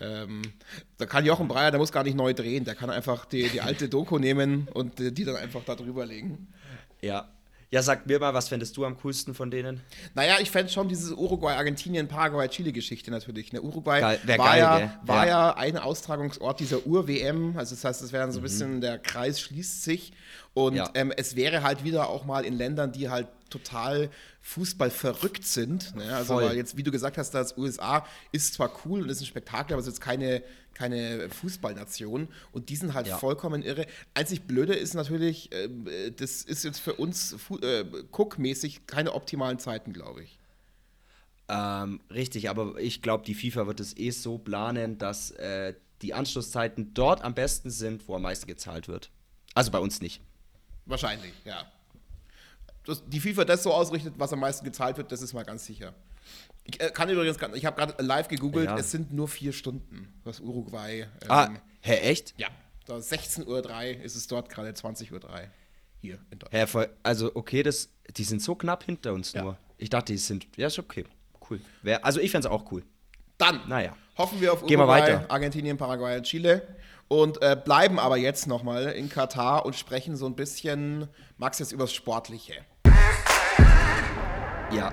ähm, 0.00 0.42
da 0.96 1.04
kann 1.04 1.26
Jochen 1.26 1.48
Breyer, 1.48 1.70
der 1.70 1.80
muss 1.80 1.92
gar 1.92 2.04
nicht 2.04 2.16
neu 2.16 2.32
drehen, 2.32 2.64
der 2.64 2.74
kann 2.74 2.88
einfach 2.88 3.26
die, 3.26 3.48
die 3.50 3.60
alte 3.60 3.88
Doku 3.90 4.18
nehmen 4.18 4.66
und 4.72 4.98
die 4.98 5.24
dann 5.24 5.36
einfach 5.36 5.62
da 5.64 5.74
drüber 5.74 6.06
legen. 6.06 6.48
Ja, 7.02 7.28
ja, 7.72 7.82
sag 7.82 8.06
mir 8.06 8.18
mal, 8.18 8.34
was 8.34 8.48
fändest 8.48 8.76
du 8.76 8.84
am 8.84 8.96
coolsten 8.98 9.32
von 9.32 9.48
denen? 9.48 9.80
Naja, 10.14 10.36
ich 10.40 10.50
fände 10.50 10.72
schon 10.72 10.88
diese 10.88 11.16
Uruguay, 11.16 11.54
Argentinien, 11.54 12.08
Paraguay, 12.08 12.48
Chile-Geschichte 12.48 13.12
natürlich. 13.12 13.52
Ne? 13.52 13.62
Uruguay 13.62 14.00
geil, 14.00 14.20
war, 14.26 14.36
geil, 14.36 14.58
ja, 14.58 15.00
war 15.06 15.26
ja. 15.26 15.30
ja 15.30 15.56
ein 15.56 15.78
Austragungsort 15.78 16.58
dieser 16.58 16.84
Ur-WM. 16.84 17.56
Also 17.56 17.76
das 17.76 17.84
heißt, 17.84 18.02
es 18.02 18.12
wäre 18.12 18.30
so 18.32 18.38
ein 18.38 18.40
mhm. 18.40 18.44
bisschen, 18.44 18.80
der 18.80 18.98
Kreis 18.98 19.40
schließt 19.40 19.84
sich. 19.84 20.12
Und 20.52 20.74
ja. 20.74 20.90
ähm, 20.94 21.12
es 21.16 21.36
wäre 21.36 21.62
halt 21.62 21.84
wieder 21.84 22.08
auch 22.08 22.24
mal 22.24 22.44
in 22.44 22.58
Ländern, 22.58 22.90
die 22.90 23.08
halt 23.08 23.28
total 23.50 24.10
Fußball 24.50 24.90
verrückt 24.90 25.46
sind. 25.46 25.94
Ne? 25.94 26.14
Also 26.14 26.34
weil 26.34 26.56
jetzt, 26.56 26.76
wie 26.76 26.82
du 26.82 26.90
gesagt 26.90 27.18
hast, 27.18 27.30
das 27.30 27.56
USA 27.56 28.04
ist 28.32 28.54
zwar 28.54 28.72
cool 28.84 29.02
und 29.02 29.08
ist 29.08 29.20
ein 29.20 29.26
Spektakel, 29.26 29.74
aber 29.74 29.80
es 29.80 29.86
ist 29.86 29.94
jetzt 29.94 30.00
keine, 30.00 30.42
keine 30.74 31.30
Fußballnation. 31.30 32.26
Und 32.50 32.68
die 32.68 32.74
sind 32.74 32.94
halt 32.94 33.06
ja. 33.06 33.16
vollkommen 33.16 33.62
irre. 33.62 33.86
Einzig 34.12 34.42
Blöde 34.48 34.74
ist 34.74 34.94
natürlich, 34.94 35.52
äh, 35.52 36.10
das 36.10 36.42
ist 36.42 36.64
jetzt 36.64 36.80
für 36.80 36.94
uns 36.94 37.36
äh, 37.62 37.84
Cook-mäßig 38.10 38.86
keine 38.88 39.12
optimalen 39.12 39.60
Zeiten, 39.60 39.92
glaube 39.92 40.24
ich. 40.24 40.38
Ähm, 41.48 42.00
richtig, 42.10 42.50
aber 42.50 42.74
ich 42.78 43.02
glaube, 43.02 43.24
die 43.24 43.34
FIFA 43.34 43.68
wird 43.68 43.78
es 43.78 43.96
eh 43.96 44.10
so 44.10 44.38
planen, 44.38 44.98
dass 44.98 45.30
äh, 45.30 45.74
die 46.02 46.12
Anschlusszeiten 46.12 46.92
dort 46.92 47.22
am 47.22 47.34
besten 47.34 47.70
sind, 47.70 48.08
wo 48.08 48.16
am 48.16 48.22
meisten 48.22 48.48
gezahlt 48.48 48.88
wird. 48.88 49.10
Also 49.54 49.70
bei 49.70 49.78
uns 49.78 50.00
nicht. 50.00 50.20
Wahrscheinlich, 50.86 51.34
ja. 51.44 51.70
Das, 52.86 53.02
die 53.06 53.20
FIFA 53.20 53.44
das 53.44 53.62
so 53.62 53.72
ausrichtet, 53.72 54.14
was 54.16 54.32
am 54.32 54.40
meisten 54.40 54.64
gezahlt 54.64 54.96
wird, 54.96 55.12
das 55.12 55.22
ist 55.22 55.32
mal 55.32 55.44
ganz 55.44 55.66
sicher. 55.66 55.94
Ich 56.64 56.80
äh, 56.80 56.90
kann 56.90 57.08
übrigens, 57.08 57.36
ich 57.54 57.64
habe 57.64 57.76
gerade 57.76 58.02
live 58.02 58.28
gegoogelt, 58.28 58.66
ja. 58.66 58.78
es 58.78 58.90
sind 58.90 59.12
nur 59.12 59.28
vier 59.28 59.52
Stunden, 59.52 60.12
was 60.24 60.40
Uruguay. 60.40 61.02
Ähm, 61.22 61.28
ah, 61.28 61.50
hä, 61.80 61.94
echt? 61.96 62.34
Ja. 62.36 62.48
16.03 62.88 63.46
Uhr 63.46 64.04
ist 64.04 64.16
es 64.16 64.26
dort 64.26 64.48
gerade 64.48 64.70
20.03 64.70 65.12
Uhr 65.12 65.20
hier 66.00 66.18
in 66.30 66.38
Deutschland. 66.40 66.74
Hä, 66.74 66.88
also 67.02 67.30
okay, 67.34 67.62
das, 67.62 67.88
die 68.16 68.24
sind 68.24 68.42
so 68.42 68.54
knapp 68.54 68.84
hinter 68.84 69.12
uns 69.12 69.32
ja. 69.32 69.42
nur. 69.42 69.58
Ich 69.78 69.90
dachte, 69.90 70.12
die 70.12 70.18
sind, 70.18 70.46
ja, 70.56 70.66
ist 70.66 70.78
okay, 70.78 71.04
cool. 71.48 71.60
Wär, 71.82 72.04
also 72.04 72.20
ich 72.20 72.30
fände 72.30 72.48
es 72.48 72.52
auch 72.52 72.70
cool. 72.72 72.82
Dann 73.38 73.60
naja. 73.68 73.96
hoffen 74.18 74.40
wir 74.40 74.52
auf 74.52 74.62
Uruguay, 74.62 74.68
Gehen 74.68 74.80
wir 74.80 74.88
weiter. 74.88 75.30
Argentinien, 75.30 75.76
Paraguay 75.76 76.16
und 76.16 76.24
Chile 76.24 76.66
und 77.10 77.42
äh, 77.42 77.56
bleiben 77.62 77.98
aber 77.98 78.16
jetzt 78.16 78.46
nochmal 78.46 78.84
in 78.92 79.08
Katar 79.08 79.66
und 79.66 79.74
sprechen 79.74 80.14
so 80.14 80.26
ein 80.26 80.36
bisschen, 80.36 81.08
Max, 81.38 81.58
jetzt 81.58 81.72
übers 81.72 81.92
Sportliche. 81.92 82.54
Ja, 84.72 84.92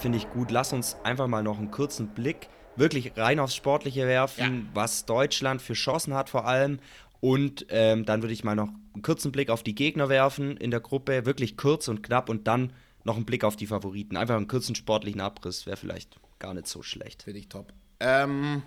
finde 0.00 0.18
ich 0.18 0.30
gut. 0.30 0.52
Lass 0.52 0.72
uns 0.72 0.96
einfach 1.02 1.26
mal 1.26 1.42
noch 1.42 1.58
einen 1.58 1.72
kurzen 1.72 2.14
Blick 2.14 2.48
wirklich 2.76 3.16
rein 3.16 3.40
aufs 3.40 3.56
Sportliche 3.56 4.06
werfen, 4.06 4.66
ja. 4.66 4.70
was 4.74 5.06
Deutschland 5.06 5.60
für 5.60 5.72
Chancen 5.72 6.14
hat 6.14 6.30
vor 6.30 6.46
allem. 6.46 6.78
Und 7.18 7.66
ähm, 7.70 8.04
dann 8.04 8.22
würde 8.22 8.34
ich 8.34 8.44
mal 8.44 8.54
noch 8.54 8.68
einen 8.94 9.02
kurzen 9.02 9.32
Blick 9.32 9.50
auf 9.50 9.64
die 9.64 9.74
Gegner 9.74 10.08
werfen 10.08 10.56
in 10.58 10.70
der 10.70 10.80
Gruppe, 10.80 11.26
wirklich 11.26 11.56
kurz 11.56 11.88
und 11.88 12.02
knapp 12.04 12.28
und 12.28 12.46
dann 12.46 12.72
noch 13.02 13.16
einen 13.16 13.24
Blick 13.24 13.42
auf 13.42 13.56
die 13.56 13.66
Favoriten. 13.66 14.16
Einfach 14.16 14.36
einen 14.36 14.46
kurzen 14.46 14.76
sportlichen 14.76 15.20
Abriss 15.20 15.66
wäre 15.66 15.76
vielleicht 15.76 16.20
gar 16.38 16.54
nicht 16.54 16.68
so 16.68 16.82
schlecht. 16.82 17.24
Finde 17.24 17.40
ich 17.40 17.48
top. 17.48 17.72
Ähm, 17.98 18.62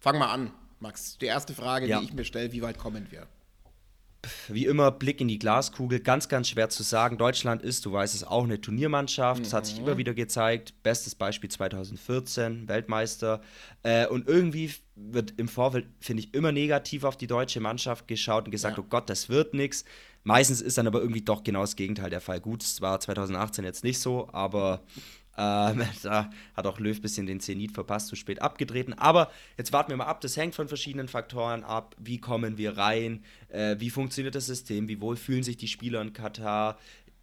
fang 0.00 0.18
mal 0.18 0.32
an. 0.32 0.52
Max, 0.82 1.16
die 1.16 1.26
erste 1.26 1.54
Frage, 1.54 1.86
ja. 1.86 2.00
die 2.00 2.06
ich 2.06 2.12
mir 2.12 2.24
stelle, 2.24 2.52
wie 2.52 2.60
weit 2.60 2.76
kommen 2.76 3.06
wir? 3.10 3.28
Wie 4.48 4.66
immer, 4.66 4.90
Blick 4.92 5.20
in 5.20 5.28
die 5.28 5.38
Glaskugel, 5.38 5.98
ganz, 5.98 6.28
ganz 6.28 6.48
schwer 6.48 6.68
zu 6.68 6.82
sagen. 6.82 7.18
Deutschland 7.18 7.62
ist, 7.62 7.86
du 7.86 7.92
weißt 7.92 8.14
es, 8.14 8.22
auch 8.22 8.44
eine 8.44 8.60
Turniermannschaft. 8.60 9.40
Mhm. 9.40 9.44
Das 9.44 9.52
hat 9.52 9.66
sich 9.66 9.78
immer 9.78 9.96
wieder 9.96 10.14
gezeigt. 10.14 10.74
Bestes 10.82 11.14
Beispiel 11.14 11.50
2014, 11.50 12.68
Weltmeister. 12.68 13.40
Äh, 13.82 14.06
und 14.06 14.28
irgendwie 14.28 14.72
wird 14.94 15.34
im 15.38 15.48
Vorfeld, 15.48 15.86
finde 16.00 16.22
ich, 16.22 16.34
immer 16.34 16.52
negativ 16.52 17.02
auf 17.02 17.16
die 17.16 17.26
deutsche 17.26 17.60
Mannschaft 17.60 18.06
geschaut 18.06 18.44
und 18.44 18.50
gesagt, 18.52 18.76
ja. 18.76 18.82
oh 18.82 18.86
Gott, 18.88 19.10
das 19.10 19.28
wird 19.28 19.54
nichts. 19.54 19.84
Meistens 20.24 20.60
ist 20.60 20.78
dann 20.78 20.86
aber 20.86 21.00
irgendwie 21.00 21.22
doch 21.22 21.42
genau 21.42 21.62
das 21.62 21.74
Gegenteil 21.74 22.10
der 22.10 22.20
Fall. 22.20 22.40
Gut, 22.40 22.62
es 22.62 22.80
war 22.80 23.00
2018 23.00 23.64
jetzt 23.64 23.82
nicht 23.82 23.98
so, 23.98 24.28
aber 24.32 24.82
ähm, 25.36 25.82
da 26.02 26.30
hat 26.54 26.66
auch 26.66 26.78
Löw 26.78 26.96
ein 26.96 27.02
bisschen 27.02 27.26
den 27.26 27.40
Zenit 27.40 27.72
verpasst, 27.72 28.08
zu 28.08 28.16
spät 28.16 28.42
abgetreten. 28.42 28.92
Aber 28.94 29.30
jetzt 29.56 29.72
warten 29.72 29.90
wir 29.90 29.96
mal 29.96 30.06
ab. 30.06 30.20
Das 30.20 30.36
hängt 30.36 30.54
von 30.54 30.68
verschiedenen 30.68 31.08
Faktoren 31.08 31.64
ab. 31.64 31.96
Wie 31.98 32.18
kommen 32.18 32.58
wir 32.58 32.76
rein? 32.76 33.24
Äh, 33.48 33.76
wie 33.78 33.90
funktioniert 33.90 34.34
das 34.34 34.46
System? 34.46 34.88
Wie 34.88 35.00
wohl 35.00 35.16
fühlen 35.16 35.42
sich 35.42 35.56
die 35.56 35.68
Spieler 35.68 36.00
in 36.02 36.12
Katar? 36.12 36.78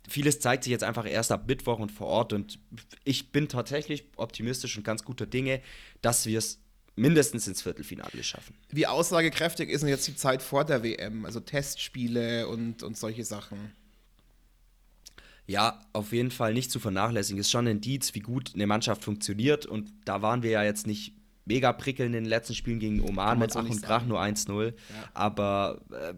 Vieles 0.07 0.39
zeigt 0.39 0.63
sich 0.63 0.71
jetzt 0.71 0.83
einfach 0.83 1.05
erst 1.05 1.31
ab 1.31 1.43
Mittwoch 1.47 1.79
und 1.79 1.91
vor 1.91 2.07
Ort. 2.07 2.33
Und 2.33 2.59
ich 3.03 3.31
bin 3.31 3.47
tatsächlich 3.47 4.05
optimistisch 4.15 4.75
und 4.77 4.83
ganz 4.83 5.03
guter 5.03 5.27
Dinge, 5.27 5.61
dass 6.01 6.25
wir 6.25 6.39
es 6.39 6.59
mindestens 6.95 7.47
ins 7.47 7.61
Viertelfinale 7.61 8.23
schaffen. 8.23 8.55
Wie 8.69 8.85
aussagekräftig 8.85 9.69
ist 9.69 9.81
denn 9.81 9.89
jetzt 9.89 10.07
die 10.07 10.15
Zeit 10.15 10.41
vor 10.41 10.65
der 10.65 10.83
WM? 10.83 11.25
Also 11.25 11.39
Testspiele 11.39 12.47
und, 12.47 12.83
und 12.83 12.97
solche 12.97 13.23
Sachen? 13.23 13.71
Ja, 15.49 15.79
auf 15.93 16.11
jeden 16.11 16.29
Fall 16.29 16.53
nicht 16.53 16.69
zu 16.69 16.79
vernachlässigen. 16.79 17.39
Ist 17.39 17.49
schon 17.49 17.65
ein 17.65 17.77
Indiz, 17.77 18.13
wie 18.13 18.19
gut 18.19 18.51
eine 18.53 18.67
Mannschaft 18.67 19.03
funktioniert. 19.03 19.65
Und 19.65 19.91
da 20.05 20.21
waren 20.21 20.43
wir 20.43 20.51
ja 20.51 20.63
jetzt 20.63 20.85
nicht 20.85 21.15
mega 21.45 21.73
prickelnd 21.73 22.15
in 22.15 22.23
den 22.23 22.29
letzten 22.29 22.53
Spielen 22.53 22.77
gegen 22.77 23.01
Oman 23.01 23.39
mit 23.39 23.55
Ach 23.55 23.67
und 23.67 23.81
Krach 23.81 24.05
nur 24.05 24.21
1-0. 24.21 24.67
Ja. 24.67 24.73
Aber 25.15 25.81
äh, 25.91 26.13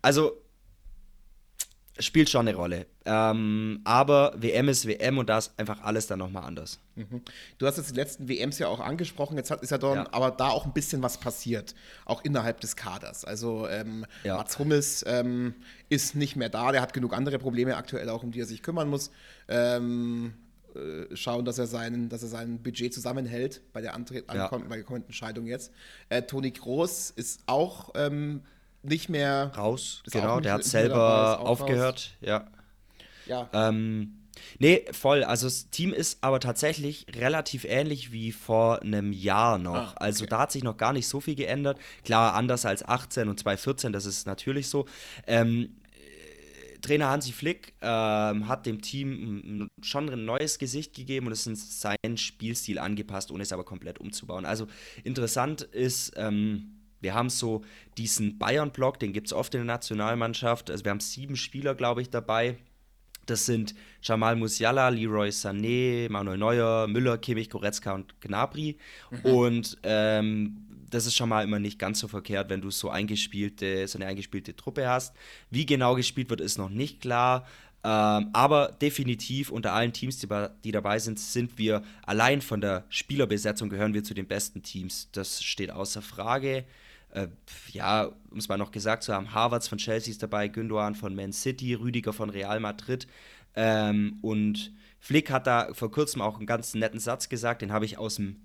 also 0.00 0.42
spielt 1.98 2.28
schon 2.28 2.46
eine 2.46 2.56
Rolle. 2.56 2.86
Ähm, 3.04 3.80
aber 3.84 4.34
WM 4.36 4.68
ist 4.68 4.86
WM 4.86 5.18
und 5.18 5.28
da 5.28 5.38
ist 5.38 5.52
einfach 5.58 5.82
alles 5.82 6.06
dann 6.06 6.18
nochmal 6.18 6.44
anders. 6.44 6.78
Mhm. 6.94 7.22
Du 7.58 7.66
hast 7.66 7.76
jetzt 7.76 7.90
die 7.90 7.96
letzten 7.96 8.28
WMs 8.28 8.58
ja 8.58 8.68
auch 8.68 8.80
angesprochen, 8.80 9.36
jetzt 9.36 9.50
hat, 9.50 9.62
ist 9.62 9.70
ja, 9.70 9.78
dann, 9.78 9.96
ja. 9.96 10.08
aber 10.12 10.30
da 10.30 10.48
auch 10.48 10.66
ein 10.66 10.72
bisschen 10.72 11.02
was 11.02 11.18
passiert, 11.18 11.74
auch 12.04 12.24
innerhalb 12.24 12.60
des 12.60 12.76
Kaders. 12.76 13.24
Also 13.24 13.68
ähm, 13.68 14.06
ja. 14.24 14.36
Mats 14.36 14.58
Hummels 14.58 15.04
ähm, 15.06 15.54
ist 15.88 16.14
nicht 16.14 16.36
mehr 16.36 16.48
da, 16.48 16.72
der 16.72 16.82
hat 16.82 16.92
genug 16.92 17.14
andere 17.14 17.38
Probleme 17.38 17.76
aktuell 17.76 18.08
auch, 18.08 18.22
um 18.22 18.32
die 18.32 18.40
er 18.40 18.46
sich 18.46 18.62
kümmern 18.62 18.88
muss. 18.88 19.10
Ähm, 19.48 20.34
äh, 20.76 21.16
schauen, 21.16 21.44
dass 21.44 21.58
er, 21.58 21.66
seinen, 21.66 22.08
dass 22.08 22.22
er 22.22 22.28
sein 22.28 22.62
Budget 22.62 22.92
zusammenhält 22.92 23.62
bei 23.72 23.80
der, 23.80 23.94
Antre 23.94 24.16
ja. 24.16 24.48
bei 24.48 24.76
der 24.76 24.84
kommenden 24.84 25.08
Entscheidung 25.08 25.46
jetzt. 25.46 25.72
Äh, 26.08 26.22
Toni 26.22 26.50
Groß 26.50 27.10
ist 27.10 27.40
auch 27.46 27.92
ähm, 27.94 28.42
nicht 28.88 29.08
mehr 29.08 29.52
raus. 29.56 30.02
Genau, 30.10 30.40
der 30.40 30.54
hat 30.54 30.64
selber 30.64 31.40
aufgehört. 31.40 32.16
Raus. 32.20 32.28
Ja. 32.28 32.46
Ja. 33.26 33.50
Ähm, 33.52 34.18
nee, 34.58 34.84
voll. 34.92 35.24
Also 35.24 35.46
das 35.46 35.70
Team 35.70 35.92
ist 35.92 36.18
aber 36.22 36.40
tatsächlich 36.40 37.06
relativ 37.14 37.64
ähnlich 37.64 38.12
wie 38.12 38.32
vor 38.32 38.82
einem 38.82 39.12
Jahr 39.12 39.58
noch. 39.58 39.74
Ah, 39.74 39.90
okay. 39.90 39.96
Also 40.04 40.26
da 40.26 40.38
hat 40.40 40.52
sich 40.52 40.62
noch 40.62 40.76
gar 40.76 40.92
nicht 40.92 41.08
so 41.08 41.20
viel 41.20 41.34
geändert. 41.34 41.78
Klar, 42.04 42.34
anders 42.34 42.64
als 42.64 42.86
18 42.86 43.28
und 43.28 43.38
2014, 43.40 43.92
das 43.92 44.06
ist 44.06 44.26
natürlich 44.26 44.68
so. 44.68 44.86
Ähm, 45.26 45.76
Trainer 46.82 47.08
Hansi 47.08 47.32
Flick 47.32 47.74
ähm, 47.80 48.46
hat 48.46 48.66
dem 48.66 48.80
Team 48.80 49.68
schon 49.82 50.08
ein 50.08 50.24
neues 50.24 50.58
Gesicht 50.58 50.94
gegeben 50.94 51.26
und 51.26 51.32
es 51.32 51.46
ist 51.46 51.80
seinen 51.80 52.16
Spielstil 52.16 52.78
angepasst, 52.78 53.32
ohne 53.32 53.42
es 53.42 53.52
aber 53.52 53.64
komplett 53.64 53.98
umzubauen. 53.98 54.46
Also 54.46 54.68
interessant 55.02 55.62
ist, 55.62 56.12
ähm, 56.16 56.75
wir 57.06 57.14
haben 57.14 57.30
so 57.30 57.62
diesen 57.98 58.36
Bayern-Block, 58.36 58.98
den 58.98 59.12
gibt 59.12 59.28
es 59.28 59.32
oft 59.32 59.54
in 59.54 59.60
der 59.60 59.74
Nationalmannschaft. 59.76 60.72
Also 60.72 60.84
wir 60.84 60.90
haben 60.90 60.98
sieben 60.98 61.36
Spieler, 61.36 61.76
glaube 61.76 62.02
ich, 62.02 62.10
dabei. 62.10 62.56
Das 63.26 63.46
sind 63.46 63.76
Jamal 64.02 64.34
Musiala, 64.34 64.88
Leroy 64.88 65.28
Sané, 65.28 66.10
Manuel 66.10 66.36
Neuer, 66.36 66.88
Müller, 66.88 67.16
Kimmich, 67.18 67.48
Goretzka 67.48 67.92
und 67.92 68.20
Gnabry. 68.20 68.76
Mhm. 69.12 69.20
Und 69.20 69.78
ähm, 69.84 70.66
das 70.90 71.06
ist 71.06 71.14
schon 71.14 71.28
mal 71.28 71.44
immer 71.44 71.60
nicht 71.60 71.78
ganz 71.78 72.00
so 72.00 72.08
verkehrt, 72.08 72.50
wenn 72.50 72.60
du 72.60 72.72
so 72.72 72.90
eingespielte, 72.90 73.86
so 73.86 73.98
eine 73.98 74.06
eingespielte 74.06 74.56
Truppe 74.56 74.88
hast. 74.88 75.14
Wie 75.50 75.64
genau 75.64 75.94
gespielt 75.94 76.28
wird, 76.28 76.40
ist 76.40 76.58
noch 76.58 76.70
nicht 76.70 77.00
klar. 77.00 77.46
Ähm, 77.84 78.30
aber 78.32 78.76
definitiv 78.82 79.52
unter 79.52 79.72
allen 79.72 79.92
Teams, 79.92 80.18
die, 80.18 80.26
die, 80.64 80.72
dabei 80.72 80.98
sind, 80.98 81.20
sind 81.20 81.56
wir 81.56 81.84
allein 82.04 82.40
von 82.40 82.60
der 82.60 82.84
Spielerbesetzung 82.88 83.68
gehören 83.68 83.94
wir 83.94 84.02
zu 84.02 84.12
den 84.12 84.26
besten 84.26 84.64
Teams. 84.64 85.08
Das 85.12 85.40
steht 85.40 85.70
außer 85.70 86.02
Frage. 86.02 86.64
Äh, 87.16 87.28
ja, 87.72 88.12
um 88.30 88.38
es 88.38 88.48
mal 88.48 88.58
noch 88.58 88.70
gesagt 88.70 89.02
zu 89.02 89.14
haben, 89.14 89.32
Harvards 89.32 89.68
von 89.68 89.78
Chelsea 89.78 90.10
ist 90.10 90.22
dabei, 90.22 90.48
Gündogan 90.48 90.94
von 90.94 91.14
Man 91.14 91.32
City, 91.32 91.72
Rüdiger 91.72 92.12
von 92.12 92.28
Real 92.28 92.60
Madrid. 92.60 93.06
Ähm, 93.54 94.18
und 94.20 94.74
Flick 95.00 95.30
hat 95.30 95.46
da 95.46 95.72
vor 95.72 95.90
kurzem 95.90 96.20
auch 96.20 96.36
einen 96.36 96.46
ganz 96.46 96.74
netten 96.74 97.00
Satz 97.00 97.30
gesagt, 97.30 97.62
den 97.62 97.72
habe 97.72 97.86
ich 97.86 97.96
aus 97.96 98.16
dem 98.16 98.42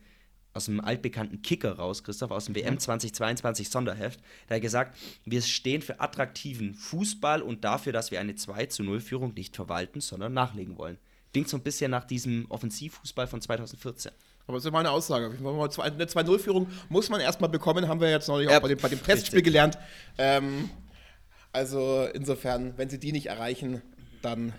aus 0.54 0.66
dem 0.66 0.82
altbekannten 0.82 1.42
Kicker 1.42 1.78
raus, 1.78 2.04
Christoph, 2.04 2.32
aus 2.32 2.44
dem 2.44 2.56
WM 2.56 2.78
2022 2.78 3.70
Sonderheft. 3.70 4.20
Da 4.20 4.56
hat 4.56 4.58
er 4.58 4.60
gesagt, 4.60 4.98
wir 5.24 5.42
stehen 5.42 5.82
für 5.82 6.02
attraktiven 6.02 6.74
Fußball 6.74 7.42
und 7.42 7.64
dafür, 7.64 7.94
dass 7.94 8.12
wir 8.12 8.20
eine 8.20 8.36
2 8.36 8.66
zu 8.66 8.84
0 8.84 9.00
Führung 9.00 9.34
nicht 9.34 9.56
verwalten, 9.56 10.02
sondern 10.02 10.34
nachlegen 10.34 10.78
wollen. 10.78 10.98
Klingt 11.32 11.48
so 11.48 11.56
ein 11.56 11.64
bisschen 11.64 11.92
nach 11.92 12.04
diesem 12.04 12.48
Offensivfußball 12.50 13.28
von 13.28 13.40
2014. 13.40 14.12
Aber 14.52 14.58
das 14.58 14.66
ist 14.66 14.72
meine 14.72 14.92
Aussage. 14.92 15.32
Eine 15.38 16.06
2-0-Führung 16.06 16.68
muss 16.90 17.10
man 17.10 17.22
erstmal 17.22 17.50
bekommen, 17.50 17.88
haben 17.88 18.00
wir 18.00 18.10
jetzt 18.10 18.28
neulich 18.28 18.50
ja, 18.50 18.58
auch 18.58 18.62
bei 18.62 18.68
dem, 18.68 18.78
bei 18.78 18.90
dem 18.90 19.02
Testspiel 19.02 19.42
gelernt. 19.42 19.78
Ähm, 20.18 20.70
also 21.52 22.08
insofern, 22.14 22.78
wenn 22.78 22.90
sie 22.90 23.00
die 23.00 23.12
nicht 23.12 23.28
erreichen, 23.28 23.82
dann 24.22 24.54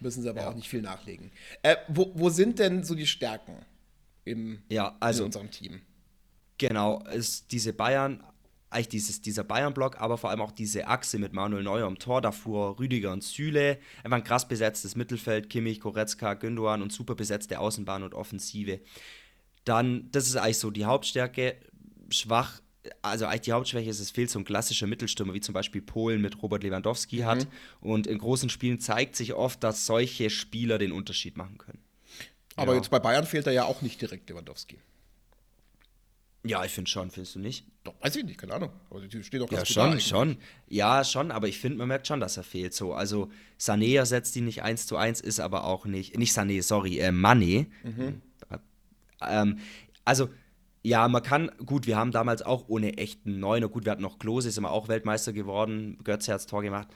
müssen 0.00 0.22
sie 0.22 0.28
aber 0.28 0.42
ja. 0.42 0.50
auch 0.50 0.54
nicht 0.54 0.68
viel 0.68 0.82
nachlegen. 0.82 1.32
Äh, 1.62 1.76
wo, 1.88 2.12
wo 2.14 2.30
sind 2.30 2.58
denn 2.58 2.84
so 2.84 2.94
die 2.94 3.06
Stärken? 3.06 3.64
im, 4.28 4.62
ja, 4.68 4.96
also, 5.00 5.22
in 5.22 5.26
unserem 5.26 5.50
Team. 5.50 5.80
Genau, 6.58 7.02
ist 7.04 7.50
diese 7.52 7.72
Bayern, 7.72 8.22
eigentlich 8.70 8.88
dieses, 8.88 9.22
dieser 9.22 9.44
Bayern-Block, 9.44 10.00
aber 10.00 10.18
vor 10.18 10.30
allem 10.30 10.40
auch 10.40 10.52
diese 10.52 10.86
Achse 10.86 11.18
mit 11.18 11.32
Manuel 11.32 11.62
Neuer 11.62 11.86
am 11.86 11.98
Tor, 11.98 12.20
davor 12.20 12.78
Rüdiger 12.78 13.12
und 13.12 13.22
Süle, 13.22 13.78
einfach 14.04 14.18
ein 14.18 14.24
krass 14.24 14.46
besetztes 14.46 14.96
Mittelfeld, 14.96 15.48
Kimmich, 15.50 15.80
Goretzka, 15.80 16.34
Gündogan 16.34 16.82
und 16.82 16.92
super 16.92 17.14
besetzte 17.14 17.58
Außenbahn 17.58 18.02
und 18.02 18.14
Offensive. 18.14 18.80
Dann, 19.68 20.08
das 20.12 20.26
ist 20.26 20.36
eigentlich 20.36 20.58
so 20.58 20.70
die 20.70 20.84
Hauptstärke, 20.84 21.56
schwach, 22.10 22.60
also 23.02 23.26
eigentlich 23.26 23.42
die 23.42 23.52
Hauptschwäche 23.52 23.90
ist, 23.90 24.00
es 24.00 24.10
fehlt 24.10 24.30
so 24.30 24.38
ein 24.38 24.44
klassischer 24.44 24.86
Mittelstürmer, 24.86 25.34
wie 25.34 25.40
zum 25.40 25.52
Beispiel 25.52 25.82
Polen 25.82 26.22
mit 26.22 26.42
Robert 26.42 26.62
Lewandowski 26.62 27.18
mhm. 27.18 27.24
hat. 27.26 27.46
Und 27.80 28.06
in 28.06 28.18
großen 28.18 28.48
Spielen 28.48 28.80
zeigt 28.80 29.16
sich 29.16 29.34
oft, 29.34 29.62
dass 29.62 29.84
solche 29.84 30.30
Spieler 30.30 30.78
den 30.78 30.92
Unterschied 30.92 31.36
machen 31.36 31.58
können. 31.58 31.80
Aber 32.56 32.72
ja. 32.72 32.78
jetzt 32.78 32.90
bei 32.90 32.98
Bayern 32.98 33.26
fehlt 33.26 33.46
er 33.46 33.52
ja 33.52 33.64
auch 33.64 33.82
nicht 33.82 34.00
direkt 34.00 34.28
Lewandowski. 34.30 34.78
Ja, 36.44 36.64
ich 36.64 36.72
finde 36.72 36.88
schon, 36.88 37.10
findest 37.10 37.34
du 37.34 37.40
nicht? 37.40 37.66
Doch, 37.84 37.94
weiß 38.00 38.16
ich 38.16 38.24
nicht, 38.24 38.38
keine 38.38 38.54
Ahnung. 38.54 38.70
Aber 38.90 39.00
die 39.00 39.22
steht 39.22 39.40
doch 39.40 39.50
Ja, 39.50 39.66
schon, 39.66 39.92
da 39.92 40.00
schon. 40.00 40.36
Ja, 40.68 41.04
schon, 41.04 41.30
aber 41.30 41.48
ich 41.48 41.58
finde, 41.58 41.78
man 41.78 41.88
merkt 41.88 42.06
schon, 42.06 42.20
dass 42.20 42.36
er 42.36 42.42
fehlt. 42.42 42.74
So, 42.74 42.94
also 42.94 43.28
Sané 43.60 43.96
ersetzt 43.96 44.34
ihn 44.36 44.44
nicht 44.44 44.62
1 44.62 44.86
zu 44.86 44.96
1, 44.96 45.20
ist 45.20 45.40
aber 45.40 45.64
auch 45.64 45.84
nicht, 45.84 46.16
nicht 46.16 46.32
Sané, 46.32 46.62
sorry, 46.62 47.00
äh, 47.00 47.08
Mané. 47.08 47.66
Mhm. 47.82 48.22
Ähm, 49.20 49.58
also, 50.04 50.28
ja, 50.82 51.06
man 51.08 51.22
kann, 51.22 51.50
gut, 51.64 51.86
wir 51.86 51.96
haben 51.96 52.12
damals 52.12 52.42
auch 52.42 52.68
ohne 52.68 52.96
echten 52.98 53.40
Neuner, 53.40 53.68
gut, 53.68 53.84
wir 53.84 53.92
hatten 53.92 54.02
noch 54.02 54.18
Klose, 54.18 54.48
ist 54.48 54.58
immer 54.58 54.70
auch 54.70 54.88
Weltmeister 54.88 55.32
geworden, 55.32 55.98
Götze 56.04 56.32
hat 56.32 56.48
Tor 56.48 56.62
gemacht. 56.62 56.88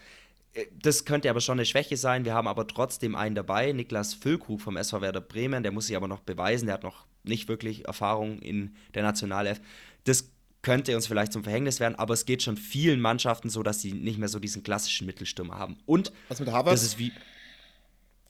Das 0.83 1.05
könnte 1.05 1.31
aber 1.31 1.41
schon 1.41 1.59
eine 1.59 1.65
Schwäche 1.65 1.97
sein. 1.97 2.27
Wir 2.27 2.35
haben 2.35 2.47
aber 2.47 2.67
trotzdem 2.67 3.15
einen 3.15 3.35
dabei, 3.35 3.73
Niklas 3.73 4.13
Füllkrug 4.13 4.61
vom 4.61 4.77
SV 4.77 5.01
Werder 5.01 5.23
Bremen. 5.23 5.63
Der 5.63 5.73
muss 5.73 5.87
sich 5.87 5.97
aber 5.97 6.09
noch 6.09 6.21
beweisen. 6.21 6.67
Der 6.67 6.75
hat 6.75 6.83
noch 6.83 7.07
nicht 7.25 7.49
wirklich 7.49 7.87
Erfahrung 7.87 8.39
in 8.41 8.77
der 8.95 9.03
Nationalelf. 9.03 9.63
Das 10.05 10.29
könnte 10.61 10.95
uns 10.95 11.07
vielleicht 11.07 11.33
zum 11.33 11.43
Verhängnis 11.43 11.81
werden, 11.81 11.97
aber 11.97 12.15
es 12.15 12.25
geht 12.25 12.43
schon 12.43 12.57
vielen 12.57 13.01
Mannschaften 13.01 13.49
so, 13.49 13.63
dass 13.63 13.81
sie 13.81 13.93
nicht 13.93 14.19
mehr 14.19 14.29
so 14.29 14.39
diesen 14.39 14.63
klassischen 14.63 15.07
Mittelstürmer 15.07 15.59
haben. 15.59 15.79
Und 15.87 16.13
was 16.29 16.39
mit 16.39 16.51
Harvard? 16.51 16.75
Das 16.75 16.83
ist 16.83 16.99
wie 16.99 17.13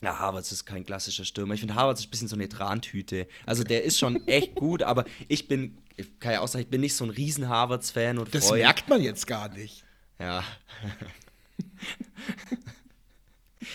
ja, 0.03 0.19
Harvards 0.19 0.51
ist 0.53 0.67
kein 0.67 0.85
klassischer 0.85 1.25
Stürmer. 1.25 1.55
Ich 1.55 1.61
finde, 1.61 1.77
Harvards 1.77 2.01
ist 2.01 2.09
ein 2.09 2.11
bisschen 2.11 2.29
so 2.29 2.37
eine 2.37 2.49
Trantüte. 2.49 3.29
Also 3.47 3.63
der 3.63 3.85
ist 3.85 3.99
schon 3.99 4.27
echt 4.27 4.57
gut, 4.57 4.83
aber 4.83 5.05
ich 5.29 5.47
bin, 5.47 5.79
ich 5.97 6.19
kann 6.19 6.33
ja 6.33 6.41
auch 6.41 6.49
sagen, 6.49 6.65
ich 6.65 6.71
bin 6.71 6.81
nicht 6.81 6.97
so 6.97 7.05
ein 7.05 7.11
riesen 7.11 7.49
Harvards-Fan. 7.49 8.25
Das 8.31 8.49
Freund. 8.49 8.63
merkt 8.63 8.89
man 8.89 9.01
jetzt 9.01 9.27
gar 9.27 9.49
nicht. 9.49 9.85
Ja. 10.19 10.43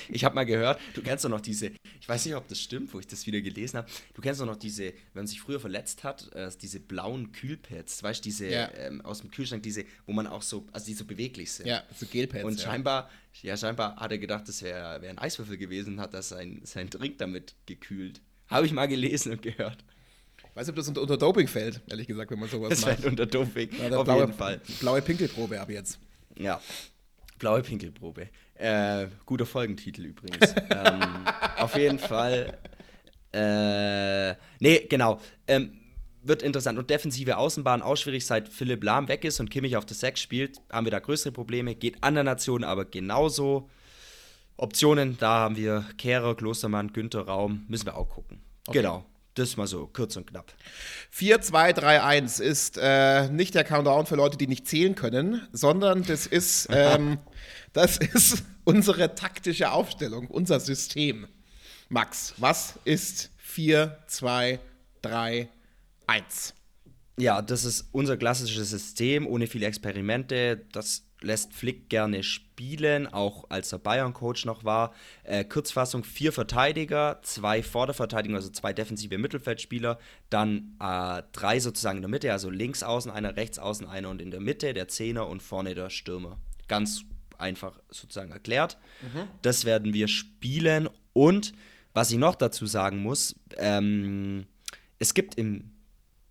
Ich 0.10 0.24
habe 0.24 0.36
mal 0.36 0.46
gehört, 0.46 0.80
du 0.94 1.02
kennst 1.02 1.26
doch 1.26 1.30
noch 1.30 1.42
diese, 1.42 1.72
ich 2.00 2.08
weiß 2.08 2.26
nicht, 2.26 2.36
ob 2.36 2.48
das 2.48 2.60
stimmt, 2.60 2.94
wo 2.94 3.00
ich 3.00 3.08
das 3.08 3.26
wieder 3.26 3.42
gelesen 3.42 3.78
habe, 3.78 3.90
du 4.14 4.22
kennst 4.22 4.42
doch 4.42 4.46
noch 4.46 4.56
diese, 4.56 4.86
wenn 4.86 4.94
man 5.14 5.28
sich 5.28 5.42
früher 5.42 5.60
verletzt 5.60 6.04
hat, 6.04 6.34
äh, 6.34 6.50
diese 6.62 6.80
blauen 6.80 7.32
Kühlpads, 7.32 8.04
weißt 8.04 8.24
du, 8.24 8.24
diese 8.24 8.48
ja. 8.48 8.72
ähm, 8.76 9.02
aus 9.02 9.22
dem 9.22 9.32
Kühlschrank, 9.32 9.64
diese, 9.64 9.86
wo 10.06 10.14
man 10.14 10.28
auch 10.28 10.42
so, 10.42 10.66
also 10.72 10.86
die 10.86 10.94
so 10.94 11.06
beweglich 11.06 11.52
sind. 11.52 11.68
Ja, 11.68 11.84
so 11.96 12.06
Gelpads. 12.06 12.44
Und 12.44 12.60
scheinbar, 12.60 13.10
ja, 13.42 13.56
scheinbar 13.58 13.96
hat 13.98 14.12
er 14.12 14.18
gedacht, 14.18 14.48
das 14.48 14.62
wäre 14.62 15.02
wär 15.02 15.10
ein 15.10 15.18
Eiswürfel 15.18 15.58
gewesen 15.58 15.96
und 15.96 16.00
hat 16.02 16.14
das 16.14 16.30
sein, 16.30 16.62
sein 16.64 16.90
Drink 16.90 17.18
damit 17.18 17.56
gekühlt. 17.66 18.22
Habe 18.48 18.66
ich 18.66 18.72
mal 18.72 18.88
gelesen 18.88 19.34
und 19.34 19.42
gehört. 19.42 19.84
Ich 20.38 20.56
weiß 20.56 20.68
nicht, 20.68 20.70
ob 20.70 20.76
das 20.76 20.88
unter, 20.88 21.02
unter 21.02 21.18
Doping 21.18 21.48
fällt, 21.48 21.82
ehrlich 21.88 22.08
gesagt, 22.08 22.32
wenn 22.32 22.40
man 22.40 22.50
sowas 22.50 22.70
das 22.70 22.82
macht. 22.86 23.06
Unter 23.06 23.26
Doping, 23.26 23.70
ja, 23.80 23.96
auf 23.96 24.06
blaue, 24.06 24.22
jeden 24.22 24.34
Fall. 24.34 24.62
Blaue 24.80 25.02
Pinkelprobe 25.02 25.60
ab 25.60 25.70
jetzt. 25.70 26.00
Ja, 26.36 26.60
Blaue 27.40 27.62
Pinkelprobe. 27.62 28.30
Äh, 28.58 29.08
guter 29.26 29.46
Folgentitel 29.46 30.06
übrigens. 30.06 30.54
ähm, 30.70 31.02
auf 31.58 31.76
jeden 31.76 32.00
Fall. 32.00 32.58
Äh, 33.32 34.32
nee, 34.60 34.88
genau. 34.90 35.20
Ähm, 35.48 35.78
wird 36.24 36.44
interessant. 36.44 36.78
Und 36.78 36.90
defensive 36.90 37.38
Außenbahn 37.38 37.82
auch 37.82 37.96
schwierig, 37.96 38.26
seit 38.26 38.50
Philipp 38.50 38.84
Lahm 38.84 39.08
weg 39.08 39.24
ist 39.24 39.40
und 39.40 39.50
Kimmich 39.50 39.78
auf 39.78 39.86
der 39.86 39.96
6 39.96 40.20
spielt, 40.20 40.62
haben 40.72 40.86
wir 40.86 40.92
da 40.92 41.00
größere 41.00 41.32
Probleme. 41.32 41.76
Geht 41.76 42.04
an 42.04 42.16
der 42.16 42.24
Nation 42.24 42.64
aber 42.64 42.86
genauso. 42.86 43.70
Optionen, 44.58 45.18
da 45.20 45.40
haben 45.40 45.56
wir 45.56 45.86
Kehrer, 45.98 46.36
Klostermann, 46.36 46.92
Günther 46.92 47.22
Raum, 47.22 47.66
müssen 47.68 47.86
wir 47.86 47.96
auch 47.96 48.10
gucken. 48.10 48.42
Okay. 48.68 48.80
Genau. 48.80 49.06
Das 49.38 49.56
mal 49.56 49.68
so 49.68 49.86
kurz 49.86 50.16
und 50.16 50.26
knapp. 50.26 50.52
4, 51.12 51.42
2, 51.42 51.74
3, 51.74 52.02
1 52.02 52.40
ist 52.40 52.80
äh, 52.82 53.30
nicht 53.30 53.54
der 53.54 53.64
Countdown 53.64 54.08
für 54.08 54.16
Leute, 54.16 54.36
die 54.36 54.48
nicht 54.48 54.68
zählen 54.68 54.96
können, 54.96 55.48
sondern 55.52 56.02
das 56.02 56.26
ist, 56.26 56.68
ähm, 56.72 57.20
das 57.74 57.98
ist 57.98 58.44
unsere 58.64 59.14
taktische 59.14 59.72
Aufstellung, 59.72 60.26
unser 60.26 60.60
System. 60.60 61.28
Max, 61.88 62.34
was 62.38 62.80
ist 62.84 63.30
4, 63.38 64.00
2, 64.08 64.60
3, 65.04 65.50
1? 66.08 66.56
Ja, 67.20 67.44
das 67.44 67.64
ist 67.64 67.90
unser 67.92 68.18
klassisches 68.18 68.72
System, 68.72 69.28
ohne 69.28 69.46
viele 69.46 69.68
Experimente. 69.68 70.66
Das 70.72 71.04
lässt 71.22 71.54
Flick 71.54 71.90
gerne 71.90 72.24
spielen, 72.24 73.08
auch 73.08 73.50
als 73.50 73.72
er 73.72 73.80
Bayern-Coach 73.80 74.46
noch 74.46 74.64
war. 74.64 74.94
Äh, 75.24 75.44
Kurzfassung: 75.44 76.04
vier 76.04 76.32
Verteidiger, 76.32 77.20
zwei 77.24 77.64
Vorderverteidiger, 77.64 78.36
also 78.36 78.50
zwei 78.50 78.74
defensive 78.74 79.18
Mittelfeldspieler, 79.18 80.00
dann 80.30 80.76
äh, 80.80 81.24
drei 81.32 81.60
sozusagen 81.60 81.98
in 81.98 82.04
der 82.04 82.10
Mitte, 82.10 82.32
also 82.32 82.50
links 82.50 82.84
außen 82.84 83.12
einer, 83.12 83.36
rechts 83.36 83.60
außen 83.60 83.88
einer 83.88 84.10
und 84.10 84.22
in 84.22 84.32
der 84.32 84.42
Mitte 84.42 84.74
der 84.74 84.88
Zehner 84.88 85.28
und 85.28 85.42
vorne 85.42 85.76
der 85.76 85.90
Stürmer. 85.90 86.38
Ganz 86.68 87.04
einfach 87.38 87.80
sozusagen 87.90 88.32
erklärt. 88.32 88.78
Mhm. 89.02 89.28
Das 89.42 89.66
werden 89.66 89.94
wir 89.94 90.08
spielen 90.08 90.90
und 91.14 91.54
was 91.94 92.12
ich 92.12 92.18
noch 92.18 92.36
dazu 92.36 92.68
sagen 92.68 93.02
muss, 93.02 93.36
ähm, 93.58 94.46
es 95.00 95.14
gibt 95.16 95.36
im 95.36 95.72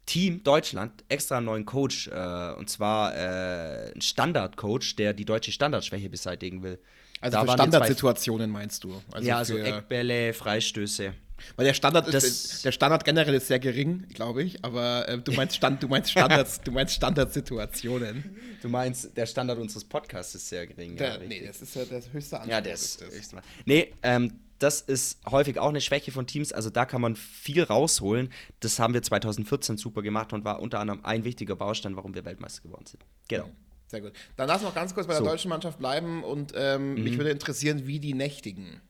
Team 0.06 0.42
Deutschland 0.44 1.04
extra 1.08 1.38
einen 1.38 1.46
neuen 1.46 1.66
Coach, 1.66 2.08
äh, 2.08 2.54
und 2.56 2.70
zwar 2.70 3.14
äh, 3.14 3.90
einen 3.92 4.00
Standardcoach, 4.00 4.94
der 4.96 5.12
die 5.12 5.24
deutsche 5.24 5.52
Standardschwäche 5.52 6.08
beseitigen 6.08 6.62
will. 6.62 6.78
Also 7.20 7.38
da 7.38 7.44
für 7.44 7.52
Standardsituationen 7.52 8.50
meinst 8.50 8.84
du? 8.84 9.02
Also 9.10 9.26
ja, 9.26 9.38
also 9.38 9.56
Eckbälle, 9.56 10.32
Freistöße. 10.32 11.12
Weil 11.56 11.66
der 11.66 11.74
Standard 11.74 12.08
ist, 12.08 12.64
der 12.64 12.72
Standard 12.72 13.04
generell 13.04 13.34
ist 13.34 13.48
sehr 13.48 13.58
gering, 13.58 14.06
glaube 14.14 14.42
ich, 14.42 14.64
aber 14.64 15.06
äh, 15.08 15.18
du 15.18 15.32
meinst 15.32 15.56
Stand, 15.56 15.82
du 15.82 15.88
meinst 15.88 16.10
Standards, 16.10 16.60
du 16.64 16.70
meinst 16.70 16.94
Standardsituationen. 16.94 18.36
Du 18.62 18.68
meinst, 18.68 19.14
der 19.16 19.26
Standard 19.26 19.58
unseres 19.58 19.84
Podcasts 19.84 20.34
ist 20.34 20.48
sehr 20.48 20.66
gering. 20.66 20.96
Der, 20.96 21.14
ja, 21.14 21.18
nee, 21.18 21.46
das 21.46 21.60
ist 21.60 21.74
ja 21.74 21.84
der 21.84 22.00
höchste 22.10 22.36
Anspruch. 22.36 22.52
Ja, 22.52 22.60
der 22.60 22.74
ist, 22.74 23.02
ist 23.02 23.32
das. 23.34 23.42
Nee, 23.66 23.92
ähm, 24.02 24.32
das 24.58 24.80
ist 24.80 25.18
häufig 25.30 25.58
auch 25.58 25.68
eine 25.68 25.80
Schwäche 25.80 26.12
von 26.12 26.26
Teams. 26.26 26.52
Also 26.52 26.70
da 26.70 26.84
kann 26.84 27.00
man 27.00 27.16
viel 27.16 27.62
rausholen. 27.62 28.30
Das 28.60 28.78
haben 28.78 28.94
wir 28.94 29.02
2014 29.02 29.76
super 29.76 30.02
gemacht 30.02 30.32
und 30.32 30.44
war 30.44 30.60
unter 30.60 30.80
anderem 30.80 31.04
ein 31.04 31.24
wichtiger 31.24 31.56
Baustein, 31.56 31.96
warum 31.96 32.14
wir 32.14 32.24
Weltmeister 32.24 32.62
geworden 32.62 32.86
sind. 32.86 33.04
Genau. 33.28 33.50
Sehr 33.88 34.00
gut. 34.00 34.12
Dann 34.36 34.48
lass 34.48 34.62
noch 34.62 34.74
ganz 34.74 34.94
kurz 34.94 35.06
bei 35.06 35.12
der 35.12 35.22
so. 35.22 35.28
deutschen 35.28 35.48
Mannschaft 35.48 35.78
bleiben 35.78 36.24
und 36.24 36.52
ähm, 36.56 36.94
mhm. 36.94 37.04
mich 37.04 37.18
würde 37.18 37.30
interessieren, 37.30 37.86
wie 37.86 38.00
die 38.00 38.14
nächtigen. 38.14 38.80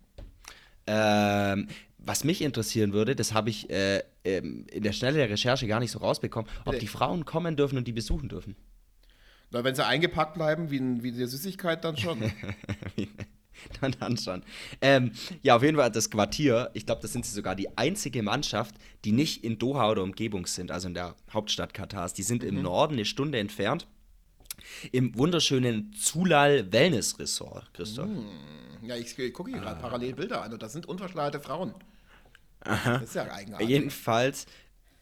Ähm, 0.86 1.68
was 1.98 2.24
mich 2.24 2.40
interessieren 2.40 2.92
würde, 2.92 3.16
das 3.16 3.34
habe 3.34 3.50
ich 3.50 3.68
äh, 3.68 4.02
ähm, 4.24 4.66
in 4.70 4.82
der 4.82 4.92
Schnelle 4.92 5.18
der 5.18 5.28
Recherche 5.28 5.66
gar 5.66 5.80
nicht 5.80 5.90
so 5.90 5.98
rausbekommen, 5.98 6.50
ob 6.60 6.72
Bitte. 6.72 6.78
die 6.78 6.86
Frauen 6.86 7.24
kommen 7.24 7.56
dürfen 7.56 7.76
und 7.76 7.86
die 7.86 7.92
besuchen 7.92 8.28
dürfen. 8.28 8.56
Na, 9.50 9.64
wenn 9.64 9.74
sie 9.74 9.84
eingepackt 9.84 10.34
bleiben, 10.34 10.70
wie, 10.70 11.02
wie 11.02 11.12
die 11.12 11.26
Süßigkeit, 11.26 11.84
dann 11.84 11.96
schon. 11.96 12.18
dann, 14.00 14.16
schon. 14.16 14.42
Ähm, 14.80 15.12
ja, 15.42 15.56
auf 15.56 15.62
jeden 15.62 15.76
Fall 15.76 15.90
das 15.90 16.10
Quartier. 16.10 16.70
Ich 16.74 16.86
glaube, 16.86 17.02
das 17.02 17.12
sind 17.12 17.24
sie 17.24 17.32
sogar 17.32 17.54
die 17.54 17.76
einzige 17.76 18.22
Mannschaft, 18.22 18.74
die 19.04 19.12
nicht 19.12 19.44
in 19.44 19.58
Doha 19.58 19.90
oder 19.90 20.02
Umgebung 20.02 20.46
sind, 20.46 20.70
also 20.70 20.88
in 20.88 20.94
der 20.94 21.14
Hauptstadt 21.32 21.74
Katars. 21.74 22.14
Die 22.14 22.22
sind 22.22 22.42
mhm. 22.42 22.48
im 22.48 22.62
Norden 22.62 22.94
eine 22.94 23.04
Stunde 23.04 23.38
entfernt. 23.38 23.86
im 24.92 25.16
wunderschönen 25.16 25.92
Zulal 25.92 26.72
Wellness 26.72 27.18
Resort, 27.18 27.72
Christoph. 27.74 28.08
Mm, 28.08 28.86
ja, 28.86 28.96
ich, 28.96 29.18
ich 29.18 29.32
gucke 29.32 29.50
hier 29.50 29.60
ah. 29.60 29.64
gerade 29.64 29.80
parallel 29.80 30.14
Bilder 30.14 30.42
an 30.42 30.52
und 30.52 30.62
das 30.62 30.72
sind 30.72 30.86
unverschleierte 30.86 31.40
Frauen. 31.40 31.74
Aha. 32.60 32.94
Das 32.94 33.10
ist 33.10 33.14
ja 33.14 33.30
eigenartig. 33.30 33.68
Jedenfalls 33.68 34.46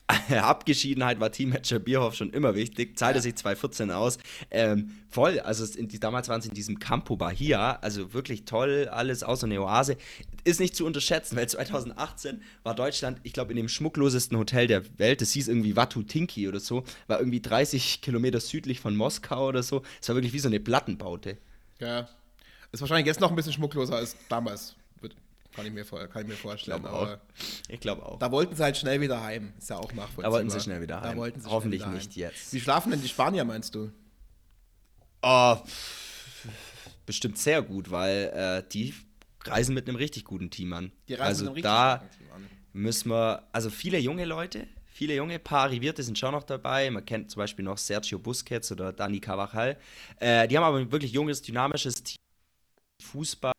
Abgeschiedenheit 0.28 1.18
war 1.18 1.32
Teammanager 1.32 1.78
Bierhoff 1.78 2.14
schon 2.14 2.30
immer 2.30 2.54
wichtig. 2.54 2.98
Zahlte 2.98 3.18
ja. 3.18 3.22
sich 3.22 3.36
2014 3.36 3.90
aus. 3.90 4.18
Ähm, 4.50 4.90
voll, 5.08 5.40
also 5.40 5.66
die, 5.66 5.98
damals 5.98 6.28
waren 6.28 6.42
sie 6.42 6.48
in 6.48 6.54
diesem 6.54 6.78
Campo 6.78 7.16
Bahia, 7.16 7.78
also 7.80 8.12
wirklich 8.12 8.44
toll, 8.44 8.88
alles 8.90 9.22
außer 9.22 9.46
eine 9.46 9.62
Oase. 9.62 9.96
Ist 10.44 10.60
nicht 10.60 10.76
zu 10.76 10.84
unterschätzen, 10.84 11.36
weil 11.36 11.48
2018 11.48 12.42
war 12.64 12.74
Deutschland, 12.74 13.18
ich 13.22 13.32
glaube, 13.32 13.52
in 13.52 13.56
dem 13.56 13.68
schmucklosesten 13.68 14.36
Hotel 14.36 14.66
der 14.66 14.82
Welt. 14.98 15.22
Das 15.22 15.32
hieß 15.32 15.48
irgendwie 15.48 15.74
Watutinki 15.74 16.48
oder 16.48 16.60
so. 16.60 16.84
War 17.06 17.18
irgendwie 17.18 17.40
30 17.40 18.02
Kilometer 18.02 18.40
südlich 18.40 18.80
von 18.80 18.94
Moskau 18.96 19.48
oder 19.48 19.62
so. 19.62 19.82
Es 20.02 20.08
war 20.08 20.16
wirklich 20.16 20.34
wie 20.34 20.38
so 20.38 20.48
eine 20.48 20.60
Plattenbaute. 20.60 21.38
Ja. 21.80 22.08
Ist 22.72 22.80
wahrscheinlich 22.80 23.06
jetzt 23.06 23.20
noch 23.20 23.30
ein 23.30 23.36
bisschen 23.36 23.52
schmuckloser 23.52 23.96
als 23.96 24.16
damals. 24.28 24.76
Kann 25.54 25.66
ich 25.66 25.72
mir, 25.72 25.84
kann 25.84 26.22
ich 26.22 26.28
mir 26.28 26.34
vorstellen. 26.34 26.78
Ich 26.78 26.82
glaube 26.82 26.96
auch. 26.96 27.78
glaub 27.80 28.02
auch. 28.02 28.18
Da 28.18 28.32
wollten 28.32 28.56
sie 28.56 28.62
halt 28.62 28.76
schnell 28.76 29.00
wieder 29.00 29.22
heim. 29.22 29.52
Ist 29.56 29.70
ja 29.70 29.76
auch 29.76 29.92
nachvollziehbar. 29.92 30.24
Da 30.24 30.32
wollten 30.32 30.50
sie 30.50 30.60
schnell 30.60 30.82
wieder 30.82 31.00
heim. 31.00 31.18
Hoffentlich 31.46 31.82
wieder 31.82 31.92
nicht 31.92 32.10
heim. 32.12 32.18
jetzt. 32.18 32.52
Wie 32.52 32.60
schlafen 32.60 32.90
denn 32.90 33.00
die 33.00 33.08
Spanier, 33.08 33.44
meinst 33.44 33.74
du? 33.74 33.92
Oh, 35.22 35.56
bestimmt 37.06 37.38
sehr 37.38 37.62
gut, 37.62 37.90
weil 37.90 38.32
äh, 38.34 38.68
die 38.70 38.94
reisen 39.44 39.74
mit 39.74 39.88
einem 39.88 39.96
richtig 39.96 40.24
guten 40.24 40.50
Team 40.50 40.72
an. 40.72 40.92
Die 41.08 41.14
reisen 41.14 41.48
also 41.48 41.54
mit 41.54 41.64
einem 41.64 41.74
da 41.74 41.96
guten 41.96 42.18
Team 42.18 42.32
an. 42.34 42.48
müssen 42.72 43.10
wir, 43.10 43.48
also 43.52 43.70
viele 43.70 43.98
junge 43.98 44.24
Leute, 44.24 44.66
viele 44.86 45.14
junge, 45.14 45.38
paar 45.38 45.62
Arrivierte 45.62 46.02
sind 46.02 46.18
schon 46.18 46.32
noch 46.32 46.42
dabei. 46.42 46.90
Man 46.90 47.06
kennt 47.06 47.30
zum 47.30 47.40
Beispiel 47.40 47.64
noch 47.64 47.78
Sergio 47.78 48.18
Busquets 48.18 48.70
oder 48.70 48.92
Dani 48.92 49.20
Carvajal. 49.20 49.78
Äh, 50.20 50.46
die 50.48 50.58
haben 50.58 50.64
aber 50.64 50.78
ein 50.78 50.92
wirklich 50.92 51.12
junges, 51.12 51.40
dynamisches 51.40 52.02
Team. 52.02 52.16
Fußball 53.02 53.53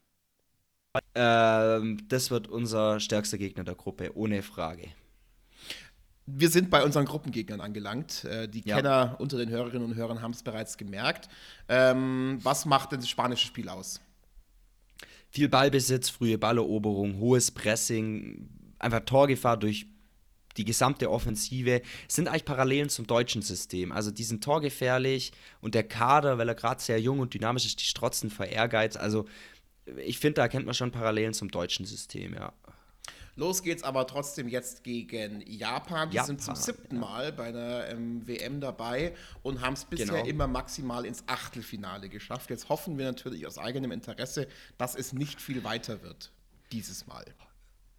ähm, 1.13 1.97
das 2.07 2.31
wird 2.31 2.47
unser 2.47 2.99
stärkster 2.99 3.37
Gegner 3.37 3.63
der 3.63 3.75
Gruppe, 3.75 4.15
ohne 4.15 4.41
Frage. 4.41 4.89
Wir 6.27 6.49
sind 6.49 6.71
bei 6.71 6.83
unseren 6.83 7.05
Gruppengegnern 7.05 7.61
angelangt. 7.61 8.23
Äh, 8.25 8.47
die 8.47 8.61
ja. 8.61 8.77
Kenner 8.77 9.15
unter 9.19 9.37
den 9.37 9.49
Hörerinnen 9.49 9.89
und 9.89 9.95
Hörern 9.95 10.21
haben 10.21 10.31
es 10.31 10.41
bereits 10.41 10.77
gemerkt. 10.77 11.29
Ähm, 11.69 12.39
was 12.41 12.65
macht 12.65 12.91
denn 12.91 12.99
das 12.99 13.09
spanische 13.09 13.45
Spiel 13.45 13.69
aus? 13.69 14.01
Viel 15.29 15.49
Ballbesitz, 15.49 16.09
frühe 16.09 16.37
Balleroberung, 16.37 17.19
hohes 17.19 17.51
Pressing, 17.51 18.49
einfach 18.79 19.01
Torgefahr 19.01 19.57
durch 19.57 19.87
die 20.57 20.65
gesamte 20.65 21.11
Offensive 21.11 21.81
sind 22.07 22.27
eigentlich 22.27 22.45
Parallelen 22.45 22.89
zum 22.89 23.07
deutschen 23.07 23.41
System. 23.41 23.91
Also 23.91 24.11
die 24.11 24.23
sind 24.23 24.43
torgefährlich 24.43 25.33
und 25.61 25.75
der 25.75 25.83
Kader, 25.83 26.37
weil 26.37 26.47
er 26.47 26.55
gerade 26.55 26.81
sehr 26.81 26.99
jung 26.99 27.19
und 27.19 27.33
dynamisch 27.33 27.65
ist, 27.65 27.81
die 27.81 27.85
strotzen 27.85 28.29
vor 28.29 28.45
Ehrgeiz. 28.45 28.95
Also 28.95 29.25
ich 29.97 30.19
finde, 30.19 30.35
da 30.35 30.47
kennt 30.47 30.65
man 30.65 30.73
schon 30.73 30.91
Parallelen 30.91 31.33
zum 31.33 31.49
deutschen 31.49 31.85
System, 31.85 32.33
ja. 32.33 32.53
Los 33.37 33.63
geht's 33.63 33.83
aber 33.83 34.07
trotzdem 34.07 34.47
jetzt 34.47 34.83
gegen 34.83 35.41
Japan. 35.45 36.09
Die 36.09 36.15
Japan, 36.15 36.27
sind 36.27 36.41
zum 36.41 36.55
siebten 36.55 36.97
Mal 36.97 37.33
bei 37.33 37.51
der 37.51 37.89
ähm, 37.89 38.25
WM 38.25 38.61
dabei 38.61 39.13
und 39.43 39.59
haben 39.59 39.73
es 39.73 39.83
bisher 39.83 40.07
genau. 40.07 40.25
immer 40.25 40.47
maximal 40.47 41.05
ins 41.05 41.23
Achtelfinale 41.27 42.07
geschafft. 42.07 42.49
Jetzt 42.49 42.69
hoffen 42.69 42.97
wir 42.97 43.05
natürlich 43.05 43.45
aus 43.45 43.57
eigenem 43.57 43.91
Interesse, 43.91 44.47
dass 44.77 44.95
es 44.95 45.11
nicht 45.11 45.41
viel 45.41 45.65
weiter 45.65 46.01
wird 46.01 46.31
dieses 46.71 47.07
Mal. 47.07 47.25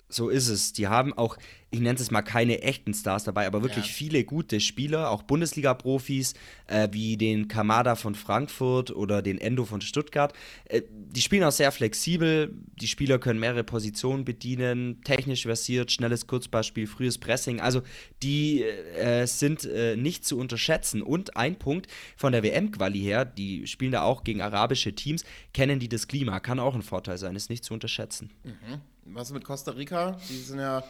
So 0.08 0.28
ist 0.28 0.48
es. 0.48 0.72
Die 0.72 0.86
haben 0.86 1.12
auch, 1.14 1.36
ich 1.70 1.80
nenne 1.80 1.98
es 1.98 2.12
mal 2.12 2.22
keine 2.22 2.62
echten 2.62 2.94
Stars 2.94 3.24
dabei, 3.24 3.44
aber 3.46 3.62
wirklich 3.62 3.86
ja. 3.86 3.92
viele 3.92 4.24
gute 4.24 4.60
Spieler, 4.60 5.10
auch 5.10 5.24
Bundesliga-Profis, 5.24 6.34
äh, 6.68 6.88
wie 6.92 7.16
den 7.16 7.48
Kamada 7.48 7.96
von 7.96 8.14
Frankfurt 8.14 8.92
oder 8.92 9.20
den 9.20 9.38
Endo 9.38 9.64
von 9.64 9.80
Stuttgart. 9.80 10.32
Äh, 10.66 10.82
die 10.92 11.20
spielen 11.20 11.42
auch 11.42 11.52
sehr 11.52 11.72
flexibel. 11.72 12.54
Die 12.80 12.86
Spieler 12.86 13.18
können 13.18 13.40
mehrere 13.40 13.64
Positionen 13.64 14.24
bedienen, 14.24 15.00
technisch 15.02 15.42
versiert, 15.42 15.90
schnelles 15.90 16.28
Kurzballspiel, 16.28 16.86
frühes 16.86 17.18
Pressing. 17.18 17.60
Also 17.60 17.82
die 18.22 18.62
äh, 18.62 19.26
sind 19.26 19.64
äh, 19.64 19.96
nicht 19.96 20.24
zu 20.24 20.38
unterschätzen. 20.38 21.02
Und 21.02 21.36
ein 21.36 21.58
Punkt 21.58 21.88
von 22.16 22.30
der 22.30 22.44
WM-Quali 22.44 23.00
her, 23.00 23.24
die 23.24 23.66
spielen 23.66 23.90
da 23.90 24.02
auch 24.02 24.22
gegen 24.22 24.40
arabische 24.40 24.94
Teams, 24.94 25.24
kennen 25.52 25.80
die 25.80 25.88
das 25.88 26.06
Klima. 26.06 26.38
Kann 26.38 26.60
auch 26.60 26.76
ein 26.76 26.82
Vorteil 26.82 27.18
sein, 27.18 27.34
ist 27.34 27.50
nicht 27.50 27.64
zu 27.64 27.74
unterschätzen. 27.74 28.30
Mhm 28.44 28.80
was 29.12 29.32
mit 29.32 29.44
Costa 29.44 29.72
Rica? 29.72 30.18
Die 30.28 30.38
sind 30.38 30.58
ja 30.58 30.84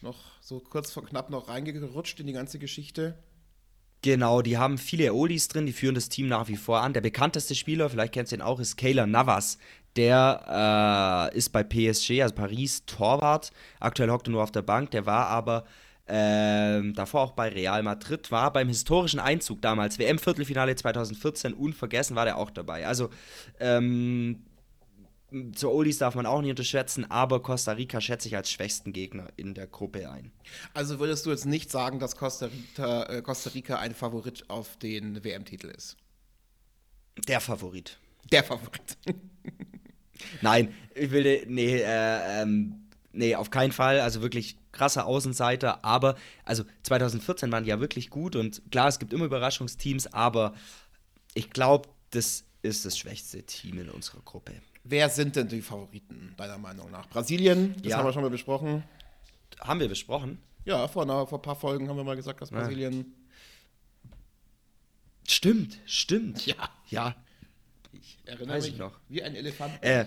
noch 0.00 0.18
so 0.40 0.60
kurz 0.60 0.92
vor 0.92 1.04
knapp 1.04 1.30
noch 1.30 1.48
reingerutscht 1.48 2.20
in 2.20 2.26
die 2.26 2.32
ganze 2.32 2.58
Geschichte. 2.58 3.14
Genau, 4.02 4.42
die 4.42 4.58
haben 4.58 4.78
viele 4.78 5.14
Olis 5.14 5.46
drin, 5.46 5.64
die 5.64 5.72
führen 5.72 5.94
das 5.94 6.08
Team 6.08 6.26
nach 6.26 6.48
wie 6.48 6.56
vor 6.56 6.80
an. 6.80 6.92
Der 6.92 7.00
bekannteste 7.00 7.54
Spieler, 7.54 7.88
vielleicht 7.88 8.12
kennst 8.12 8.32
du 8.32 8.36
ihn 8.36 8.42
auch, 8.42 8.58
ist 8.58 8.76
Kayla 8.76 9.06
Navas. 9.06 9.58
Der 9.94 11.30
äh, 11.32 11.36
ist 11.36 11.50
bei 11.50 11.62
PSG, 11.62 12.22
also 12.22 12.34
Paris, 12.34 12.84
Torwart. 12.86 13.52
Aktuell 13.78 14.10
hockt 14.10 14.26
er 14.26 14.32
nur 14.32 14.42
auf 14.42 14.50
der 14.50 14.62
Bank. 14.62 14.90
Der 14.90 15.06
war 15.06 15.28
aber 15.28 15.64
äh, 16.06 16.92
davor 16.92 17.20
auch 17.20 17.32
bei 17.32 17.48
Real 17.48 17.82
Madrid, 17.82 18.30
war 18.32 18.52
beim 18.52 18.68
historischen 18.68 19.20
Einzug 19.20 19.62
damals, 19.62 19.98
WM-Viertelfinale 19.98 20.74
2014, 20.74 21.54
unvergessen 21.54 22.16
war 22.16 22.24
der 22.24 22.38
auch 22.38 22.50
dabei. 22.50 22.86
Also, 22.86 23.10
ähm, 23.60 24.44
zu 25.54 25.70
Oldies 25.70 25.98
darf 25.98 26.14
man 26.14 26.26
auch 26.26 26.40
nicht 26.40 26.50
unterschätzen, 26.50 27.10
aber 27.10 27.42
Costa 27.42 27.72
Rica 27.72 28.00
schätze 28.00 28.28
ich 28.28 28.36
als 28.36 28.50
schwächsten 28.50 28.92
Gegner 28.92 29.28
in 29.36 29.54
der 29.54 29.66
Gruppe 29.66 30.10
ein. 30.10 30.32
Also 30.74 30.98
würdest 30.98 31.26
du 31.26 31.30
jetzt 31.30 31.46
nicht 31.46 31.70
sagen, 31.70 31.98
dass 31.98 32.16
Costa 32.16 32.46
Rica, 32.46 33.04
äh, 33.04 33.22
Costa 33.22 33.50
Rica 33.50 33.78
ein 33.78 33.94
Favorit 33.94 34.48
auf 34.48 34.76
den 34.78 35.24
WM-Titel 35.24 35.68
ist? 35.68 35.96
Der 37.28 37.40
Favorit. 37.40 37.98
Der 38.30 38.44
Favorit. 38.44 38.96
Nein, 40.40 40.74
ich 40.94 41.10
will, 41.10 41.44
nee, 41.48 41.78
äh, 41.78 42.42
ähm, 42.42 42.88
nee, 43.12 43.34
auf 43.34 43.50
keinen 43.50 43.72
Fall. 43.72 44.00
Also 44.00 44.22
wirklich 44.22 44.56
krasser 44.72 45.06
Außenseiter, 45.06 45.84
aber 45.84 46.16
also 46.44 46.64
2014 46.84 47.52
waren 47.52 47.64
die 47.64 47.70
ja 47.70 47.80
wirklich 47.80 48.08
gut 48.08 48.36
und 48.36 48.62
klar, 48.70 48.88
es 48.88 48.98
gibt 48.98 49.12
immer 49.12 49.26
Überraschungsteams, 49.26 50.12
aber 50.12 50.54
ich 51.34 51.50
glaube, 51.50 51.88
das 52.10 52.44
ist 52.62 52.84
das 52.84 52.96
schwächste 52.96 53.42
Team 53.42 53.78
in 53.78 53.90
unserer 53.90 54.20
Gruppe. 54.20 54.54
Wer 54.84 55.08
sind 55.08 55.36
denn 55.36 55.48
die 55.48 55.62
Favoriten, 55.62 56.34
deiner 56.36 56.58
Meinung 56.58 56.90
nach? 56.90 57.08
Brasilien, 57.08 57.74
das 57.82 57.90
ja. 57.90 57.98
haben 57.98 58.06
wir 58.06 58.12
schon 58.12 58.22
mal 58.22 58.30
besprochen. 58.30 58.82
Haben 59.60 59.80
wir 59.80 59.88
besprochen? 59.88 60.38
Ja, 60.64 60.88
vor, 60.88 61.02
einer, 61.02 61.26
vor 61.26 61.38
ein 61.38 61.42
paar 61.42 61.56
Folgen 61.56 61.88
haben 61.88 61.96
wir 61.96 62.04
mal 62.04 62.16
gesagt, 62.16 62.40
dass 62.40 62.50
Brasilien. 62.50 62.94
Ja. 62.94 63.04
Stimmt, 65.28 65.78
stimmt. 65.86 66.46
Ja. 66.46 66.68
Ja. 66.88 67.16
Ich 67.92 68.18
erinnere 68.24 68.56
Weiß 68.56 68.64
mich 68.64 68.74
ich 68.74 68.78
noch. 68.78 68.98
Wie 69.08 69.22
ein 69.22 69.34
Elefant. 69.34 69.82
Äh, 69.82 70.06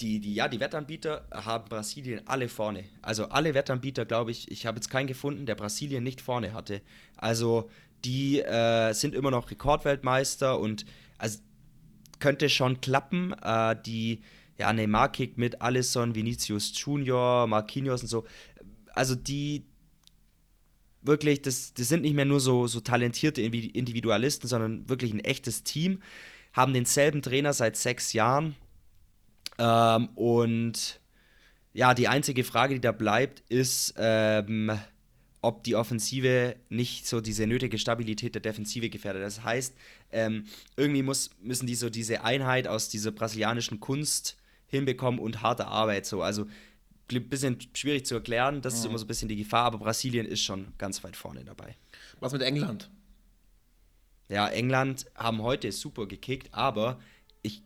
die, 0.00 0.18
die, 0.20 0.34
ja, 0.34 0.48
die 0.48 0.58
Wettanbieter 0.58 1.26
haben 1.30 1.68
Brasilien 1.68 2.26
alle 2.26 2.48
vorne. 2.48 2.84
Also 3.02 3.26
alle 3.26 3.54
Wettanbieter, 3.54 4.04
glaube 4.04 4.32
ich, 4.32 4.50
ich 4.50 4.66
habe 4.66 4.76
jetzt 4.76 4.90
keinen 4.90 5.06
gefunden, 5.06 5.46
der 5.46 5.54
Brasilien 5.54 6.02
nicht 6.02 6.20
vorne 6.20 6.52
hatte. 6.52 6.82
Also 7.16 7.70
die 8.04 8.40
äh, 8.40 8.92
sind 8.92 9.14
immer 9.14 9.30
noch 9.30 9.50
Rekordweltmeister 9.50 10.58
und 10.58 10.84
also 11.18 11.38
könnte 12.20 12.48
schon 12.48 12.80
klappen. 12.80 13.32
Äh, 13.42 13.76
die 13.84 14.22
ja, 14.58 14.72
Neymar 14.72 15.10
kickt 15.10 15.38
mit 15.38 15.60
Alisson, 15.62 16.14
Vinicius 16.14 16.72
Junior, 16.74 17.46
Marquinhos 17.46 18.02
und 18.02 18.08
so. 18.08 18.24
Also 18.94 19.14
die 19.14 19.66
wirklich, 21.02 21.42
das, 21.42 21.74
das 21.74 21.88
sind 21.88 22.02
nicht 22.02 22.14
mehr 22.14 22.24
nur 22.24 22.40
so, 22.40 22.66
so 22.66 22.80
talentierte 22.80 23.42
Individualisten, 23.42 24.48
sondern 24.48 24.88
wirklich 24.88 25.12
ein 25.12 25.20
echtes 25.20 25.62
Team. 25.62 26.02
Haben 26.52 26.72
denselben 26.72 27.20
Trainer 27.20 27.52
seit 27.52 27.76
sechs 27.76 28.12
Jahren. 28.12 28.56
Ähm, 29.58 30.08
und 30.14 31.00
ja, 31.72 31.94
die 31.94 32.08
einzige 32.08 32.44
Frage, 32.44 32.74
die 32.74 32.80
da 32.80 32.92
bleibt, 32.92 33.42
ist, 33.48 33.94
ähm, 33.98 34.72
ob 35.44 35.62
die 35.62 35.76
Offensive 35.76 36.56
nicht 36.70 37.06
so 37.06 37.20
diese 37.20 37.46
nötige 37.46 37.78
Stabilität 37.78 38.34
der 38.34 38.40
Defensive 38.40 38.88
gefährdet. 38.88 39.22
Das 39.22 39.44
heißt, 39.44 39.74
ähm, 40.10 40.46
irgendwie 40.76 41.02
muss, 41.02 41.30
müssen 41.42 41.66
die 41.66 41.74
so 41.74 41.90
diese 41.90 42.24
Einheit 42.24 42.66
aus 42.66 42.88
dieser 42.88 43.12
brasilianischen 43.12 43.78
Kunst 43.78 44.38
hinbekommen 44.66 45.20
und 45.20 45.42
harte 45.42 45.66
Arbeit 45.66 46.06
so. 46.06 46.22
Also 46.22 46.46
ein 47.12 47.28
bisschen 47.28 47.58
schwierig 47.74 48.06
zu 48.06 48.14
erklären, 48.14 48.62
das 48.62 48.72
mhm. 48.72 48.78
ist 48.78 48.84
immer 48.86 48.98
so 48.98 49.04
ein 49.04 49.08
bisschen 49.08 49.28
die 49.28 49.36
Gefahr, 49.36 49.66
aber 49.66 49.78
Brasilien 49.78 50.26
ist 50.26 50.42
schon 50.42 50.72
ganz 50.78 51.04
weit 51.04 51.16
vorne 51.16 51.44
dabei. 51.44 51.76
Was 52.20 52.32
mit 52.32 52.40
England? 52.40 52.90
Ja, 54.28 54.48
England 54.48 55.04
haben 55.14 55.42
heute 55.42 55.70
super 55.70 56.06
gekickt, 56.06 56.48
aber 56.52 56.98
ich 57.42 57.62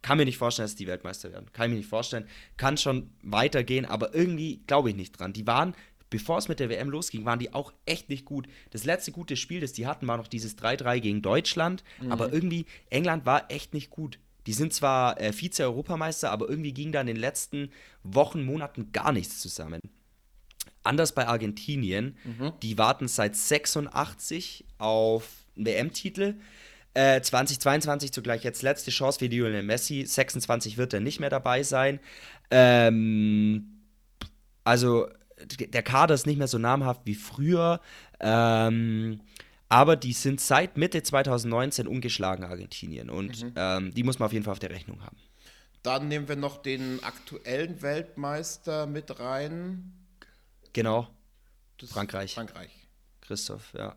kann 0.00 0.16
mir 0.16 0.24
nicht 0.24 0.38
vorstellen, 0.38 0.64
dass 0.64 0.76
die 0.76 0.86
Weltmeister 0.86 1.30
werden. 1.30 1.52
Kann 1.52 1.66
ich 1.66 1.70
mir 1.72 1.76
nicht 1.78 1.90
vorstellen. 1.90 2.26
Kann 2.56 2.78
schon 2.78 3.10
weitergehen, 3.22 3.84
aber 3.84 4.14
irgendwie 4.14 4.62
glaube 4.66 4.88
ich 4.88 4.96
nicht 4.96 5.12
dran. 5.12 5.34
Die 5.34 5.46
waren 5.46 5.74
bevor 6.10 6.38
es 6.38 6.48
mit 6.48 6.60
der 6.60 6.68
WM 6.68 6.90
losging, 6.90 7.24
waren 7.24 7.38
die 7.38 7.52
auch 7.54 7.72
echt 7.86 8.08
nicht 8.08 8.24
gut. 8.24 8.48
Das 8.70 8.84
letzte 8.84 9.12
gute 9.12 9.36
Spiel, 9.36 9.60
das 9.60 9.72
die 9.72 9.86
hatten, 9.86 10.06
war 10.06 10.16
noch 10.16 10.28
dieses 10.28 10.56
3-3 10.58 11.00
gegen 11.00 11.22
Deutschland, 11.22 11.84
mhm. 12.00 12.12
aber 12.12 12.32
irgendwie, 12.32 12.66
England 12.90 13.26
war 13.26 13.50
echt 13.50 13.74
nicht 13.74 13.90
gut. 13.90 14.18
Die 14.46 14.52
sind 14.52 14.72
zwar 14.72 15.20
äh, 15.20 15.32
Vize-Europameister, 15.32 16.30
aber 16.30 16.48
irgendwie 16.48 16.72
ging 16.72 16.92
da 16.92 17.00
in 17.00 17.06
den 17.06 17.16
letzten 17.16 17.70
Wochen, 18.02 18.44
Monaten 18.44 18.92
gar 18.92 19.12
nichts 19.12 19.40
zusammen. 19.40 19.80
Anders 20.82 21.14
bei 21.14 21.26
Argentinien, 21.26 22.16
mhm. 22.24 22.52
die 22.62 22.78
warten 22.78 23.08
seit 23.08 23.36
86 23.36 24.64
auf 24.78 25.28
einen 25.54 25.66
WM-Titel. 25.66 26.36
Äh, 26.94 27.20
2022 27.20 28.10
zugleich 28.10 28.42
jetzt 28.42 28.62
letzte 28.62 28.90
Chance 28.90 29.18
für 29.18 29.26
Lionel 29.26 29.62
Messi. 29.62 30.06
26 30.06 30.78
wird 30.78 30.94
er 30.94 31.00
nicht 31.00 31.20
mehr 31.20 31.30
dabei 31.30 31.62
sein. 31.62 32.00
Ähm, 32.50 33.82
also 34.64 35.08
der 35.58 35.82
Kader 35.82 36.14
ist 36.14 36.26
nicht 36.26 36.38
mehr 36.38 36.48
so 36.48 36.58
namhaft 36.58 37.02
wie 37.04 37.14
früher. 37.14 37.80
Ähm, 38.20 39.20
aber 39.68 39.96
die 39.96 40.12
sind 40.12 40.40
seit 40.40 40.76
Mitte 40.76 41.02
2019 41.02 41.86
ungeschlagen, 41.86 42.44
Argentinien. 42.44 43.10
Und 43.10 43.42
mhm. 43.42 43.52
ähm, 43.56 43.94
die 43.94 44.02
muss 44.02 44.18
man 44.18 44.26
auf 44.26 44.32
jeden 44.32 44.44
Fall 44.44 44.52
auf 44.52 44.58
der 44.58 44.70
Rechnung 44.70 45.02
haben. 45.02 45.16
Dann 45.82 46.08
nehmen 46.08 46.28
wir 46.28 46.36
noch 46.36 46.62
den 46.62 47.02
aktuellen 47.02 47.82
Weltmeister 47.82 48.86
mit 48.86 49.20
rein. 49.20 49.92
Genau. 50.72 51.08
Das 51.78 51.90
Frankreich. 51.90 52.34
Frankreich. 52.34 52.70
Christoph, 53.20 53.74
ja. 53.74 53.94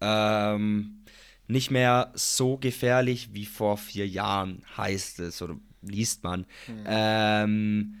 Ähm, 0.00 1.04
nicht 1.46 1.70
mehr 1.70 2.12
so 2.14 2.56
gefährlich 2.56 3.30
wie 3.32 3.46
vor 3.46 3.76
vier 3.76 4.06
Jahren, 4.06 4.64
heißt 4.76 5.18
es 5.20 5.42
oder 5.42 5.56
liest 5.82 6.22
man. 6.22 6.46
Mhm. 6.68 6.84
Ähm, 6.86 7.94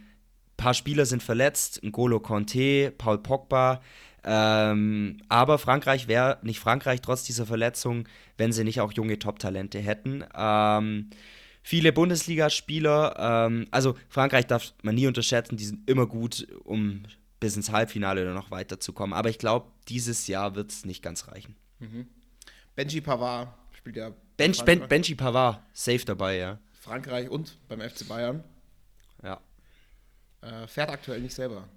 paar 0.60 0.74
Spieler 0.74 1.06
sind 1.06 1.22
verletzt, 1.22 1.82
N'Golo 1.82 2.20
Conte, 2.20 2.92
Paul 2.96 3.18
Pogba. 3.18 3.80
Ähm, 4.22 5.16
aber 5.30 5.58
Frankreich 5.58 6.06
wäre 6.06 6.38
nicht 6.42 6.60
Frankreich 6.60 7.00
trotz 7.00 7.24
dieser 7.24 7.46
Verletzung, 7.46 8.06
wenn 8.36 8.52
sie 8.52 8.64
nicht 8.64 8.80
auch 8.82 8.92
junge 8.92 9.18
Top-Talente 9.18 9.78
hätten. 9.78 10.22
Ähm, 10.36 11.08
viele 11.62 11.92
Bundesligaspieler, 11.94 13.16
ähm, 13.18 13.66
also 13.70 13.96
Frankreich 14.10 14.46
darf 14.46 14.74
man 14.82 14.94
nie 14.94 15.06
unterschätzen, 15.06 15.56
die 15.56 15.64
sind 15.64 15.88
immer 15.88 16.06
gut, 16.06 16.46
um 16.64 17.04
bis 17.40 17.56
ins 17.56 17.72
Halbfinale 17.72 18.20
oder 18.20 18.34
noch 18.34 18.50
weiterzukommen. 18.50 19.14
Aber 19.14 19.30
ich 19.30 19.38
glaube, 19.38 19.68
dieses 19.88 20.26
Jahr 20.26 20.54
wird 20.54 20.70
es 20.70 20.84
nicht 20.84 21.02
ganz 21.02 21.28
reichen. 21.28 21.56
Mhm. 21.78 22.06
Benji 22.74 23.00
Pavard 23.00 23.48
spielt 23.72 23.96
ja. 23.96 24.12
Ben, 24.36 24.52
ben, 24.66 24.86
Benji 24.86 25.14
Pavard, 25.14 25.62
safe 25.72 26.04
dabei, 26.04 26.36
ja. 26.36 26.58
Frankreich 26.78 27.30
und 27.30 27.56
beim 27.68 27.80
FC 27.80 28.06
Bayern. 28.06 28.44
Ja. 29.22 29.40
Äh, 30.42 30.66
fährt 30.66 30.90
aktuell 30.90 31.20
nicht 31.20 31.34
selber. 31.34 31.68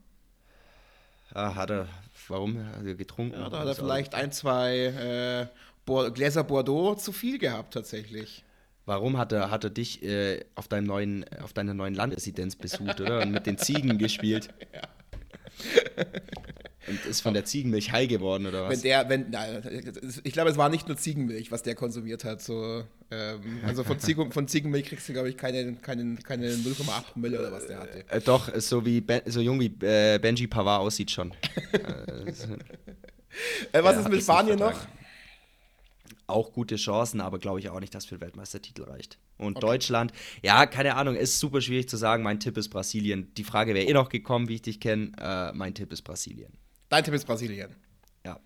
Ja, 1.34 1.55
hat 1.55 1.70
er, 1.70 1.88
warum? 2.28 2.57
Hat 2.57 2.86
er 2.86 2.95
getrunken? 2.95 3.39
Ja, 3.39 3.49
da 3.49 3.59
hat 3.59 3.68
er 3.68 3.76
vielleicht 3.76 4.14
ein, 4.14 4.32
zwei 4.32 5.49
äh, 5.86 6.11
Gläser 6.11 6.43
Bordeaux 6.43 6.95
zu 6.95 7.11
viel 7.11 7.39
gehabt, 7.39 7.74
tatsächlich. 7.74 8.43
Warum 8.86 9.18
hat 9.18 9.32
er, 9.32 9.49
hat 9.49 9.64
er 9.64 9.70
dich 9.70 10.03
äh, 10.03 10.43
auf, 10.55 10.68
deinem 10.68 10.86
neuen, 10.86 11.26
auf 11.41 11.53
deiner 11.53 11.74
neuen 11.74 11.95
Landresidenz 11.95 12.55
besucht, 12.55 12.99
oder? 12.99 13.22
Und 13.22 13.32
mit 13.32 13.45
den 13.45 13.57
Ziegen 13.57 13.97
gespielt? 13.97 14.49
Ja. 14.74 14.82
Und 16.88 17.05
ist 17.05 17.21
von 17.21 17.34
der 17.34 17.45
Ziegenmilch 17.45 17.91
high 17.91 18.09
geworden, 18.09 18.45
oder 18.45 18.63
was? 18.65 18.71
Wenn 18.71 18.81
der, 18.81 19.09
wenn, 19.09 19.25
na, 19.29 19.45
ich 20.23 20.34
glaube, 20.34 20.49
es 20.49 20.57
war 20.57 20.69
nicht 20.69 20.88
nur 20.88 20.97
Ziegenmilch, 20.97 21.51
was 21.51 21.63
der 21.63 21.75
konsumiert 21.75 22.25
hat. 22.25 22.41
So, 22.41 22.84
ähm, 23.09 23.61
also 23.65 23.84
von, 23.84 23.99
Ziegen, 23.99 24.31
von, 24.31 24.47
Ziegenmilch 24.47 24.88
kriegst 24.88 25.07
du, 25.07 25.13
glaube 25.13 25.29
ich, 25.29 25.38
keine, 25.38 25.75
keine, 25.75 26.15
keine 26.17 26.49
0,8 26.49 27.03
Mille 27.15 27.39
oder 27.39 27.51
was 27.51 27.67
der 27.67 27.79
hatte. 27.79 28.05
Äh, 28.09 28.21
doch, 28.21 28.49
so, 28.59 28.86
wie 28.86 29.01
ben, 29.01 29.21
so 29.25 29.39
jung 29.39 29.59
wie 29.59 29.73
äh, 29.86 30.19
Benji 30.19 30.47
Pavard 30.47 30.81
aussieht 30.81 31.11
schon. 31.11 31.31
äh, 33.71 33.84
was 33.84 33.97
ist 33.97 34.09
mit 34.09 34.21
Spanien 34.21 34.59
noch? 34.59 34.75
Auch 36.27 36.53
gute 36.53 36.77
Chancen, 36.77 37.21
aber 37.21 37.39
glaube 37.39 37.59
ich 37.59 37.69
auch 37.69 37.79
nicht, 37.79 37.93
dass 37.93 38.05
für 38.05 38.15
den 38.15 38.21
Weltmeistertitel 38.21 38.84
reicht. 38.84 39.19
Und 39.38 39.57
okay. 39.57 39.65
Deutschland, 39.65 40.13
ja, 40.41 40.65
keine 40.65 40.95
Ahnung, 40.95 41.15
ist 41.15 41.39
super 41.39 41.61
schwierig 41.61 41.89
zu 41.89 41.97
sagen. 41.97 42.23
Mein 42.23 42.39
Tipp 42.39 42.57
ist 42.57 42.69
Brasilien. 42.69 43.34
Die 43.36 43.43
Frage 43.43 43.73
wäre 43.73 43.86
eh 43.86 43.93
noch 43.93 44.09
gekommen, 44.09 44.47
wie 44.47 44.55
ich 44.55 44.61
dich 44.61 44.79
kenne. 44.79 45.11
Äh, 45.19 45.51
mein 45.53 45.73
Tipp 45.73 45.91
ist 45.91 46.03
Brasilien. 46.03 46.53
Dein 46.93 47.03
Tipp 47.03 47.15
ist 47.15 47.25
Brasilien. 47.25 47.75
Ja. 48.23 48.39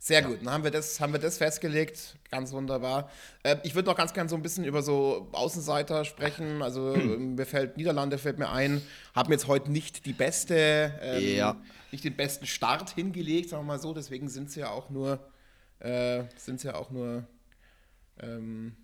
Sehr 0.00 0.22
ja. 0.22 0.26
gut, 0.26 0.40
dann 0.40 0.52
haben 0.52 0.64
wir, 0.64 0.72
das, 0.72 0.98
haben 0.98 1.12
wir 1.12 1.20
das 1.20 1.38
festgelegt. 1.38 2.16
Ganz 2.32 2.50
wunderbar. 2.50 3.08
Äh, 3.44 3.58
ich 3.62 3.76
würde 3.76 3.88
noch 3.88 3.96
ganz 3.96 4.12
gerne 4.12 4.28
so 4.28 4.34
ein 4.34 4.42
bisschen 4.42 4.64
über 4.64 4.82
so 4.82 5.28
Außenseiter 5.30 6.04
sprechen. 6.04 6.62
Also 6.62 6.94
hm. 6.96 7.36
mir 7.36 7.46
fällt 7.46 7.76
Niederlande 7.76 8.18
fällt 8.18 8.40
mir 8.40 8.50
ein. 8.50 8.82
Haben 9.14 9.30
jetzt 9.30 9.46
heute 9.46 9.70
nicht 9.70 10.04
die 10.04 10.14
beste, 10.14 10.98
ähm, 11.00 11.36
ja. 11.36 11.62
nicht 11.92 12.02
den 12.02 12.16
besten 12.16 12.46
Start 12.46 12.90
hingelegt, 12.90 13.50
sagen 13.50 13.62
wir 13.62 13.74
mal 13.74 13.78
so. 13.78 13.94
Deswegen 13.94 14.28
sind 14.28 14.50
sie 14.50 14.58
ja 14.58 14.70
auch 14.70 14.90
nur, 14.90 15.20
äh, 15.78 16.24
sind 16.34 16.58
sie 16.58 16.66
ja 16.66 16.74
auch 16.74 16.90
nur, 16.90 17.24
ähm, 18.18 18.74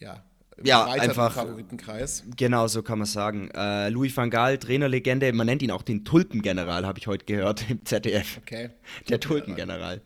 ja, 0.00 0.24
ja, 0.62 0.84
einfach 0.84 1.32
Favoritenkreis. 1.32 2.24
Genau, 2.36 2.66
so 2.66 2.82
kann 2.82 2.98
man 2.98 3.06
sagen. 3.06 3.50
Äh, 3.54 3.88
Louis 3.88 4.16
van 4.16 4.30
Gaal, 4.30 4.58
Trainerlegende, 4.58 5.32
man 5.32 5.46
nennt 5.46 5.62
ihn 5.62 5.70
auch 5.70 5.82
den 5.82 6.04
Tulpengeneral, 6.04 6.86
habe 6.86 6.98
ich 6.98 7.06
heute 7.06 7.24
gehört 7.24 7.68
im 7.70 7.84
ZDF. 7.84 8.38
Okay. 8.38 8.70
Der 9.08 9.20
Tulpengeneral. 9.20 10.02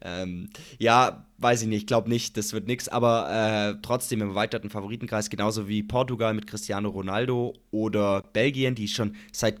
Ähm, 0.00 0.50
ja, 0.78 1.26
weiß 1.38 1.62
ich 1.62 1.68
nicht, 1.68 1.80
ich 1.82 1.86
glaube 1.86 2.08
nicht, 2.08 2.36
das 2.36 2.52
wird 2.52 2.66
nichts, 2.66 2.88
aber 2.88 3.76
äh, 3.76 3.80
trotzdem 3.82 4.20
im 4.22 4.30
erweiterten 4.30 4.70
Favoritenkreis, 4.70 5.30
genauso 5.30 5.68
wie 5.68 5.82
Portugal 5.82 6.34
mit 6.34 6.46
Cristiano 6.46 6.88
Ronaldo 6.88 7.54
oder 7.70 8.22
Belgien, 8.32 8.74
die 8.74 8.88
schon 8.88 9.16
seit 9.32 9.60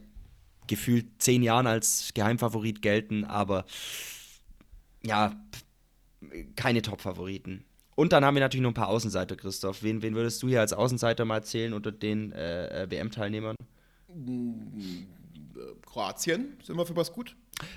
gefühlt 0.66 1.06
zehn 1.18 1.42
Jahren 1.42 1.66
als 1.66 2.10
Geheimfavorit 2.14 2.82
gelten, 2.82 3.24
aber 3.24 3.64
ja, 5.04 5.36
keine 6.56 6.82
Top-Favoriten. 6.82 7.64
Und 7.96 8.12
dann 8.12 8.24
haben 8.24 8.34
wir 8.34 8.40
natürlich 8.40 8.62
noch 8.62 8.70
ein 8.70 8.74
paar 8.74 8.88
Außenseiter, 8.88 9.36
Christoph. 9.36 9.82
Wen, 9.82 10.02
wen 10.02 10.14
würdest 10.14 10.42
du 10.42 10.48
hier 10.48 10.60
als 10.60 10.72
Außenseiter 10.72 11.24
mal 11.24 11.42
zählen 11.42 11.72
unter 11.72 11.90
den 11.90 12.30
äh, 12.32 12.84
äh 12.84 12.90
WM-Teilnehmern? 12.90 13.56
Kroatien, 15.84 16.58
sind 16.62 16.76
wir 16.76 16.86
für 16.86 16.94
was 16.94 17.10
gut? 17.10 17.34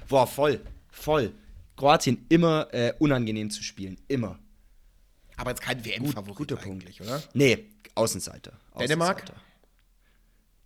Boah, 0.10 0.28
voll, 0.28 0.60
voll. 0.92 1.32
Kroatien 1.78 2.26
immer 2.28 2.68
äh, 2.74 2.94
unangenehm 3.00 3.50
zu 3.50 3.64
spielen, 3.64 3.98
immer. 4.10 4.38
Aber 5.38 5.52
jetzt 5.52 5.62
kein 5.62 5.84
WM-Favorit 5.86 6.36
Gut, 6.36 6.50
guter 6.50 6.62
eigentlich, 6.62 6.98
Punkt. 6.98 7.12
oder? 7.12 7.24
Nee, 7.34 7.70
Außenseiter. 7.96 8.52
Dänemark? 8.78 9.24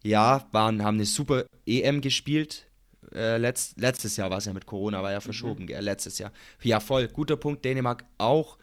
Ja, 0.01 0.47
waren, 0.51 0.83
haben 0.83 0.95
eine 0.95 1.05
super 1.05 1.45
EM 1.67 2.01
gespielt. 2.01 2.65
Äh, 3.13 3.37
letzt, 3.37 3.79
letztes 3.79 4.17
Jahr 4.17 4.31
war 4.31 4.39
es 4.39 4.45
ja 4.45 4.53
mit 4.53 4.65
Corona, 4.65 5.03
war 5.03 5.11
ja 5.11 5.21
verschoben, 5.21 5.65
mhm. 5.65 5.75
letztes 5.79 6.17
Jahr. 6.17 6.31
Ja, 6.63 6.79
voll, 6.79 7.07
guter 7.07 7.37
Punkt. 7.37 7.63
Dänemark 7.63 8.03
auch. 8.17 8.57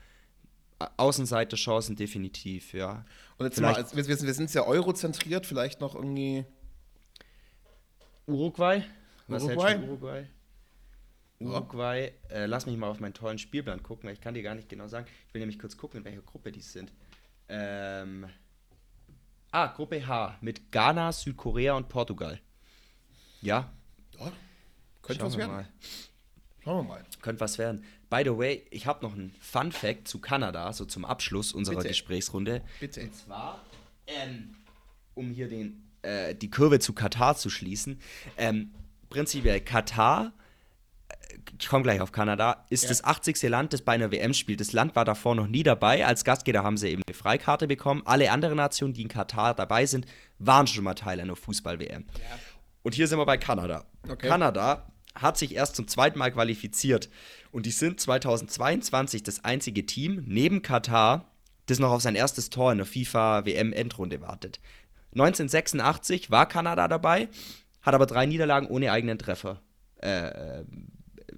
Außenseiterchancen 0.96 1.96
definitiv, 1.96 2.72
ja. 2.72 3.04
Und 3.36 3.46
jetzt 3.46 3.60
mal, 3.60 3.76
wir, 3.76 4.06
wir, 4.06 4.20
wir 4.22 4.34
sind 4.34 4.52
ja 4.54 4.64
eurozentriert, 4.64 5.46
vielleicht 5.46 5.80
noch 5.80 5.94
irgendwie. 5.94 6.44
Uruguay? 8.26 8.82
Was 9.26 9.42
Uruguay? 9.42 9.76
Uruguay? 9.76 10.26
Uruguay, 11.40 12.12
äh, 12.28 12.46
lass 12.46 12.66
mich 12.66 12.76
mal 12.76 12.88
auf 12.88 13.00
meinen 13.00 13.14
tollen 13.14 13.38
Spielplan 13.38 13.82
gucken, 13.82 14.06
weil 14.06 14.14
ich 14.14 14.20
kann 14.20 14.34
dir 14.34 14.42
gar 14.42 14.54
nicht 14.54 14.68
genau 14.68 14.88
sagen. 14.88 15.06
Ich 15.28 15.34
will 15.34 15.40
nämlich 15.40 15.58
kurz 15.58 15.76
gucken, 15.76 15.98
in 15.98 16.04
welcher 16.04 16.20
Gruppe 16.20 16.52
die 16.52 16.60
sind. 16.60 16.92
Ähm, 17.48 18.26
ah, 19.50 19.68
Gruppe 19.68 20.06
H 20.06 20.36
mit 20.42 20.70
Ghana, 20.70 21.12
Südkorea 21.12 21.74
und 21.74 21.88
Portugal. 21.88 22.40
Ja. 23.40 23.72
Ja, 24.18 24.32
könnte 25.00 25.24
was 25.24 25.36
werden. 25.38 25.52
Mal. 25.52 25.68
Schauen 26.62 26.86
wir 26.86 26.88
mal. 26.88 27.04
Könnte 27.22 27.40
was 27.40 27.56
werden. 27.56 27.84
By 28.10 28.22
the 28.24 28.36
way, 28.36 28.66
ich 28.70 28.86
habe 28.86 29.06
noch 29.06 29.14
einen 29.14 29.32
Fun 29.40 29.70
Fact 29.70 30.08
zu 30.08 30.18
Kanada, 30.18 30.72
so 30.72 30.84
zum 30.84 31.04
Abschluss 31.04 31.52
unserer 31.52 31.76
Bitte. 31.76 31.88
Gesprächsrunde. 31.88 32.60
Bitte. 32.80 33.02
Und 33.02 33.14
zwar, 33.14 33.64
ähm, 34.08 34.56
um 35.14 35.30
hier 35.30 35.48
den, 35.48 35.88
äh, 36.02 36.34
die 36.34 36.50
Kurve 36.50 36.80
zu 36.80 36.92
Katar 36.92 37.36
zu 37.36 37.50
schließen. 37.50 38.00
Ähm, 38.36 38.72
prinzipiell 39.10 39.60
Katar, 39.60 40.32
äh, 41.08 41.14
ich 41.56 41.68
komme 41.68 41.84
gleich 41.84 42.00
auf 42.00 42.10
Kanada, 42.10 42.66
ist 42.68 42.82
ja. 42.82 42.88
das 42.88 43.04
80. 43.04 43.40
Land, 43.44 43.72
das 43.72 43.82
bei 43.82 43.92
einer 43.92 44.10
WM 44.10 44.34
spielt. 44.34 44.60
Das 44.60 44.72
Land 44.72 44.96
war 44.96 45.04
davor 45.04 45.36
noch 45.36 45.46
nie 45.46 45.62
dabei. 45.62 46.04
Als 46.04 46.24
Gastgeber 46.24 46.64
haben 46.64 46.78
sie 46.78 46.88
eben 46.88 47.02
eine 47.06 47.14
Freikarte 47.14 47.68
bekommen. 47.68 48.02
Alle 48.06 48.32
anderen 48.32 48.56
Nationen, 48.56 48.92
die 48.92 49.02
in 49.02 49.08
Katar 49.08 49.54
dabei 49.54 49.86
sind, 49.86 50.06
waren 50.40 50.66
schon 50.66 50.82
mal 50.82 50.94
Teil 50.94 51.20
einer 51.20 51.36
Fußball-WM. 51.36 52.06
Ja. 52.12 52.38
Und 52.82 52.96
hier 52.96 53.06
sind 53.06 53.18
wir 53.18 53.26
bei 53.26 53.36
Kanada. 53.36 53.84
Okay. 54.08 54.26
Kanada 54.26 54.89
hat 55.14 55.38
sich 55.38 55.54
erst 55.54 55.76
zum 55.76 55.88
zweiten 55.88 56.18
Mal 56.18 56.32
qualifiziert. 56.32 57.08
Und 57.50 57.66
die 57.66 57.70
sind 57.70 58.00
2022 58.00 59.22
das 59.22 59.44
einzige 59.44 59.86
Team 59.86 60.24
neben 60.26 60.62
Katar, 60.62 61.30
das 61.66 61.78
noch 61.78 61.90
auf 61.90 62.02
sein 62.02 62.14
erstes 62.14 62.50
Tor 62.50 62.72
in 62.72 62.78
der 62.78 62.86
FIFA-WM-Endrunde 62.86 64.20
wartet. 64.20 64.60
1986 65.12 66.30
war 66.30 66.46
Kanada 66.46 66.86
dabei, 66.88 67.28
hat 67.82 67.94
aber 67.94 68.06
drei 68.06 68.26
Niederlagen 68.26 68.68
ohne 68.68 68.92
eigenen 68.92 69.18
Treffer. 69.18 69.60
Äh, 69.98 70.64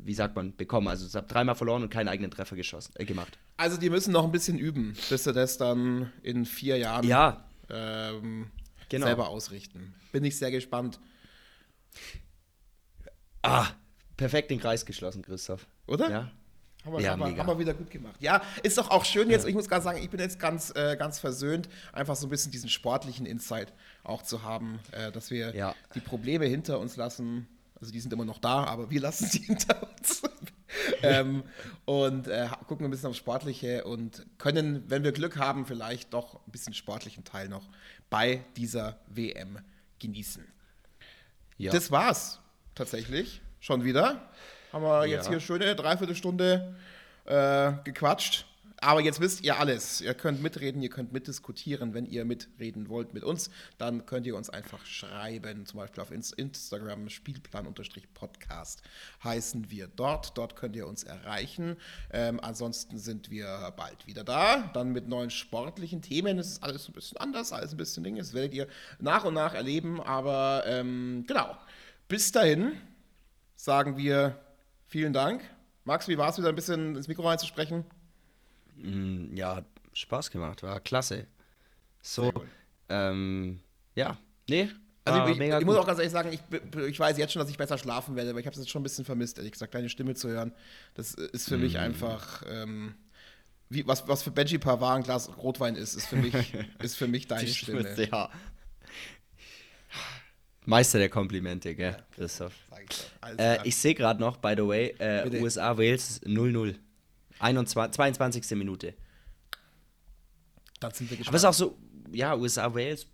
wie 0.05 0.15
sagt 0.15 0.37
man, 0.37 0.57
bekommen. 0.57 0.89
Also 0.89 1.07
es 1.07 1.15
hat 1.15 1.33
dreimal 1.33 1.55
verloren 1.55 1.83
und 1.83 1.91
keinen 1.91 2.09
eigenen 2.09 2.31
Treffer 2.31 2.57
geschossen, 2.57 2.93
äh, 2.97 3.05
gemacht. 3.05 3.39
Also 3.57 3.77
die 3.77 3.91
müssen 3.91 4.13
noch 4.13 4.25
ein 4.25 4.33
bisschen 4.33 4.59
üben, 4.59 4.97
bis 5.09 5.25
sie 5.25 5.33
das 5.33 5.59
dann 5.59 6.13
in 6.23 6.45
vier 6.45 6.79
Jahren 6.79 7.07
ja. 7.07 7.45
ähm, 7.71 8.51
genau. 8.89 9.07
selber 9.07 9.29
ausrichten. 9.29 9.95
Bin 10.11 10.25
ich 10.25 10.37
sehr 10.37 10.51
gespannt. 10.51 10.99
Ah, 13.43 13.67
perfekt 14.17 14.51
den 14.51 14.61
Kreis 14.61 14.87
geschlossen, 14.87 15.23
Christoph. 15.23 15.67
Oder? 15.87 16.11
Ja. 16.11 16.31
Haben 16.85 16.95
wir, 16.95 17.01
ja, 17.01 17.11
haben, 17.13 17.21
wir, 17.21 17.37
haben 17.37 17.47
wir 17.47 17.59
wieder 17.61 17.75
gut 17.75 17.91
gemacht. 17.91 18.17
Ja, 18.19 18.43
ist 18.65 18.77
doch 18.77 18.91
auch 18.91 19.05
schön 19.05 19.31
jetzt, 19.31 19.43
ja. 19.43 19.49
ich 19.49 19.55
muss 19.55 19.69
gerade 19.69 19.85
sagen, 19.85 20.03
ich 20.03 20.11
bin 20.11 20.19
jetzt 20.19 20.41
ganz, 20.41 20.73
äh, 20.75 20.97
ganz 20.97 21.21
versöhnt, 21.21 21.69
einfach 21.93 22.17
so 22.17 22.27
ein 22.27 22.31
bisschen 22.31 22.51
diesen 22.51 22.69
sportlichen 22.69 23.25
Insight 23.25 23.73
auch 24.03 24.23
zu 24.23 24.43
haben, 24.43 24.81
äh, 24.91 25.13
dass 25.13 25.31
wir 25.31 25.55
ja. 25.55 25.77
die 25.95 26.01
Probleme 26.01 26.45
hinter 26.47 26.81
uns 26.81 26.97
lassen. 26.97 27.47
Also 27.81 27.93
die 27.93 28.01
sind 28.01 28.13
immer 28.13 28.25
noch 28.25 28.39
da, 28.39 28.65
aber 28.65 28.91
wir 28.91 29.01
lassen 29.01 29.27
sie 29.27 29.39
hinter 29.47 29.81
uns. 29.83 30.23
ähm, 31.03 31.45
und 31.85 32.27
äh, 32.27 32.49
gucken 32.67 32.87
ein 32.87 32.91
bisschen 32.91 33.11
aufs 33.11 33.19
Sportliche 33.19 33.85
und 33.85 34.27
können, 34.39 34.83
wenn 34.89 35.05
wir 35.05 35.13
Glück 35.13 35.39
haben, 35.39 35.67
vielleicht 35.67 36.13
doch 36.13 36.45
ein 36.47 36.51
bisschen 36.51 36.75
sportlichen 36.75 37.23
Teil 37.23 37.49
noch 37.49 37.69
bei 38.11 38.45
dieser 38.57 38.99
WM 39.07 39.59
genießen. 40.01 40.45
Ja. 41.59 41.71
Das 41.71 41.93
war's 41.93 42.42
tatsächlich 42.75 43.41
schon 43.61 43.85
wieder. 43.85 44.29
Haben 44.73 44.85
wir 44.85 45.07
jetzt 45.07 45.27
ja. 45.27 45.33
hier 45.33 45.41
schöne 45.41 45.77
Dreiviertelstunde 45.77 46.75
äh, 47.27 47.73
gequatscht. 47.85 48.47
Aber 48.83 49.01
jetzt 49.01 49.21
wisst 49.21 49.45
ihr 49.45 49.61
alles. 49.61 50.01
Ihr 50.01 50.13
könnt 50.13 50.43
mitreden, 50.43 50.83
ihr 50.83 50.89
könnt 50.89 51.13
mitdiskutieren. 51.13 51.95
Wenn 51.95 52.05
ihr 52.05 52.25
mitreden 52.25 52.89
wollt 52.89 53.15
mit 53.15 53.23
uns, 53.23 53.49
dann 53.79 54.07
könnt 54.07 54.27
ihr 54.27 54.35
uns 54.35 54.51
einfach 54.51 54.85
schreiben. 54.85 55.67
Zum 55.67 55.79
Beispiel 55.79 56.03
auf 56.03 56.11
Instagram 56.11 57.09
Spielplan-Podcast 57.09 58.83
heißen 59.23 59.71
wir 59.71 59.87
dort. 59.87 60.37
Dort 60.37 60.57
könnt 60.57 60.75
ihr 60.75 60.89
uns 60.89 61.05
erreichen. 61.05 61.77
Ähm, 62.13 62.41
ansonsten 62.43 62.99
sind 62.99 63.31
wir 63.31 63.73
bald 63.77 64.05
wieder 64.09 64.25
da. 64.25 64.69
Dann 64.75 64.91
mit 64.91 65.07
neuen 65.07 65.31
sportlichen 65.31 66.03
Themen. 66.03 66.41
Es 66.41 66.49
ist 66.49 66.65
alles 66.65 66.89
ein 66.89 66.93
bisschen 66.93 67.19
anders, 67.19 67.53
alles 67.53 67.71
ein 67.71 67.77
bisschen 67.77 68.03
Ding. 68.03 68.17
Das 68.17 68.35
werdet 68.35 68.53
ihr 68.53 68.67
nach 68.99 69.23
und 69.23 69.35
nach 69.35 69.55
erleben. 69.55 70.01
Aber 70.01 70.65
ähm, 70.67 71.23
genau. 71.29 71.57
Bis 72.13 72.31
dahin 72.31 72.73
sagen 73.57 73.97
wir 73.97 74.39
vielen 74.85 75.15
Dank. 75.15 75.41
Max, 75.85 76.09
wie 76.09 76.19
war 76.19 76.29
es 76.29 76.37
wieder 76.37 76.51
ein 76.51 76.55
bisschen 76.55 76.95
ins 76.95 77.09
Mikro 77.09 77.27
reinzusprechen? 77.27 77.87
Mm, 78.77 79.35
ja, 79.35 79.57
hat 79.57 79.65
Spaß 79.95 80.31
gemacht, 80.31 80.63
war 80.63 80.79
klasse. 80.81 81.27
So, 82.03 82.31
ähm, 82.91 83.61
ja, 83.95 84.19
nee. 84.47 84.69
Also 85.07 85.27
ich, 85.27 85.41
ich, 85.41 85.55
ich 85.55 85.65
muss 85.65 85.79
auch 85.79 85.87
ganz 85.87 86.01
ehrlich 86.01 86.13
sagen, 86.13 86.35
ich, 86.35 86.41
ich, 86.87 87.01
weiß 87.01 87.17
jetzt 87.17 87.33
schon, 87.33 87.41
dass 87.41 87.49
ich 87.49 87.57
besser 87.57 87.79
schlafen 87.79 88.15
werde, 88.15 88.29
aber 88.29 88.41
ich 88.41 88.45
habe 88.47 88.53
es 88.53 88.61
jetzt 88.61 88.71
schon 88.71 88.83
ein 88.83 88.85
bisschen 88.85 89.07
vermisst, 89.07 89.39
ehrlich 89.39 89.53
gesagt, 89.53 89.75
deine 89.75 89.89
Stimme 89.89 90.15
zu 90.15 90.29
hören. 90.29 90.53
Das 90.93 91.15
ist 91.15 91.49
für 91.49 91.57
mm. 91.57 91.63
mich 91.63 91.79
einfach, 91.79 92.43
ähm, 92.47 92.95
wie, 93.71 93.87
was, 93.87 94.07
was 94.07 94.23
für 94.23 94.33
Benji 94.33 94.59
Pavard 94.59 94.99
ein 94.99 95.03
Glas 95.03 95.35
Rotwein 95.39 95.77
ist, 95.77 95.95
ist 95.95 96.09
für 96.09 96.17
mich, 96.17 96.35
ist 96.83 96.95
für 96.95 97.09
mich 97.09 97.27
deine 97.27 97.49
Stimme. 97.49 97.91
Stimme. 97.91 98.09
Ja. 98.11 98.29
Meister 100.65 100.99
der 100.99 101.09
Komplimente, 101.09 101.75
gell, 101.75 101.97
Christoph. 102.15 102.53
Äh, 103.37 103.59
ich 103.67 103.77
sehe 103.77 103.95
gerade 103.95 104.21
noch, 104.21 104.37
by 104.37 104.55
the 104.57 104.67
way, 104.67 104.95
äh, 104.99 105.41
USA 105.41 105.77
Wales 105.77 106.21
0-0. 106.23 106.77
22. 107.41 108.51
Minute. 108.57 108.95
Da 110.79 110.91
sind 110.91 111.11
wir 111.11 111.17
gespannt. 111.17 111.29
Aber 111.29 111.37
es 111.37 111.43
ist 111.43 111.49
auch 111.49 111.55
so, 111.55 111.79
ja, 112.13 112.37
USA 112.37 112.73
Wales, 112.73 113.07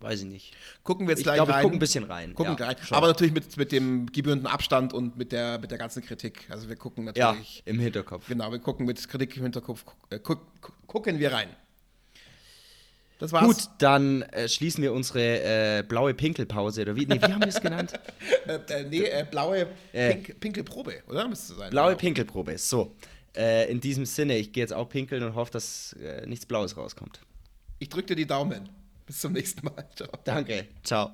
weiß 0.00 0.22
ich 0.22 0.26
nicht. 0.26 0.56
Gucken 0.82 1.06
wir 1.06 1.12
jetzt 1.12 1.20
ich 1.20 1.24
gleich 1.24 1.36
glaub, 1.36 1.48
rein. 1.48 1.58
Ich 1.58 1.62
gucke 1.62 1.76
ein 1.76 1.78
bisschen 1.78 2.04
rein. 2.04 2.34
Gucken 2.34 2.56
ja, 2.58 2.66
rein. 2.66 2.76
Aber 2.90 3.08
natürlich 3.08 3.34
mit, 3.34 3.56
mit 3.56 3.72
dem 3.72 4.10
gebührenden 4.10 4.46
Abstand 4.46 4.94
und 4.94 5.18
mit 5.18 5.32
der, 5.32 5.58
mit 5.58 5.70
der 5.70 5.78
ganzen 5.78 6.02
Kritik. 6.02 6.46
Also 6.50 6.68
wir 6.68 6.76
gucken 6.76 7.04
natürlich. 7.04 7.56
Ja, 7.58 7.62
im 7.66 7.80
Hinterkopf. 7.80 8.26
Genau, 8.28 8.50
wir 8.50 8.60
gucken 8.60 8.86
mit 8.86 9.06
Kritik 9.08 9.36
im 9.36 9.42
Hinterkopf. 9.42 9.84
Äh, 10.10 10.18
gucken 10.18 11.18
wir 11.18 11.32
rein. 11.32 11.48
Das 13.18 13.32
war's. 13.32 13.44
Gut, 13.44 13.68
dann 13.78 14.22
äh, 14.22 14.48
schließen 14.48 14.82
wir 14.82 14.92
unsere 14.92 15.78
äh, 15.78 15.82
blaue 15.82 16.14
Pinkelpause. 16.14 16.82
Oder 16.82 16.96
wie, 16.96 17.06
nee, 17.06 17.20
wie 17.20 17.32
haben 17.32 17.40
wir 17.40 17.48
es 17.48 17.60
genannt? 17.60 17.92
äh, 18.46 18.54
äh 18.68 18.84
nee, 18.84 19.04
äh, 19.04 19.26
blaue 19.28 19.66
äh, 19.92 20.14
Pink 20.14 20.40
Pinkelprobe, 20.40 21.02
oder? 21.08 21.26
Müsste 21.26 21.54
sein. 21.54 21.70
Blaue 21.70 21.90
genau. 21.90 21.98
Pinkelprobe. 21.98 22.56
So. 22.58 22.94
Äh, 23.36 23.70
in 23.70 23.80
diesem 23.80 24.06
Sinne, 24.06 24.36
ich 24.36 24.52
gehe 24.52 24.62
jetzt 24.62 24.72
auch 24.72 24.88
pinkeln 24.88 25.22
und 25.22 25.34
hoffe, 25.34 25.52
dass 25.52 25.94
nichts 26.26 26.46
Blaues 26.46 26.76
rauskommt. 26.76 27.20
Ich 27.78 27.88
drücke 27.88 28.08
dir 28.08 28.16
die 28.16 28.26
Daumen. 28.26 28.68
Bis 29.06 29.20
zum 29.20 29.32
nächsten 29.32 29.64
Mal. 29.64 29.88
Ciao. 29.94 30.08
Danke. 30.24 30.66
Ciao. 30.82 31.12